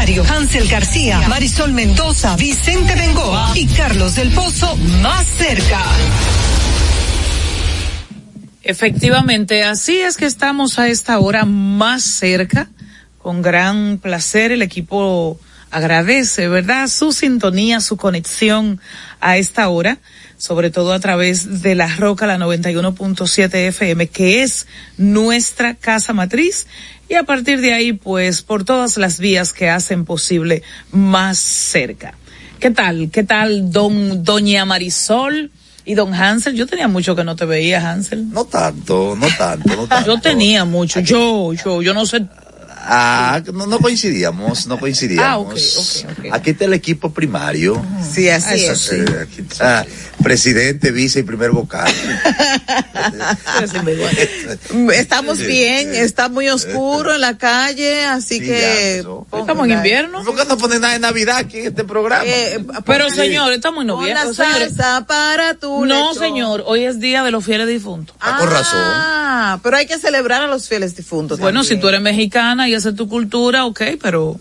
Hansel 0.04 0.68
García, 0.68 1.22
Marisol 1.30 1.72
Mendoza, 1.72 2.36
Vicente 2.36 2.94
Bengoa 2.94 3.54
y 3.56 3.68
Carlos 3.68 4.16
del 4.16 4.32
Pozo 4.32 4.76
más 5.02 5.26
cerca. 5.26 5.80
Efectivamente, 8.64 9.64
así 9.64 9.96
es 9.96 10.18
que 10.18 10.26
estamos 10.26 10.78
a 10.78 10.90
esta 10.90 11.18
hora 11.20 11.46
más 11.46 12.04
cerca. 12.04 12.68
Con 13.18 13.42
gran 13.42 13.98
placer 13.98 14.52
el 14.52 14.62
equipo 14.62 15.40
agradece, 15.72 16.50
¿verdad? 16.50 16.90
Su 16.90 17.14
sintonía, 17.14 17.80
su 17.80 17.96
conexión 17.96 18.82
a 19.22 19.38
esta 19.38 19.70
hora, 19.70 20.00
sobre 20.38 20.70
todo 20.70 20.94
a 20.94 21.00
través 21.00 21.62
de 21.62 21.76
la 21.76 21.96
Roca, 21.96 22.28
la 22.28 22.38
91.7 22.38 23.54
FM, 23.68 24.08
que 24.08 24.44
es 24.44 24.68
nuestra 24.98 25.76
casa 25.76 26.14
matriz. 26.14 26.68
Y 27.10 27.16
a 27.16 27.24
partir 27.24 27.62
de 27.62 27.74
ahí, 27.74 27.94
pues, 27.94 28.42
por 28.42 28.64
todas 28.64 28.98
las 28.98 29.20
vías 29.20 29.54
que 29.54 29.70
hacen 29.70 30.06
posible 30.06 30.64
más 30.92 31.38
cerca. 31.38 32.16
¿Qué 32.60 32.72
tal? 32.72 33.10
¿Qué 33.12 33.24
tal, 33.24 33.72
don, 33.72 34.24
doña 34.24 34.66
Marisol? 34.66 35.52
Y 35.86 35.96
don 35.96 36.14
Hansel, 36.14 36.56
yo 36.56 36.66
tenía 36.66 36.88
mucho 36.88 37.16
que 37.16 37.26
no 37.26 37.36
te 37.36 37.44
veía, 37.44 37.92
Hansel. 37.92 38.30
No 38.30 38.46
tanto, 38.46 39.18
no 39.20 39.28
tanto, 39.38 39.76
no 39.76 39.88
tanto. 39.88 40.08
Yo 40.08 40.22
tenía 40.22 40.64
mucho, 40.64 41.02
yo, 41.02 41.54
yo, 41.54 41.82
yo 41.82 41.94
no 41.94 42.06
sé. 42.06 42.26
Ah, 42.86 43.42
no, 43.54 43.66
no 43.66 43.80
coincidíamos, 43.80 44.68
no 44.68 44.78
coincidíamos. 44.78 45.26
Ah, 45.26 45.38
ok, 45.38 45.54
ok, 45.54 46.26
ok. 46.26 46.34
Aquí 46.34 46.50
está 46.52 46.66
el 46.66 46.74
equipo 46.74 47.14
primario. 47.14 47.82
Sí, 48.02 48.30
así 48.30 48.66
es. 48.66 48.78
Sí, 48.78 48.96
aquí 49.22 49.42
está 49.42 49.86
presidente, 50.22 50.92
vice 50.92 51.20
y 51.20 51.24
primer 51.24 51.52
vocal. 51.52 51.92
Estamos 54.94 55.38
Sí, 55.38 55.46
bien, 55.46 55.94
está 55.96 56.30
muy 56.30 56.50
oscuro 56.50 57.14
en 57.14 57.22
la 57.22 57.38
calle, 57.38 58.06
así 58.06 58.40
que... 58.40 59.00
Estamos 59.00 59.66
en 59.66 59.72
invierno. 59.74 60.24
¿Por 60.24 60.36
qué 60.36 60.46
no 60.46 60.58
ponen 60.58 60.82
nada 60.82 60.94
de 60.94 61.00
Navidad 61.00 61.38
aquí 61.38 61.60
en 61.60 61.68
este 61.68 61.84
programa? 61.84 62.24
Pero 62.86 63.10
Sí. 63.10 63.16
señor, 63.18 63.52
estamos 63.54 63.82
en 63.82 63.88
noviembre. 63.88 64.26
la 64.26 64.34
señores. 64.34 64.76
salsa 64.76 65.06
para 65.06 65.56
tu 65.56 65.86
No, 65.86 66.14
señor, 66.14 66.64
hoy 66.66 66.86
es 66.86 67.00
día 67.00 67.24
de 67.24 67.32
los 67.32 67.44
fieles 67.44 67.68
difuntos. 67.68 68.16
Ah, 68.20 68.38
con 68.40 68.50
razón. 68.50 68.80
Ah, 68.82 69.60
pero 69.64 69.78
hay 69.78 69.86
que 69.86 69.98
celebrar 69.98 70.42
a 70.44 70.48
los 70.48 70.68
fieles 70.68 70.96
difuntos. 70.96 71.40
Bueno, 71.40 71.64
si 71.64 71.78
tú 71.78 71.90
eres 71.90 72.02
mexicana 72.02 72.70
y 72.70 72.74
esa 72.74 72.90
es 72.90 72.96
tu 72.96 73.08
cultura, 73.10 73.66
ok, 73.66 73.82
pero... 74.02 74.40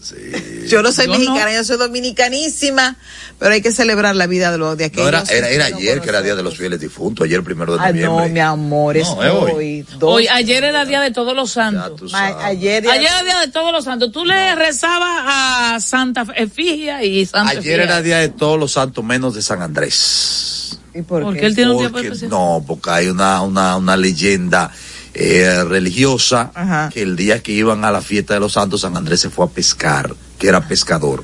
Yo 0.68 0.82
no 0.82 0.92
soy 0.92 1.06
Yo 1.06 1.12
no. 1.12 1.18
mexicana, 1.18 1.52
yo 1.52 1.64
soy 1.64 1.76
dominicanísima, 1.78 2.96
pero 3.38 3.52
hay 3.54 3.62
que 3.62 3.72
celebrar 3.72 4.14
la 4.16 4.26
vida 4.26 4.50
de 4.52 4.58
los 4.58 4.76
de 4.76 4.84
No, 4.84 4.88
aquellos. 5.06 5.30
era, 5.30 5.48
era, 5.48 5.50
era 5.50 5.61
ayer 5.62 6.00
que 6.00 6.08
era 6.08 6.22
Día 6.22 6.34
de 6.34 6.42
los 6.42 6.56
Fieles 6.56 6.80
Difuntos, 6.80 7.24
ayer 7.24 7.42
primero 7.42 7.74
de 7.74 7.80
Ah, 7.80 7.92
no, 7.92 8.00
noviembre. 8.00 8.28
mi 8.30 8.40
amor, 8.40 8.96
es 8.96 9.08
No, 9.08 9.22
es 9.22 9.32
hoy. 9.32 9.52
hoy. 9.54 9.86
dos- 9.98 10.14
Hoy, 10.14 10.28
ayer 10.28 10.64
era 10.64 10.84
día 10.84 11.00
de 11.00 11.10
todos 11.10 11.34
los 11.34 11.50
santos. 11.52 12.12
Ayer, 12.14 12.84
Ayer 12.84 12.84
era 12.84 13.22
día 13.22 13.38
de 13.40 13.48
todos 13.48 13.72
los 13.72 13.84
santos. 13.84 14.12
Tú 14.12 14.24
le 14.24 14.54
rezabas 14.54 15.22
a 15.26 15.78
Santa 15.80 16.26
Efigia 16.36 17.02
y 17.04 17.24
Santa 17.26 17.50
Ayer 17.52 17.58
Efigia. 17.60 17.82
era 17.84 18.02
Día 18.02 18.18
de 18.18 18.28
todos 18.28 18.58
los 18.58 18.72
santos 18.72 19.04
menos 19.04 19.34
de 19.34 19.42
San 19.42 19.62
Andrés. 19.62 20.78
¿Y 20.94 21.02
por 21.02 21.22
Porque 21.22 21.46
él 21.46 21.54
tiene 21.54 21.70
un 21.70 21.78
día 21.78 21.88
Porque- 21.90 22.08
especial. 22.08 22.30
No, 22.30 22.62
porque 22.66 22.90
hay 22.90 23.08
una, 23.08 23.40
una, 23.42 23.76
una 23.76 23.96
leyenda 23.96 24.70
eh, 25.14 25.62
religiosa 25.64 26.50
Ajá. 26.54 26.90
que 26.92 27.02
el 27.02 27.16
día 27.16 27.42
que 27.42 27.52
iban 27.52 27.84
a 27.84 27.90
la 27.90 28.00
fiesta 28.00 28.34
de 28.34 28.40
los 28.40 28.52
santos, 28.54 28.80
San 28.82 28.96
Andrés 28.96 29.20
se 29.20 29.28
fue 29.30 29.44
a 29.44 29.48
pescar, 29.48 30.14
que 30.38 30.48
era 30.48 30.66
pescador. 30.66 31.22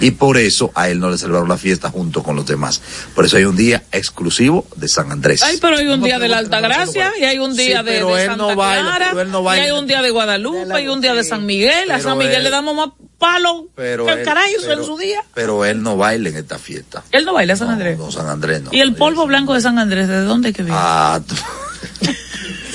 Y 0.00 0.10
por 0.12 0.36
eso 0.38 0.70
a 0.74 0.88
él 0.88 1.00
no 1.00 1.10
le 1.10 1.18
celebraron 1.18 1.48
la 1.48 1.56
fiesta 1.58 1.90
junto 1.90 2.22
con 2.22 2.36
los 2.36 2.46
demás. 2.46 2.80
Por 3.14 3.24
eso 3.24 3.36
hay 3.36 3.44
un 3.44 3.56
día 3.56 3.82
exclusivo 3.92 4.66
de 4.76 4.88
San 4.88 5.10
Andrés. 5.10 5.42
Ay, 5.42 5.58
pero 5.60 5.76
hay 5.76 5.86
un 5.86 6.02
día 6.02 6.18
de 6.18 6.28
la 6.28 6.38
Alta 6.38 6.60
Gracia 6.60 7.12
y 7.18 7.24
hay 7.24 7.38
un 7.38 7.56
día 7.56 7.80
Sí, 7.80 7.84
de, 7.86 7.92
pero 7.92 8.14
de 8.14 8.22
él 8.22 8.28
Santa 8.28 8.42
no 8.48 8.56
baila, 8.56 8.82
Clara 8.82 9.06
pero 9.10 9.20
él 9.22 9.30
no 9.30 9.42
y 9.54 9.58
hay 9.58 9.70
un 9.70 9.86
día 9.86 10.02
de 10.02 10.10
Guadalupe 10.10 10.82
y 10.82 10.88
un 10.88 11.00
día 11.00 11.14
de 11.14 11.24
San 11.24 11.46
Miguel. 11.46 11.90
A 11.90 12.00
San 12.00 12.18
Miguel 12.18 12.36
él- 12.36 12.44
le 12.44 12.50
damos 12.50 12.74
más 12.76 12.88
palo 13.18 13.68
Pero 13.74 14.04
que 14.04 14.12
el 14.12 14.22
carajo 14.24 14.46
pero- 14.60 14.72
en 14.80 14.84
su 14.84 14.98
día. 14.98 15.24
Pero 15.34 15.64
él 15.64 15.82
no 15.82 15.96
baila 15.96 16.28
en 16.28 16.36
esta 16.36 16.58
fiesta. 16.58 17.02
Él 17.12 17.24
no 17.24 17.32
baila 17.32 17.56
San 17.56 17.70
Andrés. 17.70 17.96
No, 17.98 18.12
San 18.12 18.26
Andrés 18.28 18.62
no. 18.62 18.70
y 18.72 18.80
el 18.80 18.94
polvo 18.94 19.26
blanco 19.26 19.54
de 19.54 19.60
San 19.62 19.78
Andrés, 19.78 20.08
¿de 20.08 20.20
dónde 20.20 20.52
que 20.52 20.62
viene? 20.62 20.76
Ah, 20.78 21.20
tú- 21.26 21.34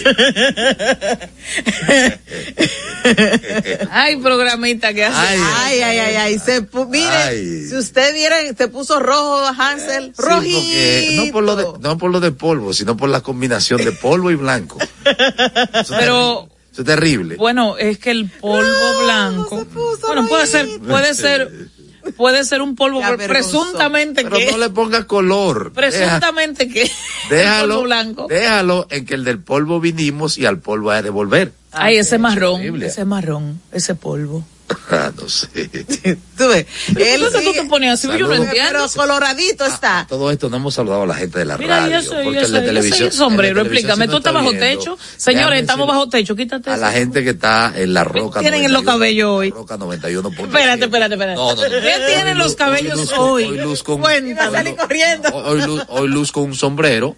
Ay, 3.92 4.18
programita 4.18 4.94
que 4.94 5.06
hace. 5.06 5.18
Ay, 5.18 5.82
ay, 5.82 6.00
ay, 6.00 6.16
ay. 6.16 6.40
Se 6.40 6.62
mire, 6.88 7.68
si 7.68 7.76
usted 7.76 8.14
viera, 8.14 8.38
se 8.56 8.68
puso 8.68 9.00
rojo 9.00 9.46
Hansel, 9.58 10.14
Sí, 10.16 10.22
rojito. 10.22 11.26
no 11.26 11.32
por 11.32 11.44
lo 11.44 11.56
de, 11.56 11.66
no 11.80 11.98
por 11.98 12.12
lo 12.12 12.20
de 12.20 12.32
polvo, 12.32 12.74
sino 12.74 12.96
por 12.98 13.10
la 13.10 13.22
combinación 13.22 13.84
de 13.84 13.92
polvo 13.92 14.32
y 14.32 14.36
blanco. 14.36 14.78
Eso 15.74 15.96
Pero. 15.98 16.48
Eso 16.72 16.84
es 16.84 16.88
terrible. 16.88 17.36
bueno, 17.36 17.78
es 17.78 17.98
que 17.98 18.12
el 18.12 18.30
polvo 18.30 19.04
blanco. 19.04 19.66
Bueno, 20.08 20.26
puede 20.28 20.48
ser, 20.48 20.68
puede 20.80 21.14
ser, 21.14 21.52
puede 22.18 22.44
ser 22.44 22.62
un 22.62 22.76
polvo 22.76 23.02
presuntamente 23.28 24.24
Pero 24.24 24.38
que 24.38 24.52
no 24.52 24.58
le 24.58 24.70
ponga 24.70 25.06
color. 25.06 25.72
Deja- 25.74 25.92
presuntamente 25.92 26.68
que 26.68 26.90
déjalo, 27.30 27.76
polvo 27.76 27.84
blanco. 27.84 28.28
déjalo 28.28 28.88
en 28.90 29.06
que 29.06 29.14
el 29.14 29.24
del 29.24 29.40
polvo 29.40 29.80
vinimos 29.80 30.38
y 30.38 30.46
al 30.46 30.60
polvo 30.60 30.92
hay 30.92 30.98
de 30.98 31.04
devolver. 31.04 31.52
Ay, 31.72 31.98
ese 31.98 32.18
marrón, 32.18 32.56
horrible. 32.60 32.88
ese 32.88 33.06
marrón, 33.06 33.62
ese 33.72 33.96
polvo. 33.96 34.44
Ah, 34.92 35.12
no 35.20 35.28
sé. 35.30 35.48
Tú 36.38 36.48
ves, 36.50 36.66
él 36.98 37.22
¿Por 37.22 37.32
qué 37.32 37.46
tú 37.46 37.54
te 37.54 37.64
pones 37.66 37.94
así? 37.94 38.08
Yo 38.18 38.28
no 38.28 38.34
entiendo. 38.34 38.70
pero 38.72 38.88
coloradito 38.96 39.66
está. 39.66 40.06
Todo 40.10 40.32
esto 40.32 40.50
no 40.50 40.58
hemos 40.58 40.74
saludado 40.74 41.04
a 41.04 41.06
la 41.06 41.16
gente 41.16 41.40
de 41.40 41.46
la 41.46 41.58
Mira, 41.58 41.80
radio. 41.82 42.00
yo 42.00 42.02
soy, 42.02 42.24
porque 42.24 42.40
yo 42.40 42.46
el 42.46 42.46
soy, 42.48 42.54
de 42.56 42.60
yo 42.62 42.66
televisión. 42.68 42.98
soy 42.98 43.08
el 43.08 43.14
sombrero, 43.14 43.62
el 43.62 43.68
de 43.68 43.70
televisión 43.70 43.92
explícame, 43.92 44.06
sí 44.06 44.12
tú 44.12 44.18
estás 44.18 44.32
está 44.32 44.40
bajo 44.40 44.52
techo. 44.52 44.92
Déjame 44.98 45.18
Señores, 45.18 45.62
estamos 45.62 45.88
decirle 45.88 46.00
bajo 46.00 46.10
techo, 46.10 46.36
quítate 46.36 46.70
A 46.70 46.74
eso. 46.74 46.82
la 46.82 46.92
gente 46.92 47.24
que 47.24 47.30
está 47.30 47.74
en 47.76 47.94
la 47.94 48.04
roca. 48.04 48.40
tienen 48.40 48.64
en 48.66 48.74
los 48.74 48.84
91, 48.84 48.92
cabellos 48.92 49.30
hoy? 49.30 49.50
Roca 49.52 49.78
91. 49.78 50.30
Espérate, 50.30 50.84
espérate, 50.86 51.14
espérate. 51.14 51.36
No, 51.36 51.56
no, 51.56 51.62
no. 51.62 51.70
¿Qué 51.70 52.00
tienen 52.08 52.38
los 52.38 52.56
cabellos 52.56 53.14
hoy? 53.18 53.44
Hoy 53.46 53.58
luz 53.58 53.84
con, 53.84 54.02
Cuenta, 54.02 54.48
hoy, 54.50 54.56
salí 54.56 54.74
corriendo. 54.76 55.30
hoy, 55.30 55.62
luz, 55.62 55.84
hoy 55.90 56.08
luz 56.10 56.32
con 56.32 56.44
un 56.44 56.56
sombrero. 56.56 57.16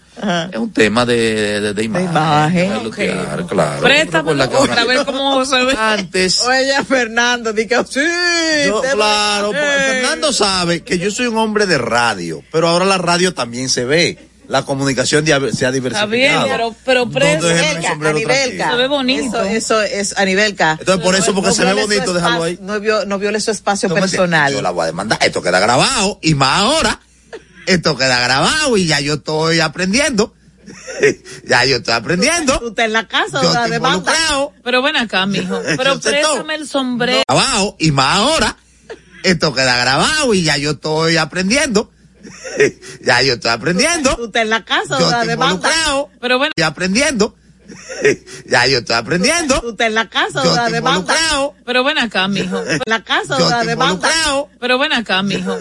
Es 0.52 0.58
un 0.60 0.72
tema 0.72 1.06
de, 1.06 1.60
de, 1.62 1.74
de 1.74 1.84
imagen. 1.84 2.10
imagen, 2.10 2.84
luquear, 2.84 3.46
claro. 3.48 3.88
Ahora- 3.88 4.50
para 4.68 4.86
ver 4.86 5.06
cómo 5.06 5.44
se 5.46 5.64
ve. 5.64 5.74
Antes. 5.78 6.42
Oye, 6.42 6.84
Fernando, 6.88 7.43
que 7.52 7.84
sí. 7.90 8.00
Yo, 8.68 8.82
claro, 8.94 9.50
pues, 9.52 9.62
Eh. 9.64 9.92
Fernando 10.02 10.32
sabe 10.32 10.84
que 10.84 10.98
yo 11.00 11.12
soy 11.12 11.28
un 11.28 11.38
hombre 11.38 11.66
de 11.66 11.78
radio, 11.78 12.44
pero 12.52 12.68
ahora 12.70 12.86
la 12.86 12.98
radio 12.98 13.34
también 13.34 13.70
se 13.70 13.86
ve. 13.86 14.30
La 14.48 14.64
comunicación 14.64 15.26
se 15.26 15.34
ha 15.34 15.38
Está 15.38 15.72
diversificado. 15.72 16.10
bien, 16.10 16.38
pero, 16.50 16.76
pero 16.86 17.06
No 17.06 17.12
preso. 17.12 17.48
dejes 17.48 17.78
mi 17.80 17.86
sombrero 17.86 18.16
a 18.16 18.20
nivel 18.20 18.36
tranquilo. 18.38 18.64
K. 18.66 18.72
Se 18.72 18.78
ve 18.78 18.88
bonito. 18.88 19.42
Eso, 19.44 19.82
eso 19.82 19.82
es 19.82 20.18
a 20.18 20.26
nivel 20.26 20.56
K. 20.56 20.78
Entonces, 20.80 21.04
por 21.04 21.16
eso, 21.16 21.34
porque 21.34 21.54
se 21.54 21.64
ve 21.64 21.74
bonito, 21.74 22.14
déjalo 22.14 22.44
ahí. 22.44 22.60
No, 22.62 22.78
vio- 22.80 23.06
no 23.06 23.18
viole 23.20 23.40
su 23.40 23.52
espacio 23.52 23.88
No 23.88 23.96
personal. 23.96 24.52
Yo 24.54 24.62
la 24.62 24.72
voy 24.72 24.84
a 24.84 24.88
demandar. 24.88 25.18
Esto 25.22 25.42
queda 25.42 25.60
grabado 25.62 26.20
y 26.22 26.36
más 26.36 26.60
ahora. 26.62 27.00
Esto 27.68 27.96
queda 27.96 28.20
grabado 28.20 28.76
y 28.76 28.86
ya 28.86 29.00
yo 29.00 29.14
estoy 29.16 29.62
aprendiendo. 29.62 30.34
ya 31.46 31.66
yo 31.66 31.78
estoy 31.78 31.94
aprendiendo. 31.94 32.58
Tú 32.60 32.70
estás 32.70 32.86
en 32.86 32.94
la 32.94 33.08
casa 33.08 33.42
Yo 33.42 33.50
estoy 33.52 33.70
demanda. 33.72 33.98
involucrado. 34.12 34.54
Pero 34.64 34.82
ven 34.82 34.96
acá, 34.98 35.26
mijo. 35.26 35.62
Pero 35.78 36.00
préstame 36.00 36.56
el 36.56 36.68
sombrero. 36.68 37.22
Grabado 37.28 37.76
y 37.80 37.92
más 37.92 38.18
ahora. 38.18 38.58
Esto 39.24 39.54
queda 39.54 39.78
grabado 39.78 40.34
y 40.34 40.44
ya 40.44 40.58
yo 40.58 40.72
estoy 40.72 41.18
aprendiendo. 41.18 41.92
ya 43.06 43.22
yo 43.22 43.34
estoy 43.34 43.52
aprendiendo. 43.52 44.16
Tú 44.16 44.26
estás 44.26 44.42
en 44.44 44.50
la 44.50 44.64
casa 44.66 45.00
Yo 45.00 45.10
estoy 45.10 45.28
demanda. 45.28 45.56
involucrado. 45.70 46.10
Pero 46.20 46.38
bueno, 46.38 46.54
y 46.56 46.62
aprendiendo. 46.62 47.36
ya 48.46 48.66
yo 48.68 48.80
estoy 48.80 48.96
aprendiendo. 48.96 49.60
Tú 49.62 49.70
estás 49.72 49.88
en 49.88 49.96
la 49.96 50.10
casa 50.10 50.44
Yo 50.44 50.54
estoy 50.54 50.72
demanda. 50.74 51.00
involucrado. 51.14 51.56
Pero 51.66 51.84
ven 51.86 51.98
acá, 51.98 52.28
mijo. 52.28 52.62
La 52.86 53.04
casa 53.04 53.38
Yo 53.38 53.46
de 53.46 53.50
la 53.50 53.56
estoy 53.62 53.68
demanda. 53.68 53.94
involucrado. 54.10 54.50
Pero 54.60 54.80
ven 54.80 54.94
acá, 54.94 55.24
mijo. 55.24 55.58